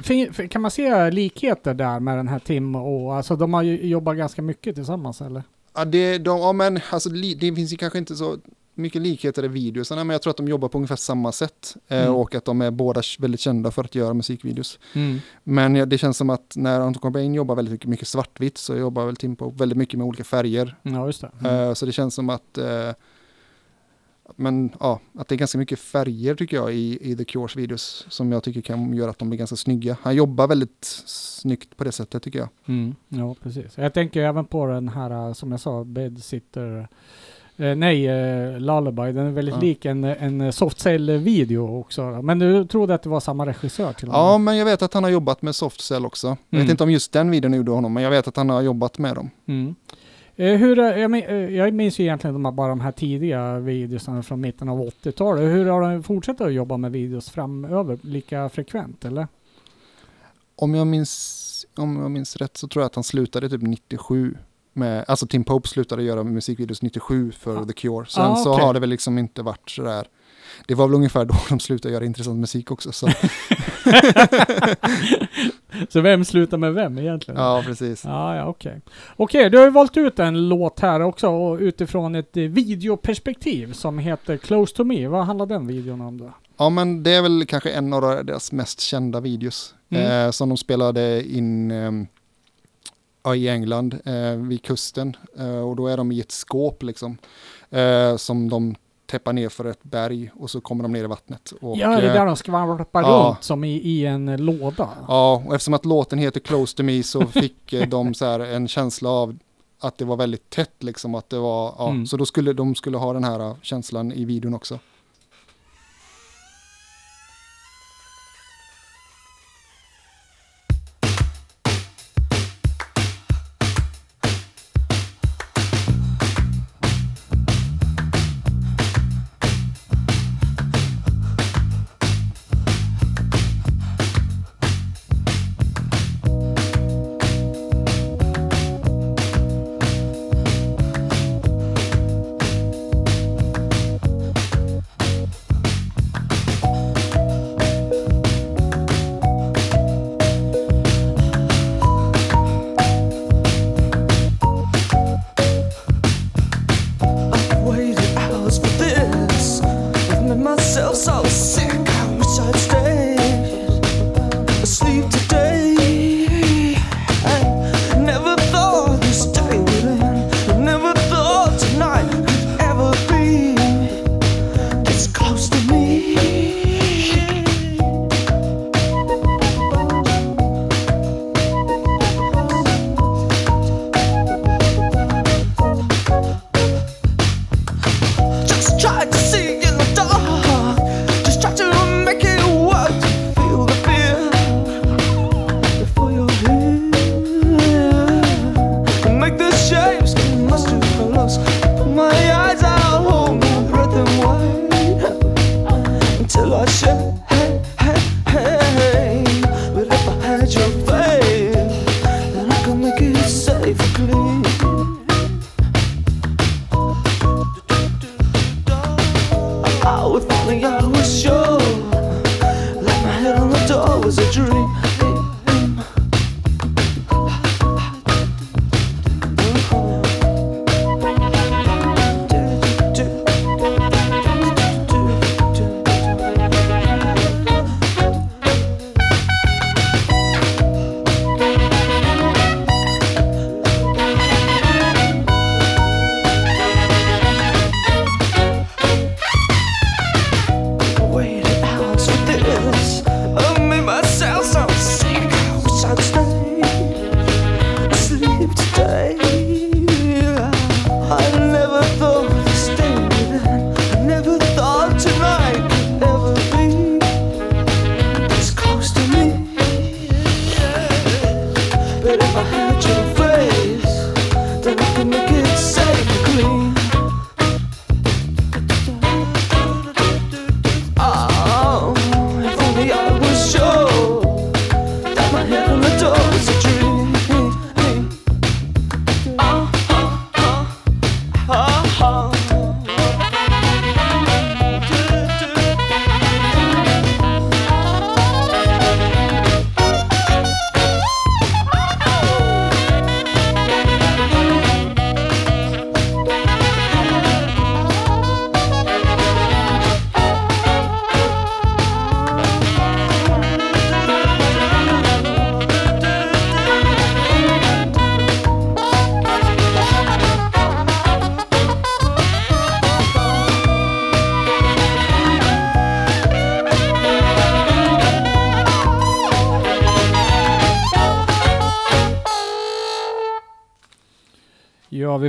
kan 0.50 0.62
man 0.62 0.72
se 0.72 1.12
likheter 1.12 1.74
där 1.74 2.00
med 2.00 2.18
den 2.18 2.28
här 2.28 2.40
Tim 2.40 2.76
och 2.76 3.16
alltså 3.16 3.36
de 3.36 3.54
har 3.54 3.62
ju 3.64 3.88
jobbat 3.88 4.18
ganska 4.18 4.42
mycket 4.42 4.76
tillsammans 4.76 5.22
eller? 5.22 5.44
Ja, 5.74 5.86
det, 5.86 6.18
de, 6.18 6.40
ja 6.40 6.54
men 6.54 6.80
alltså 6.92 7.10
det 7.10 7.56
finns 7.56 7.74
ju 7.74 7.78
kanske 7.78 8.00
inte 8.00 8.16
så 8.16 8.38
mycket 8.82 9.02
likheter 9.02 9.46
i 9.46 9.48
videosarna 9.48 10.04
men 10.04 10.14
jag 10.14 10.22
tror 10.22 10.32
att 10.32 10.38
de 10.38 10.48
jobbar 10.48 10.70
på 10.70 10.78
ungefär 10.78 10.96
samma 10.96 11.32
sätt. 11.32 11.76
Eh, 11.88 12.02
Mm. 12.02 12.16
och 12.16 12.36
att 12.36 12.46
de 12.46 12.62
är 12.62 12.72
båda 12.72 13.02
väldigt 13.20 13.40
kända 13.40 13.72
för 13.72 13.84
att 13.84 13.96
göra 13.96 14.14
musikvideos. 14.14 14.80
Men 15.44 15.76
ja, 15.76 15.86
det 15.86 15.98
känns 15.98 16.18
som 16.18 16.30
att 16.30 16.54
när 16.56 16.80
Anton 16.80 17.02
Cobain 17.02 17.34
jobbar 17.34 17.56
väldigt 17.56 17.86
mycket, 17.86 18.08
svartvitt 18.08 18.58
så 18.58 18.76
jobbar 18.76 19.06
väl 19.06 19.16
Tim 19.16 19.36
Pope 19.36 19.58
väldigt 19.60 19.78
mycket 19.78 19.98
med 19.98 20.08
olika 20.08 20.24
färger. 20.24 20.76
Ja, 20.84 21.06
just 21.06 21.22
det. 21.22 21.32
Mm. 21.40 21.56
Eh, 21.68 21.74
så 21.74 21.86
det 21.86 21.92
känns 21.92 22.16
som 22.16 22.30
att 22.30 22.58
eh, 22.58 22.92
men 24.36 24.70
ja, 24.80 25.00
att 25.18 25.28
det 25.28 25.36
är 25.36 25.38
ganska 25.38 25.58
mycket 25.58 25.80
färger 25.80 26.36
tycker 26.36 26.58
jag 26.58 26.74
i, 26.74 27.12
i 27.12 27.16
The 27.16 27.26
Cures 27.26 27.56
videos 27.56 28.06
som 28.10 28.32
jag 28.32 28.44
tycker 28.44 28.62
kan 28.62 28.94
göra 28.94 29.10
att 29.10 29.20
de 29.20 29.30
blir 29.30 29.40
ganska 29.40 29.56
snygga. 29.56 29.98
Han 30.02 30.16
jobbar 30.16 30.48
väldigt 30.48 30.86
snyggt 31.06 31.78
på 31.78 31.84
det 31.84 31.92
sättet 31.92 32.24
tycker 32.24 32.40
jag. 32.40 32.50
Mm, 32.66 32.96
ja, 33.08 33.36
precis. 33.44 33.78
Jag 33.78 33.94
tänker 33.94 34.22
även 34.22 34.46
på 34.46 34.66
den 34.66 34.90
här, 34.90 35.34
som 35.34 35.52
jag 35.52 35.60
sa, 35.60 35.84
Bedsitter... 35.84 36.88
Eh, 37.62 37.76
nej, 37.76 38.08
eh, 38.08 38.60
Lullaby. 38.60 39.02
Den 39.12 39.18
är 39.28 39.32
väldigt 39.32 39.56
Ja. 39.56 39.62
lik 39.62 39.86
en, 39.86 40.04
en 40.04 40.54
softcell-video 40.54 41.80
också. 41.80 42.02
Men 42.22 42.40
du 42.40 42.66
trodde 42.66 42.94
att 42.94 43.04
det 43.04 43.10
var 43.10 43.20
samma 43.20 43.46
regissör 43.46 43.94
till 43.94 44.08
och 44.10 44.14
Ja, 44.16 44.38
men 44.38 44.58
jag 44.58 44.66
vet 44.66 44.82
att 44.82 44.94
han 44.94 45.04
har 45.04 45.12
jobbat 45.12 45.42
med 45.42 45.56
Softcell 45.56 46.06
också. 46.06 46.28
Jag 46.28 46.38
Mm. 46.52 46.66
vet 46.66 46.72
inte 46.72 46.84
om 46.84 46.92
just 46.92 47.12
den 47.14 47.32
videon 47.32 47.54
gjorde 47.54 47.72
honom, 47.72 47.94
men 47.94 48.04
jag 48.04 48.10
vet 48.12 48.28
att 48.28 48.38
han 48.38 48.50
har 48.50 48.62
jobbat 48.62 48.98
med 48.98 49.16
dem. 49.16 49.30
Mm. 49.46 49.76
Eh, 50.36 50.58
hur, 50.58 50.80
eh, 50.80 50.86
jag, 50.86 51.12
min, 51.12 51.24
eh, 51.24 51.36
jag 51.36 51.74
minns 51.74 52.00
ju 52.00 52.04
egentligen 52.04 52.34
de 52.34 52.46
här, 52.46 52.52
bara 52.52 52.70
de 52.70 52.82
här 52.82 52.92
tidiga 52.92 53.60
videorna 53.60 54.24
från 54.24 54.42
mitten 54.42 54.70
av 54.70 54.82
80-talet. 54.82 55.44
Hur 55.44 55.66
har 55.66 55.82
de 55.82 56.04
fortsatt 56.04 56.42
att 56.42 56.54
jobba 56.54 56.78
med 56.78 56.92
videos 56.92 57.30
framöver? 57.30 57.98
Lika 58.02 58.50
frekvent 58.50 59.06
eller? 59.06 59.28
Om 60.56 60.76
jag 60.76 60.88
minns, 60.88 61.66
om 61.78 61.96
jag 62.02 62.12
minns 62.12 62.36
rätt 62.38 62.58
så 62.58 62.68
tror 62.68 62.82
jag 62.82 62.86
att 62.86 62.96
han 62.96 63.04
slutade 63.04 63.50
typ 63.50 63.62
97. 63.62 64.36
Med, 64.74 65.06
alltså 65.08 65.28
Tim 65.28 65.44
Pope 65.44 65.68
slutade 65.68 66.04
göra 66.04 66.24
musikvideos 66.24 66.82
97 66.82 67.32
för 67.32 67.58
Ah. 67.62 67.66
The 67.66 67.74
Cure. 67.74 68.06
Sen 68.10 68.24
Ah, 68.26 68.36
så 68.36 68.54
okej. 68.54 68.66
har 68.66 68.74
det 68.74 68.80
väl 68.80 68.90
liksom 68.90 69.18
inte 69.18 69.42
varit 69.42 69.70
sådär. 69.70 70.08
Det 70.68 70.76
var 70.76 70.88
väl 70.88 70.96
ungefär 70.96 71.26
då 71.26 71.36
de 71.50 71.60
slutade 71.60 71.94
göra 71.94 72.06
intressant 72.06 72.40
musik 72.40 72.72
också. 72.72 72.92
Så. 72.92 73.08
Så 75.90 76.02
vem 76.02 76.26
slutar 76.26 76.58
med 76.58 76.74
vem 76.74 76.98
egentligen? 76.98 77.42
ja, 77.42 77.64
precis. 77.66 78.04
Ja, 78.06 78.36
ja, 78.36 78.46
okej. 78.46 78.82
Okej, 79.16 79.50
du 79.50 79.58
har 79.58 79.66
ju 79.66 79.72
valt 79.72 79.98
ut 79.98 80.20
en 80.20 80.50
låt 80.50 80.80
här 80.80 81.00
också 81.00 81.28
och 81.28 81.60
utifrån 81.60 82.16
ett 82.16 82.38
eh, 82.38 82.44
videoperspektiv 82.44 83.74
som 83.74 84.00
heter 84.00 84.38
Close 84.38 84.76
to 84.76 84.84
Me. 84.84 85.08
Vad 85.08 85.26
handlar 85.26 85.46
den 85.46 85.68
videon 85.68 86.02
om 86.02 86.18
då? 86.18 86.34
Ja, 86.58 86.70
men 86.70 87.04
det 87.04 87.12
är 87.12 87.22
väl 87.22 87.46
kanske 87.46 87.70
en 87.72 87.94
av 87.94 88.02
deras 88.26 88.52
mest 88.52 88.80
kända 88.82 89.20
videos. 89.20 89.76
Mm. 89.90 90.26
Eh, 90.26 90.32
som 90.32 90.50
de 90.50 90.58
spelade 90.58 91.24
in 91.30 91.72
ehm, 91.72 92.08
ja, 93.24 93.36
i 93.36 93.50
England 93.50 94.00
eh, 94.06 94.36
vid 94.36 94.64
kusten. 94.64 95.16
Eh, 95.40 95.60
och 95.60 95.76
då 95.76 95.88
är 95.88 95.98
de 95.98 96.12
i 96.12 96.20
ett 96.20 96.32
skåp 96.32 96.84
liksom. 96.84 97.18
Eh, 97.70 98.16
som 98.16 98.50
de 98.50 98.76
täppar 99.12 99.34
ner 99.34 99.50
för 99.50 99.66
ett 99.66 99.84
berg 99.84 100.32
och 100.36 100.50
så 100.50 100.62
kommer 100.62 100.84
de 100.84 100.92
ner 100.92 101.04
i 101.04 101.08
vattnet. 101.08 101.54
Och, 101.62 101.78
ja, 101.78 101.90
det 101.90 101.96
är 101.96 102.08
eh, 102.08 102.14
där 102.14 102.26
de 102.26 102.36
skvalpar 102.36 103.02
ja. 103.02 103.28
runt 103.30 103.44
som 103.44 103.64
i, 103.64 103.76
i 103.76 104.06
en 104.06 104.30
eh, 104.30 104.38
låda. 104.38 104.90
Ja, 105.08 105.44
och 105.46 105.56
eftersom 105.56 105.74
att 105.74 105.86
låten 105.86 106.20
heter 106.20 106.40
Close 106.40 106.78
to 106.78 106.84
Me 106.84 107.04
så 107.04 107.26
fick 107.26 107.74
eh, 107.74 107.90
de 107.90 108.14
så 108.14 108.26
här 108.26 108.40
en 108.40 108.68
känsla 108.68 109.10
av 109.10 109.38
att 109.80 109.98
det 109.98 110.06
var 110.06 110.18
väldigt 110.18 110.50
tätt 110.50 110.84
liksom. 110.84 111.16
Att 111.16 111.30
det 111.30 111.40
var, 111.40 111.76
ja, 111.78 111.90
Mm. 111.90 112.08
Så 112.08 112.18
då 112.18 112.26
skulle 112.26 112.54
de 112.54 112.76
skulle 112.76 112.98
ha 112.98 113.14
den 113.14 113.24
här 113.24 113.56
känslan 113.62 114.12
i 114.12 114.26
videon 114.26 114.54
också. 114.54 114.80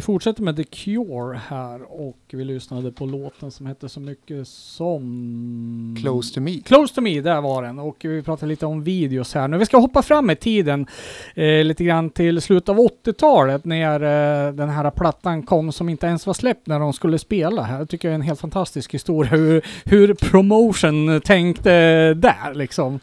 Fortsätter 0.03 0.43
med 0.43 0.57
The 0.57 0.65
Cure 0.65 1.41
här 1.49 1.83
och 2.01 2.19
vi 2.33 2.45
lyssnade 2.45 2.93
på 2.93 3.07
låten 3.07 3.51
som 3.51 3.67
hette 3.67 3.89
så 3.89 4.01
mycket 4.01 4.49
som... 4.49 5.97
Close 6.01 6.35
to 6.35 6.41
me. 6.41 6.61
Close 6.61 6.95
to 6.95 7.01
me, 7.01 7.21
där 7.21 7.41
var 7.41 7.63
den. 7.63 7.79
Och 7.79 7.97
vi 8.01 8.23
pratar 8.23 8.47
lite 8.47 8.67
om 8.67 8.85
videos 8.85 9.35
här 9.35 9.49
nu. 9.49 9.59
Vi 9.59 9.67
ska 9.67 9.77
hoppa 9.77 10.03
fram 10.03 10.31
i 10.31 10.37
tiden 10.37 10.87
eh, 11.35 11.65
lite 11.65 11.85
grann 11.85 12.11
till 12.11 12.41
slutet 12.41 12.69
av 12.69 12.77
80-talet 12.79 13.65
när 13.65 14.01
eh, 14.01 14.53
den 14.53 14.69
här 14.69 14.91
plattan 14.91 15.43
kom 15.43 15.73
som 15.73 15.89
inte 15.89 16.07
ens 16.07 16.27
var 16.27 16.35
släppt 16.35 16.67
när 16.67 16.79
de 16.79 16.93
skulle 16.93 17.19
spela. 17.19 17.63
Här 17.63 17.85
tycker 17.85 18.09
jag 18.09 18.13
är 18.13 18.15
en 18.19 18.23
helt 18.23 18.41
fantastisk 18.41 18.95
historia 18.95 19.31
hur, 19.31 19.63
hur 19.85 20.15
promotion 20.15 21.21
tänkte 21.21 21.71
där 22.15 22.55
liksom. 22.55 23.01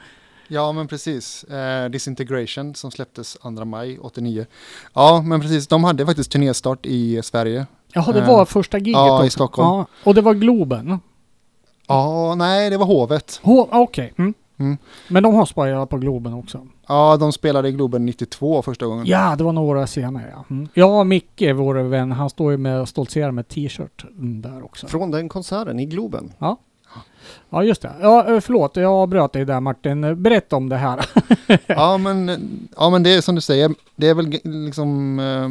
Ja, 0.51 0.71
men 0.71 0.87
precis. 0.87 1.43
Eh, 1.43 1.89
Disintegration 1.89 2.75
som 2.75 2.91
släpptes 2.91 3.33
2 3.33 3.65
maj 3.65 3.99
89. 3.99 4.45
Ja, 4.93 5.21
men 5.25 5.41
precis. 5.41 5.67
De 5.67 5.83
hade 5.83 6.05
faktiskt 6.05 6.31
turnéstart 6.31 6.85
i 6.85 7.21
Sverige. 7.23 7.65
Jaha, 7.93 8.11
det 8.11 8.19
Eh, 8.21 8.27
var 8.27 8.45
första 8.45 8.77
giget 8.77 8.93
ja, 8.93 9.13
också. 9.15 9.25
i 9.27 9.29
Stockholm. 9.29 9.67
Ja, 9.67 9.85
och 10.03 10.15
det 10.15 10.21
var 10.21 10.33
Globen. 10.33 10.99
Ja, 11.87 12.35
nej, 12.37 12.69
det 12.69 12.77
var 12.77 12.85
Hovet. 12.85 13.39
H- 13.43 13.67
Okej. 13.71 14.13
Mm. 14.17 14.33
Mm. 14.59 14.77
Men 15.07 15.23
de 15.23 15.35
har 15.35 15.45
spelat 15.45 15.89
på 15.89 15.97
Globen 15.97 16.33
också. 16.33 16.67
Ja, 16.87 17.17
de 17.17 17.31
spelade 17.33 17.69
i 17.69 17.71
Globen 17.71 18.05
92 18.05 18.61
första 18.61 18.85
gången. 18.85 19.05
Ja, 19.05 19.35
det 19.35 19.43
var 19.43 19.53
några 19.53 19.87
senare 19.87 20.25
ja. 20.35 20.45
Mm. 20.49 20.67
Ja, 20.73 21.03
Micke, 21.03 21.41
vår 21.55 21.75
vän, 21.75 22.11
han 22.11 22.29
står 22.29 22.51
ju 22.51 22.57
med 22.57 22.87
stoltserar 22.89 23.31
med 23.31 23.47
t-shirt 23.47 24.05
där 24.41 24.63
också. 24.65 24.87
Från 24.87 25.11
den 25.11 25.29
konserten 25.29 25.79
i 25.79 25.85
Globen. 25.85 26.33
Ja, 26.39 26.57
Ja 27.49 27.63
just 27.63 27.81
det. 27.81 27.91
Ja, 28.01 28.33
eh, 28.33 28.39
förlåt, 28.39 28.75
jag 28.75 28.91
avbröt 28.93 29.33
dig 29.33 29.45
där 29.45 29.59
Martin. 29.59 30.23
Berätta 30.23 30.55
om 30.55 30.69
det 30.69 30.77
här. 30.77 31.05
Ja 31.67 31.97
men, 31.97 32.31
ja, 32.77 32.89
men 32.89 33.03
det 33.03 33.09
är 33.13 33.21
som 33.21 33.35
du 33.35 33.41
säger, 33.41 33.71
det 33.95 34.07
är 34.07 34.13
väl 34.13 34.39
liksom... 34.43 35.19
eh, 35.19 35.49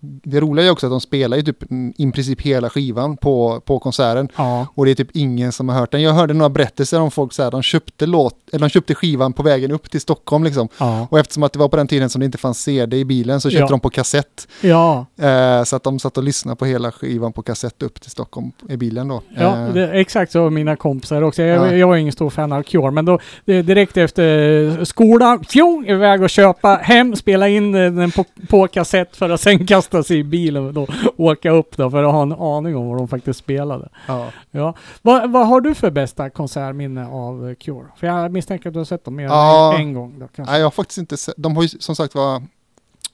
det 0.00 0.40
roliga 0.40 0.66
är 0.66 0.70
också 0.70 0.86
att 0.86 0.92
de 0.92 1.00
spelar 1.00 1.36
ju 1.36 1.42
typ 1.42 1.62
i 1.98 2.12
princip 2.12 2.40
hela 2.40 2.70
skivan 2.70 3.16
på, 3.16 3.60
på 3.64 3.78
konserten. 3.78 4.28
Ja, 4.36 4.66
Och 4.74 4.84
det 4.84 4.90
är 4.90 4.94
typ 4.94 5.10
ingen 5.16 5.52
som 5.52 5.68
har 5.68 5.78
hört 5.80 5.92
den. 5.92 6.02
Jag 6.02 6.12
hörde 6.12 6.34
några 6.34 6.48
berättelser 6.50 7.00
om 7.00 7.10
folk 7.10 7.32
så 7.32 7.42
här, 7.42 7.50
de 7.50 7.62
köpte, 7.62 8.06
låt, 8.06 8.34
eller 8.52 8.60
de 8.60 8.68
köpte 8.70 8.94
skivan 8.94 9.32
på 9.32 9.42
vägen 9.42 9.70
upp 9.70 9.90
till 9.90 10.00
Stockholm 10.00 10.44
liksom. 10.44 10.68
ja, 10.78 11.06
Och 11.10 11.18
eftersom 11.18 11.42
att 11.42 11.52
det 11.52 11.58
var 11.58 11.68
på 11.68 11.76
den 11.76 11.86
tiden 11.88 12.10
som 12.10 12.20
det 12.20 12.24
inte 12.26 12.38
fanns 12.38 12.62
CD 12.62 12.96
i 12.96 13.04
bilen 13.04 13.40
så 13.40 13.50
köpte 13.50 13.62
Ja. 13.62 13.68
de 13.68 13.80
på 13.80 13.90
kassett. 13.90 14.48
ja. 14.60 15.06
Eh, 15.20 15.64
så 15.64 15.76
att 15.76 15.82
de 15.82 15.98
satt 15.98 16.16
och 16.18 16.24
lyssnade 16.24 16.56
på 16.56 16.64
hela 16.64 16.92
skivan 16.92 17.32
på 17.32 17.42
kassett 17.42 17.82
upp 17.82 18.00
till 18.00 18.10
Stockholm 18.10 18.50
i 18.68 18.76
bilen 18.76 19.08
då. 19.08 19.22
Ja, 19.36 19.56
Eh, 19.66 19.72
det, 19.72 19.90
exakt 20.00 20.32
så 20.32 20.50
mina 20.50 20.76
kompisar 20.76 21.22
också. 21.22 21.42
Jag, 21.42 21.66
Ja. 21.72 21.76
jag 21.76 21.86
var 21.88 21.96
ingen 21.96 22.12
stor 22.12 22.30
fan 22.30 22.52
av 22.52 22.62
Cure, 22.62 22.90
men 22.90 23.04
då 23.04 23.18
direkt 23.44 23.96
efter 23.96 24.84
skolan, 24.84 25.44
fjong, 25.44 25.86
iväg 25.86 26.22
och 26.22 26.30
köpa 26.30 26.74
hem, 26.82 27.16
spela 27.16 27.48
in 27.48 27.72
den 27.72 28.10
på, 28.10 28.24
på 28.48 28.66
kassett 28.68 29.16
för 29.16 29.30
att 29.30 29.40
sen 29.40 29.66
kasta 29.76 30.02
sig 30.02 30.18
i 30.18 30.24
bilen 30.24 30.66
och 30.66 30.72
då 30.74 30.86
åka 31.16 31.50
upp 31.50 31.76
då 31.76 31.90
för 31.90 32.04
att 32.04 32.12
ha 32.12 32.22
en 32.22 32.32
aning 32.32 32.76
om 32.76 32.88
vad 32.88 32.96
de 32.98 33.08
faktiskt 33.08 33.38
spelade. 33.38 33.88
ja. 34.08 34.30
Ja. 34.50 34.74
Vad, 35.02 35.30
vad 35.32 35.46
har 35.46 35.60
du 35.60 35.74
för 35.74 35.90
bästa 35.90 36.30
konsertminne 36.30 37.06
av 37.08 37.54
Cure? 37.54 37.86
För 37.96 38.06
jag 38.06 38.32
misstänker 38.32 38.68
att 38.68 38.72
du 38.74 38.80
har 38.80 38.84
sett 38.84 39.04
dem 39.04 39.16
mer 39.16 39.24
Ja. 39.24 39.74
än 39.74 39.80
en 39.80 39.94
gång. 39.94 40.18
Då, 40.18 40.28
kanske. 40.36 40.52
Nej, 40.52 40.60
jag 40.60 40.66
har 40.66 40.70
faktiskt 40.70 40.98
inte 40.98 41.16
sett, 41.16 41.34
de 41.38 41.56
har 41.56 41.62
ju 41.62 41.68
som 41.68 41.96
sagt 41.96 42.14
var 42.14 42.42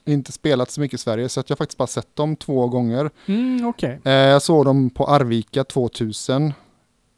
inte 0.05 0.31
spelat 0.31 0.71
så 0.71 0.81
mycket 0.81 0.99
i 0.99 1.03
Sverige 1.03 1.29
så 1.29 1.39
att 1.39 1.49
jag 1.49 1.55
har 1.55 1.57
faktiskt 1.57 1.77
bara 1.77 1.87
sett 1.87 2.15
dem 2.15 2.35
två 2.35 2.67
gånger. 2.67 3.09
Mm, 3.25 3.67
Okej. 3.67 3.99
Eh, 4.03 4.11
jag 4.13 4.41
såg 4.41 4.65
dem 4.65 4.89
på 4.89 5.07
Arvika 5.07 5.63
2000 5.63 6.53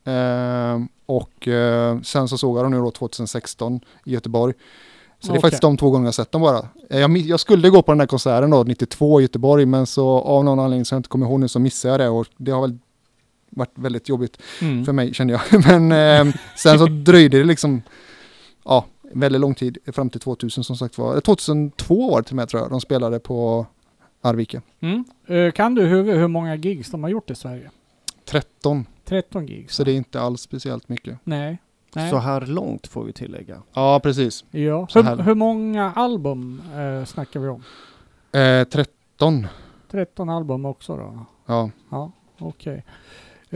eh, 0.06 0.80
och 1.06 1.48
eh, 1.48 2.02
sen 2.02 2.28
så 2.28 2.38
såg 2.38 2.58
jag 2.58 2.66
dem 2.66 2.72
nu 2.72 2.78
då 2.80 2.92
2016 2.92 3.80
i 4.06 4.14
Göteborg. 4.14 4.54
Så 5.26 5.32
det 5.32 5.36
är 5.36 5.40
Okej. 5.40 5.42
faktiskt 5.42 5.62
de 5.62 5.78
två 5.78 5.90
gånger 5.90 6.08
jag 6.08 6.14
sett 6.16 6.32
dem 6.32 6.42
bara. 6.42 6.68
Eh, 6.90 7.00
jag, 7.00 7.18
jag 7.18 7.40
skulle 7.40 7.70
gå 7.70 7.82
på 7.82 7.92
den 7.92 8.00
här 8.00 8.08
konserten 8.08 8.50
då 8.50 8.64
92 8.64 9.20
i 9.20 9.24
Göteborg 9.24 9.66
men 9.66 9.86
så 9.86 10.08
av 10.10 10.44
någon 10.44 10.60
anledning 10.60 10.86
som 10.86 10.96
jag 10.96 11.00
inte 11.00 11.10
kommer 11.10 11.26
ihåg 11.26 11.40
nu 11.40 11.48
så 11.48 11.60
missade 11.60 11.92
jag 11.94 12.00
det 12.00 12.10
och 12.10 12.28
det 12.38 12.52
har 12.52 12.62
väl 12.62 12.78
varit 13.50 13.72
väldigt 13.76 14.10
jobbigt 14.10 14.38
Mm. 14.62 14.86
för 14.86 14.94
mig 14.94 15.14
kände 15.14 15.34
jag. 15.52 15.64
Men 15.88 15.92
eh, 16.28 16.34
sen 16.58 16.80
så 16.80 16.86
dröjde 16.86 17.38
det 17.38 17.44
liksom 17.44 17.82
ja, 18.66 18.86
väldigt 19.14 19.42
lång 19.42 19.56
tid 19.56 19.78
fram 19.94 20.10
till 20.10 20.20
2000 20.22 20.64
som 20.64 20.78
sagt 20.78 20.98
var. 20.98 21.14
Eh, 21.16 21.20
2002 21.20 22.10
var 22.12 22.22
det 22.22 22.24
till 22.28 22.34
och 22.34 22.36
med 22.36 22.50
tror 22.50 22.62
jag 22.62 22.70
de 22.72 22.82
spelade 22.82 23.20
på 23.20 23.66
Arvika. 24.22 24.62
Mm. 24.80 25.06
Eh, 25.28 25.52
Kan 25.52 25.76
du 25.76 25.86
huvudet 25.86 26.22
hur 26.22 26.28
många 26.28 26.56
gigs 26.56 26.92
de 26.92 27.04
har 27.04 27.10
gjort 27.10 27.30
i 27.32 27.36
Sverige? 27.36 27.70
13, 28.26 28.86
13 29.06 29.48
gigs? 29.48 29.76
så 29.76 29.84
det 29.84 29.92
är 29.92 29.96
inte 29.96 30.22
alls 30.22 30.42
speciellt 30.42 30.90
mycket. 30.90 31.18
Nej. 31.24 31.58
Nej. 31.96 32.10
Så 32.10 32.18
här 32.18 32.42
långt 32.42 32.88
får 32.88 33.04
vi 33.04 33.14
tillägga. 33.14 33.62
Ja, 33.74 34.00
precis. 34.04 34.46
Ja. 34.52 34.88
Hur, 34.94 35.24
hur 35.24 35.36
många 35.36 35.92
album 35.96 36.62
eh, 36.76 37.06
snackar 37.06 37.40
vi 37.40 37.48
om? 37.48 37.64
Eh, 38.32 38.64
13, 38.68 39.48
13 39.92 40.30
album 40.30 40.66
också 40.66 40.98
då? 40.98 41.26
ja. 41.46 41.70
Ja, 41.90 42.12
okej. 42.40 42.76
Eh, 42.76 42.84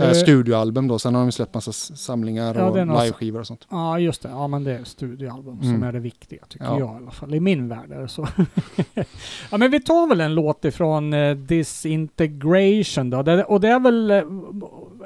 Eh, 0.08 0.14
studioalbum 0.14 0.88
då, 0.88 1.00
sen 1.00 1.16
har 1.16 1.22
de 1.22 1.32
släppt 1.32 1.54
massa 1.54 1.72
samlingar 1.72 2.56
Ja, 2.56 2.66
och 2.70 2.76
liveskivor 3.04 3.40
och 3.40 3.48
sånt. 3.48 3.68
Ja, 3.70 4.00
just 4.00 4.22
det. 4.22 4.30
Ja, 4.30 4.48
men 4.48 4.64
det 4.64 4.74
är 4.78 4.84
studioalbum 4.84 5.60
som 5.62 5.70
Mm. 5.70 5.84
är 5.84 5.92
det 5.92 6.00
viktiga, 6.00 6.46
tycker 6.50 6.66
Ja. 6.66 6.80
jag 6.80 6.94
i 6.94 7.04
alla 7.04 7.12
fall. 7.12 7.34
I 7.36 7.40
min 7.40 7.68
värld 7.70 7.92
är 7.92 8.02
det 8.02 8.08
så. 8.08 8.28
ja, 9.52 9.58
men 9.58 9.72
vi 9.72 9.80
tar 9.80 10.08
väl 10.08 10.22
en 10.22 10.34
låt 10.36 10.66
ifrån 10.66 11.14
eh, 11.14 11.36
Disintegration 11.36 13.10
då. 13.10 13.22
Det, 13.24 13.44
och 13.44 13.62
det 13.62 13.68
är 13.68 13.80
väl 13.80 14.12
eh, 14.12 14.24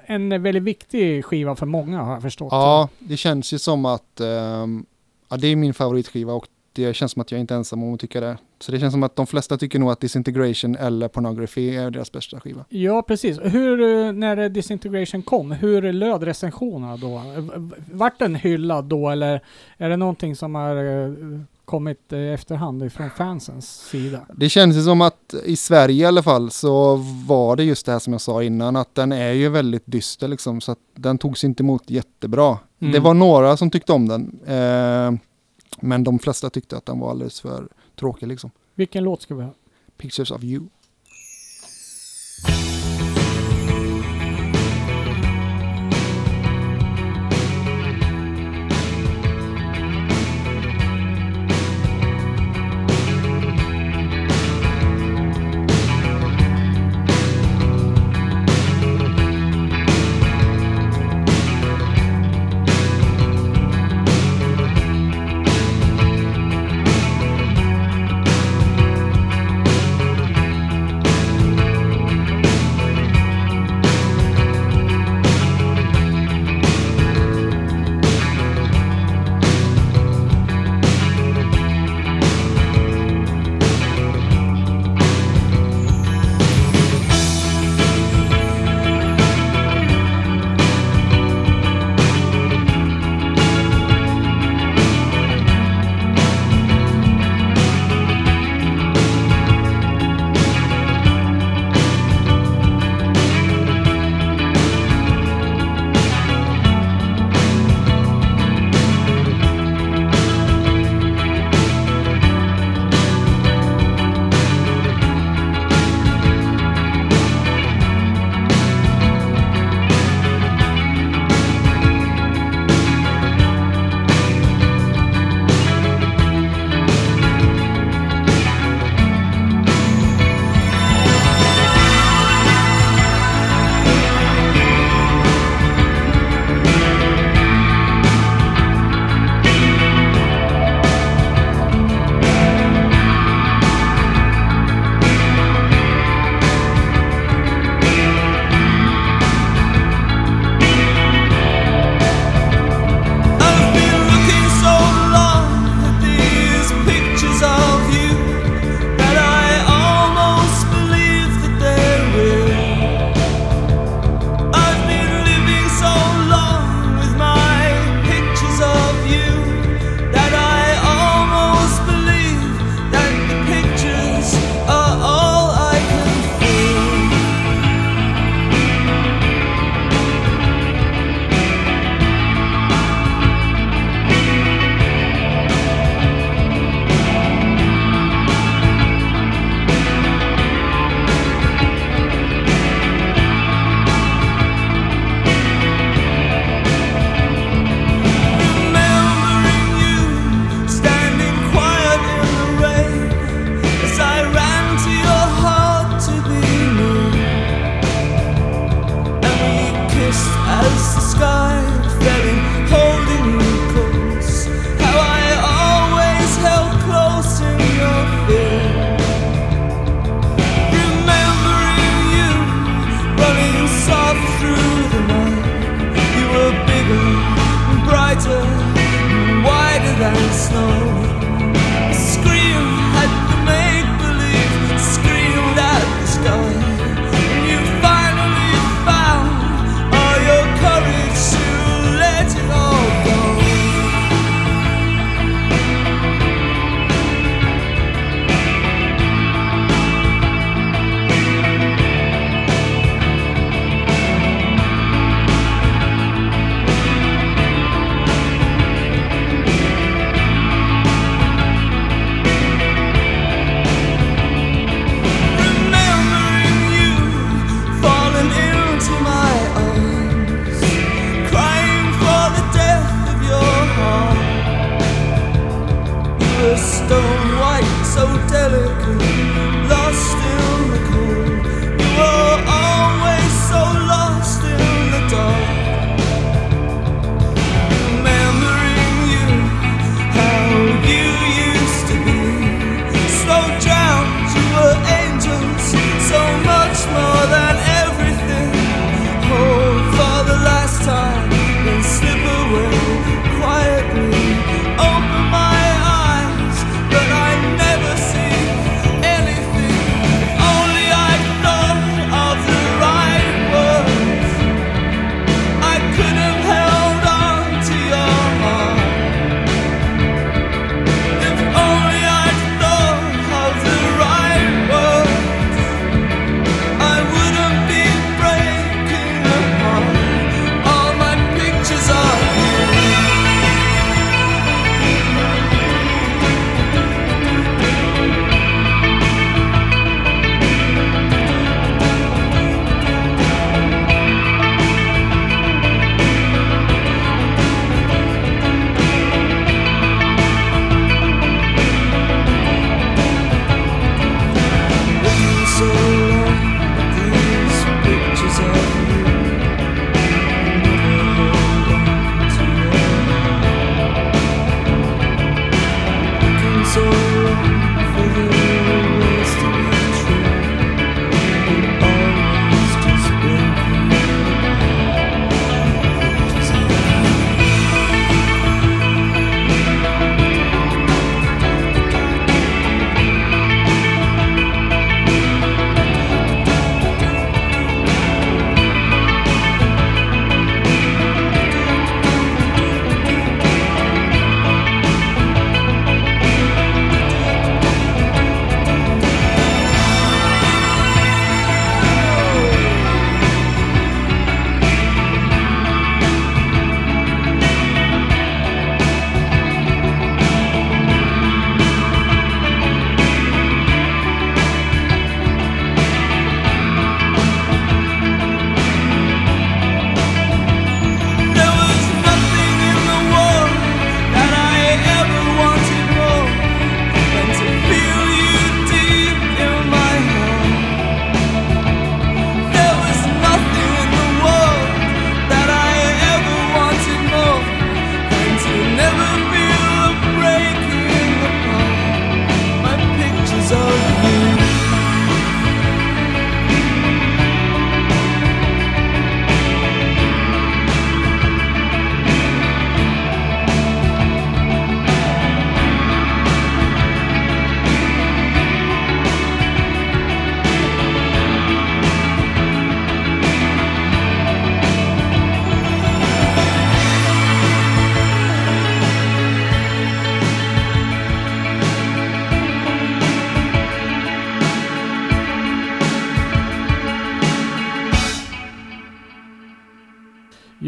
en 0.06 0.44
väldigt 0.44 0.64
viktig 0.64 1.26
skiva 1.26 1.56
för 1.56 1.66
många 1.66 2.02
har 2.02 2.14
jag 2.14 2.22
förstått. 2.22 2.48
Ja, 2.52 2.90
det 3.00 3.18
känns 3.18 3.54
ju 3.54 3.60
som 3.60 3.86
att 3.86 4.20
ehm, 4.20 4.86
ja, 5.30 5.38
det 5.38 5.48
är 5.48 5.56
min 5.56 5.74
favoritskiva 5.74 6.34
och 6.34 6.48
det 6.74 6.94
känns 6.94 7.12
som 7.12 7.22
att 7.22 7.32
jag 7.32 7.40
inte 7.42 7.54
är 7.54 7.58
ensam 7.58 7.84
om 7.84 7.94
att 7.94 8.00
tycka 8.00 8.20
det. 8.20 8.38
Så 8.64 8.72
det 8.72 8.80
känns 8.80 8.94
som 8.94 9.04
att 9.04 9.16
de 9.16 9.28
flesta 9.28 9.58
tycker 9.58 9.80
nog 9.80 9.92
att 9.92 10.00
Disintegration 10.00 10.76
eller 10.76 11.08
Pornography 11.08 11.76
är 11.76 11.92
deras 11.92 12.12
bästa 12.12 12.40
skiva. 12.40 12.66
Ja, 12.70 13.02
precis. 13.02 13.40
Hur, 13.44 13.82
eh, 13.82 14.12
när 14.12 14.50
Disintegration 14.50 15.22
kom, 15.22 15.52
hur 15.52 15.94
löd 15.94 16.24
recensionerna 16.24 16.98
då? 16.98 17.22
Vart 17.92 18.20
den 18.20 18.36
hyllad 18.36 18.86
då 18.86 19.10
eller 19.10 19.42
är 19.78 19.90
det 19.90 19.98
någonting 19.98 20.36
som 20.36 20.56
har 20.56 20.76
eh, 20.76 21.14
kommit 21.66 22.14
eh, 22.14 22.20
efterhand 22.20 22.84
ifrån 22.84 23.10
fansens 23.10 23.90
sida? 23.90 24.20
Det 24.36 24.50
känns 24.50 24.76
ju 24.76 24.82
som 24.82 25.02
att 25.02 25.36
i 25.46 25.56
Sverige 25.56 26.04
i 26.04 26.06
alla 26.06 26.24
fall 26.24 26.52
så 26.52 26.96
var 27.28 27.56
det 27.56 27.64
just 27.64 27.86
det 27.86 27.92
här 27.92 28.00
som 28.00 28.14
jag 28.14 28.22
sa 28.22 28.44
innan 28.44 28.76
att 28.76 28.96
den 28.96 29.12
är 29.12 29.32
ju 29.32 29.50
väldigt 29.50 29.84
dyster 29.86 30.28
liksom 30.28 30.62
så 30.62 30.72
att 30.72 30.80
den 30.96 31.18
togs 31.18 31.44
inte 31.44 31.64
emot 31.64 31.90
jättebra. 31.90 32.58
Mm. 32.80 32.94
Det 32.94 33.00
var 33.00 33.14
några 33.14 33.58
som 33.58 33.72
tyckte 33.72 33.94
om 33.94 34.08
den 34.08 34.40
eh, 34.46 35.20
men 35.80 36.04
de 36.04 36.20
flesta 36.20 36.50
tyckte 36.50 36.78
att 36.78 36.86
den 36.86 37.00
var 37.00 37.12
alldeles 37.12 37.42
för 37.42 37.68
tråkig 37.96 38.28
liksom. 38.28 38.52
Vilken 38.76 39.04
låt 39.04 39.22
ska 39.22 39.36
vi 39.36 39.44
ha? 39.44 39.54
Pictures 39.98 40.32
of 40.32 40.44
you. 40.44 40.68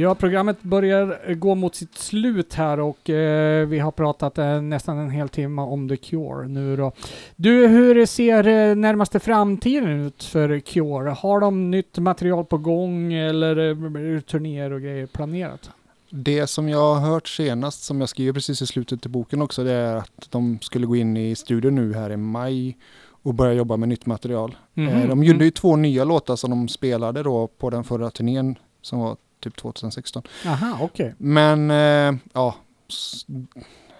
Ja, 0.05 0.15
programmet 0.15 0.63
börjar 0.63 1.33
gå 1.33 1.55
mot 1.55 1.75
sitt 1.75 1.97
slut 1.97 2.53
här 2.53 2.79
och 2.79 3.09
eh, 3.09 3.67
vi 3.67 3.79
har 3.79 3.91
pratat 3.91 4.37
eh, 4.37 4.61
nästan 4.61 4.97
en 4.97 5.09
hel 5.09 5.29
timme 5.29 5.61
om 5.61 5.89
The 5.89 5.97
Cure 5.97 6.47
nu 6.47 6.75
då. 6.75 6.91
Du, 7.35 7.67
hur 7.67 8.05
ser 8.05 8.47
eh, 8.47 8.75
närmaste 8.75 9.19
framtiden 9.19 9.89
ut 9.89 10.23
för 10.23 10.59
Cure? 10.59 11.09
Har 11.09 11.39
de 11.39 11.71
nytt 11.71 11.97
material 11.97 12.45
på 12.45 12.57
gång 12.57 13.13
eller 13.13 13.57
eh, 13.57 14.21
turnéer 14.21 14.73
och 14.73 14.81
grejer 14.81 15.05
planerat? 15.05 15.69
Det 16.09 16.47
som 16.47 16.69
jag 16.69 16.95
har 16.95 17.11
hört 17.11 17.27
senast, 17.27 17.83
som 17.83 17.99
jag 17.99 18.09
skriver 18.09 18.33
precis 18.33 18.61
i 18.61 18.67
slutet 18.67 19.01
till 19.01 19.11
boken 19.11 19.41
också, 19.41 19.63
det 19.63 19.71
är 19.71 19.95
att 19.95 20.27
de 20.29 20.59
skulle 20.61 20.85
gå 20.85 20.95
in 20.95 21.17
i 21.17 21.35
studion 21.35 21.75
nu 21.75 21.93
här 21.93 22.11
i 22.11 22.17
maj 22.17 22.77
och 23.07 23.33
börja 23.33 23.53
jobba 23.53 23.77
med 23.77 23.89
nytt 23.89 24.05
material. 24.05 24.55
Mm 24.75 24.93
-hmm. 24.93 25.07
De 25.07 25.23
gjorde 25.23 25.35
mm. 25.35 25.45
ju 25.45 25.51
två 25.51 25.75
nya 25.75 26.03
låtar 26.03 26.35
som 26.35 26.49
de 26.49 26.67
spelade 26.67 27.23
då 27.23 27.47
på 27.47 27.69
den 27.69 27.83
förra 27.83 28.09
turnén 28.09 28.55
som 28.81 28.99
var 28.99 29.17
typ 29.39 29.55
2016. 29.57 30.23
Aha, 30.45 30.77
okej. 30.81 31.13
Men 31.17 31.71
eh, 31.71 32.19
ja, 32.33 32.55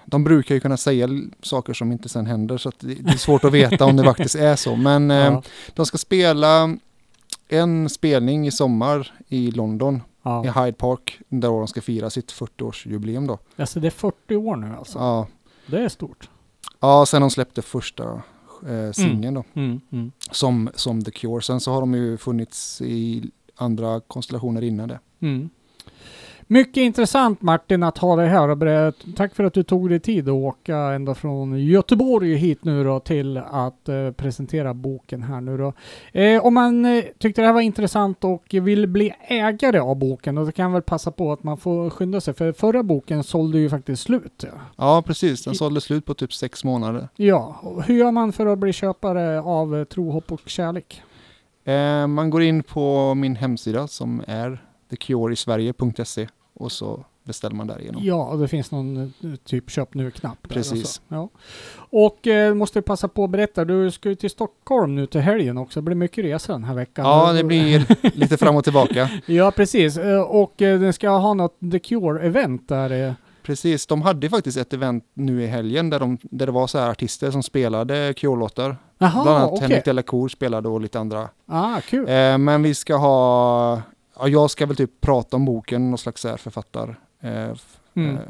de 0.06 0.24
brukar 0.24 0.56
ju 0.56 0.62
kunna 0.62 0.78
säga 0.78 1.10
saker 1.42 1.74
som 1.74 1.92
inte 1.92 2.10
sen 2.10 2.26
händer 2.26 2.58
så 2.58 2.70
att 2.70 2.80
det, 2.80 2.94
det 2.96 3.12
är 3.14 3.18
svårt 3.18 3.44
att 3.44 3.52
veta 3.54 3.86
om 3.86 3.96
det 3.96 4.04
faktiskt 4.14 4.36
är 4.36 4.56
så. 4.56 4.76
Men 4.76 5.12
eh, 5.12 5.18
Ja, 5.18 5.44
de 5.74 5.86
ska 5.86 5.98
spela 5.98 6.78
en 7.48 7.90
spelning 7.90 8.48
i 8.48 8.52
sommar 8.52 9.14
i 9.28 9.52
London, 9.52 9.96
i 9.96 10.02
ja. 10.24 10.42
Hyde 10.42 10.74
Park, 10.78 11.20
där 11.30 11.48
de 11.50 11.68
ska 11.68 11.82
fira 11.82 12.10
sitt 12.10 12.32
40-årsjubileum 12.34 13.28
då. 13.28 13.40
Alltså 13.56 13.80
det 13.80 13.88
är 13.88 13.92
40 13.92 14.36
år 14.36 14.56
nu 14.56 14.76
alltså. 14.78 15.00
Ja, 15.00 15.28
Det 15.68 15.80
är 15.80 15.90
stort. 15.90 16.30
ja 16.80 17.06
sen 17.06 17.22
de 17.22 17.30
släppte 17.32 17.62
första 17.62 18.22
eh, 18.68 18.92
singeln 18.94 19.34
då, 19.34 19.44
Mm, 19.54 19.82
mm. 19.92 20.12
som, 20.32 20.70
som 20.76 21.04
The 21.04 21.12
Cure. 21.12 21.42
Sen 21.42 21.60
så 21.60 21.72
har 21.72 21.80
de 21.80 21.94
ju 21.94 22.18
funnits 22.18 22.82
i 22.82 23.30
andra 23.56 24.00
konstellationer 24.08 24.62
innan 24.64 24.88
det. 24.90 25.00
Mm. 25.20 25.50
Mycket 26.48 26.78
intressant 26.82 27.42
Martin 27.42 27.84
att 27.84 27.98
ha 27.98 28.16
dig 28.16 28.28
här 28.28 28.50
och 28.50 28.58
berätta. 28.58 28.98
Tack 29.16 29.36
för 29.36 29.44
att 29.44 29.54
du 29.54 29.64
tog 29.64 29.90
dig 29.90 30.00
tid 30.00 30.30
att 30.30 30.34
åka 30.34 30.78
ända 30.78 31.16
från 31.16 31.60
Göteborg 31.66 32.36
hit 32.36 32.64
nu 32.64 32.84
då 32.84 33.00
till 33.00 33.38
att 33.38 33.90
eh, 33.90 34.12
presentera 34.12 34.74
boken 34.74 35.24
här 35.24 35.42
nu 35.42 35.58
då. 35.58 35.74
Eh, 36.20 36.46
om 36.46 36.54
man 36.54 36.86
eh, 36.86 37.04
tyckte 37.20 37.42
det 37.42 37.46
här 37.48 37.54
var 37.54 37.62
intressant 37.62 38.24
och 38.24 38.44
vill 38.52 38.88
bli 38.88 39.14
ägare 39.28 39.80
av 39.80 39.96
boken 39.96 40.36
då 40.36 40.52
kan 40.52 40.74
väl 40.74 40.82
passa 40.82 41.12
på 41.12 41.32
att 41.32 41.44
man 41.44 41.58
får 41.58 41.90
skynda 41.90 42.22
sig 42.22 42.34
för 42.34 42.52
förra 42.52 42.84
boken 42.84 43.24
sålde 43.24 43.60
ju 43.60 43.70
faktiskt 43.70 44.04
slut. 44.04 44.44
Ja, 44.44 44.50
Ja, 44.78 45.04
precis. 45.06 45.44
Den 45.44 45.54
I- 45.54 45.58
sålde 45.58 45.82
slut 45.82 46.06
på 46.06 46.14
typ 46.14 46.34
sex 46.34 46.64
månader. 46.64 47.08
ja 47.16 47.56
och 47.62 47.84
hur 47.84 47.96
gör 47.96 48.12
man 48.12 48.34
för 48.34 48.46
att 48.46 48.60
bli 48.60 48.74
köpare 48.74 49.42
av 49.42 49.76
eh, 49.78 49.84
Tro, 49.84 50.12
hopp 50.12 50.32
och 50.32 50.42
kärlek? 50.46 51.02
Eh, 51.66 52.08
man 52.08 52.30
går 52.30 52.42
in 52.42 52.64
på 52.64 53.14
min 53.14 53.36
hemsida 53.36 53.88
som 53.88 54.24
är 54.28 54.64
thecureisverige.se 54.90 56.28
och 56.54 56.72
så 56.72 57.06
beställer 57.24 57.56
man 57.56 57.68
därigenom. 57.68 58.04
Ja, 58.06 58.26
och 58.26 58.40
det 58.40 58.48
finns 58.48 58.72
någon 58.72 58.98
eh, 58.98 59.36
typ 59.46 59.70
köp 59.70 59.94
nu-knapp. 59.94 60.48
Precis. 60.50 60.84
Och, 60.84 60.88
så. 60.88 61.02
Ja. 61.08 61.30
och 61.78 62.28
eh, 62.28 62.54
måste 62.54 62.82
passa 62.82 63.08
på 63.08 63.24
att 63.24 63.30
berätta, 63.30 63.66
du 63.66 63.92
ska 63.92 64.10
ju 64.10 64.16
till 64.16 64.30
Stockholm 64.30 64.96
nu 64.96 65.06
till 65.08 65.22
helgen 65.22 65.58
också. 65.58 65.80
Det 65.80 65.84
blir 65.86 65.96
mycket 65.96 66.26
resa 66.26 66.54
den 66.54 66.64
här 66.64 66.74
veckan. 66.74 67.06
Ja, 67.06 67.34
det 67.34 67.44
blir 67.44 67.86
lite 68.18 68.38
fram 68.38 68.56
och 68.56 68.64
tillbaka. 68.64 69.10
Ja, 69.26 69.52
precis. 69.52 69.98
Eh, 69.98 70.22
Och 70.22 70.62
eh, 70.62 70.80
den 70.80 70.94
ska 70.94 71.10
ha 71.10 71.34
något 71.34 71.60
The 71.72 71.78
Cure-event 71.80 72.62
där. 72.68 73.16
Precis, 73.46 73.88
de 73.88 74.02
hade 74.02 74.30
faktiskt 74.30 74.58
ett 74.58 74.74
event 74.74 75.04
nu 75.14 75.44
i 75.44 75.48
helgen 75.48 75.90
där, 75.90 76.00
de, 76.00 76.18
där 76.22 76.46
det 76.46 76.52
var 76.52 76.68
så 76.68 76.78
här 76.80 76.90
artister 76.90 77.32
som 77.32 77.44
spelade 77.44 78.14
Cure-låtar. 78.18 78.78
Bland 78.98 79.28
annat 79.30 79.50
okej. 79.52 79.62
Henrik 79.68 79.86
Delacour 79.86 80.28
spelade 80.30 80.70
och 80.70 80.82
lite 80.82 81.00
andra. 81.00 81.30
Ah, 81.48 81.82
kul. 81.90 82.10
Eh, 82.10 82.38
men 82.38 82.64
vi 82.64 82.74
ska 82.76 82.96
ha, 82.96 83.82
ja, 84.20 84.28
jag 84.28 84.52
ska 84.52 84.66
väl 84.66 84.76
typ 84.76 85.02
prata 85.02 85.36
om 85.36 85.46
boken, 85.46 85.90
någon 85.90 85.98
slags 85.98 86.24
här 86.24 86.38
författar. 86.38 87.00
Eh, 87.22 87.30
Mm. 87.98 88.16
eh, 88.16 88.22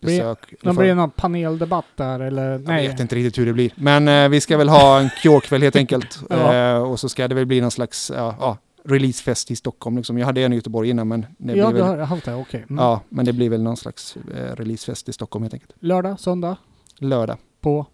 Blir- 0.00 0.18
besök. 0.18 0.54
Det 0.62 0.72
blir 0.72 0.94
någon 0.94 1.10
paneldebatt 1.10 1.84
där 1.96 2.20
eller? 2.20 2.50
Jag 2.50 2.60
Nej. 2.60 2.88
vet 2.88 3.00
inte 3.00 3.14
riktigt 3.16 3.38
hur 3.38 3.46
det 3.46 3.52
blir. 3.52 3.70
Men 3.76 4.08
eh, 4.08 4.28
vi 4.28 4.40
ska 4.40 4.56
väl 4.56 4.68
ha 4.68 5.00
en 5.00 5.10
Cure-kväll 5.22 5.62
helt 5.62 5.76
enkelt. 5.76 6.18
Ja. 6.30 6.54
Eh, 6.54 6.82
och 6.82 7.00
så 7.00 7.08
ska 7.08 7.28
det 7.28 7.34
väl 7.34 7.46
bli 7.46 7.60
någon 7.60 7.70
slags 7.70 8.12
ja, 8.16 8.34
ja, 8.40 8.56
releasefest 8.86 9.50
i 9.50 9.56
Stockholm. 9.56 9.96
Liksom. 9.96 10.18
Jag 10.18 10.26
hade 10.26 10.42
en 10.42 10.52
i 10.52 10.56
Göteborg 10.56 10.90
innan 10.90 11.08
men 11.08 11.20
det, 11.38 11.54
ja, 11.56 11.70
blir 11.70 11.82
du 11.82 11.88
väl, 11.88 11.98
har 11.98 12.06
haft 12.06 12.24
det, 12.24 12.34
okej. 12.34 12.64
Mm. 12.68 12.84
ja, 12.84 13.00
men 13.08 13.24
det 13.24 13.32
blir 13.32 13.50
väl 13.50 13.62
någon 13.62 13.76
slags 13.76 14.16
eh, 14.16 14.56
releasefest 14.56 15.08
i 15.08 15.12
Stockholm 15.12 15.42
helt 15.42 15.54
enkelt. 15.54 15.72
Lördag, 15.80 16.20
söndag 16.20 16.56
Lördag. 16.98 17.36
på 17.60 17.86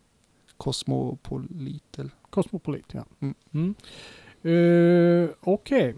Cosmopolit. 0.56 1.98
eller- 1.98 2.10
Cosmopolit, 2.30 2.86
ja. 2.92 3.04
Mm. 3.20 3.34
Mm. 3.54 3.74
Eh, 5.24 5.30
okej. 5.40 5.94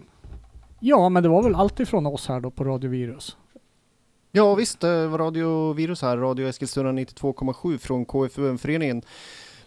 Ja, 0.79 1.09
men 1.09 1.23
det 1.23 1.29
var 1.29 1.43
väl 1.43 1.55
allt 1.55 1.79
ifrån 1.79 2.05
oss 2.05 2.27
här 2.27 2.39
då 2.39 2.51
på 2.51 2.63
Radio 2.63 2.89
Virus. 2.89 3.37
Ja 4.31 4.55
visst, 4.55 4.83
eh, 4.83 5.13
Radio 5.13 5.73
Virus 5.73 6.01
här, 6.01 6.17
Radio 6.17 6.47
Eskilstuna 6.47 6.91
92,7 6.91 7.77
från 7.77 8.05
KFUM-föreningen. 8.05 9.01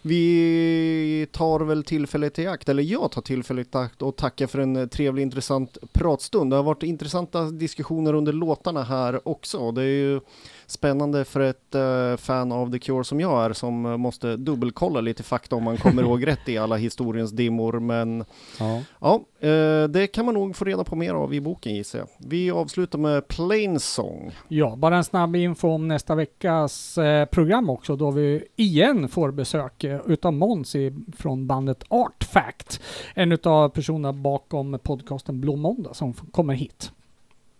Vi 0.01 1.27
tar 1.31 1.59
väl 1.59 1.83
tillfället 1.83 2.39
i 2.39 2.47
akt, 2.47 2.69
eller 2.69 2.83
jag 2.83 3.11
tar 3.11 3.21
tillfället 3.21 3.75
i 3.75 3.77
akt 3.77 4.01
och 4.01 4.15
tackar 4.15 4.47
för 4.47 4.59
en 4.59 4.89
trevlig 4.89 5.23
intressant 5.23 5.77
pratstund. 5.93 6.51
Det 6.51 6.55
har 6.55 6.63
varit 6.63 6.83
intressanta 6.83 7.43
diskussioner 7.43 8.13
under 8.13 8.33
låtarna 8.33 8.83
här 8.83 9.27
också. 9.27 9.71
Det 9.71 9.81
är 9.81 9.85
ju 9.85 10.19
spännande 10.67 11.25
för 11.25 11.39
ett 11.39 11.75
eh, 11.75 12.17
fan 12.17 12.51
av 12.51 12.71
The 12.71 12.79
Cure 12.79 13.03
som 13.03 13.19
jag 13.19 13.45
är 13.45 13.53
som 13.53 13.81
måste 13.81 14.35
dubbelkolla 14.37 15.01
lite 15.01 15.23
fakta 15.23 15.55
om 15.55 15.63
man 15.63 15.77
kommer 15.77 16.03
ihåg 16.03 16.27
rätt 16.27 16.49
i 16.49 16.57
alla 16.57 16.75
historiens 16.75 17.31
dimmor. 17.31 17.79
Men 17.79 18.25
Ja. 18.59 18.81
Ja, 18.99 19.47
eh, 19.47 19.83
det 19.83 20.07
kan 20.07 20.25
man 20.25 20.33
nog 20.33 20.55
få 20.55 20.65
reda 20.65 20.83
på 20.83 20.95
mer 20.95 21.13
av 21.13 21.33
i 21.33 21.41
boken 21.41 21.75
gissar 21.75 21.99
jag. 21.99 22.07
Vi 22.17 22.51
avslutar 22.51 22.99
med 22.99 23.27
Plain 23.27 23.79
Song. 23.79 24.31
Ja, 24.47 24.75
bara 24.75 24.97
en 24.97 25.03
snabb 25.03 25.35
info 25.35 25.69
om 25.69 25.87
nästa 25.87 26.15
veckas 26.15 26.97
eh, 26.97 27.25
program 27.25 27.69
också 27.69 27.95
då 27.95 28.11
vi 28.11 28.43
igen 28.55 29.09
får 29.09 29.31
besök 29.31 29.83
utav 30.07 30.33
Måns 30.33 30.75
från 31.17 31.47
bandet 31.47 31.83
Artfact. 31.87 32.81
En 33.13 33.31
utav 33.31 33.69
personerna 33.69 34.13
bakom 34.13 34.79
podcasten 34.83 35.41
Blå 35.41 35.55
Måndag 35.55 35.93
som 35.93 36.13
kommer 36.13 36.53
hit. 36.53 36.91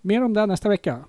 Mer 0.01 0.23
om 0.23 0.33
det 0.33 0.45
nästa 0.45 0.69
vecka. 0.69 0.99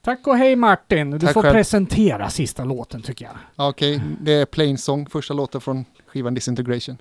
Tack 0.00 0.26
och 0.26 0.36
hej 0.36 0.56
Martin! 0.56 1.10
Du 1.10 1.18
Tack 1.18 1.32
får 1.32 1.42
själv. 1.42 1.52
presentera 1.54 2.30
sista 2.30 2.64
låten 2.64 3.02
tycker 3.02 3.24
jag. 3.24 3.34
Ja, 3.56 3.68
Okej, 3.68 4.02
det 4.20 4.32
är 4.32 4.46
Plain 4.46 4.78
Song, 4.78 5.06
första 5.06 5.34
låten 5.34 5.60
från 5.60 5.84
skivan. 6.06 6.34
Disintegration 6.34 6.96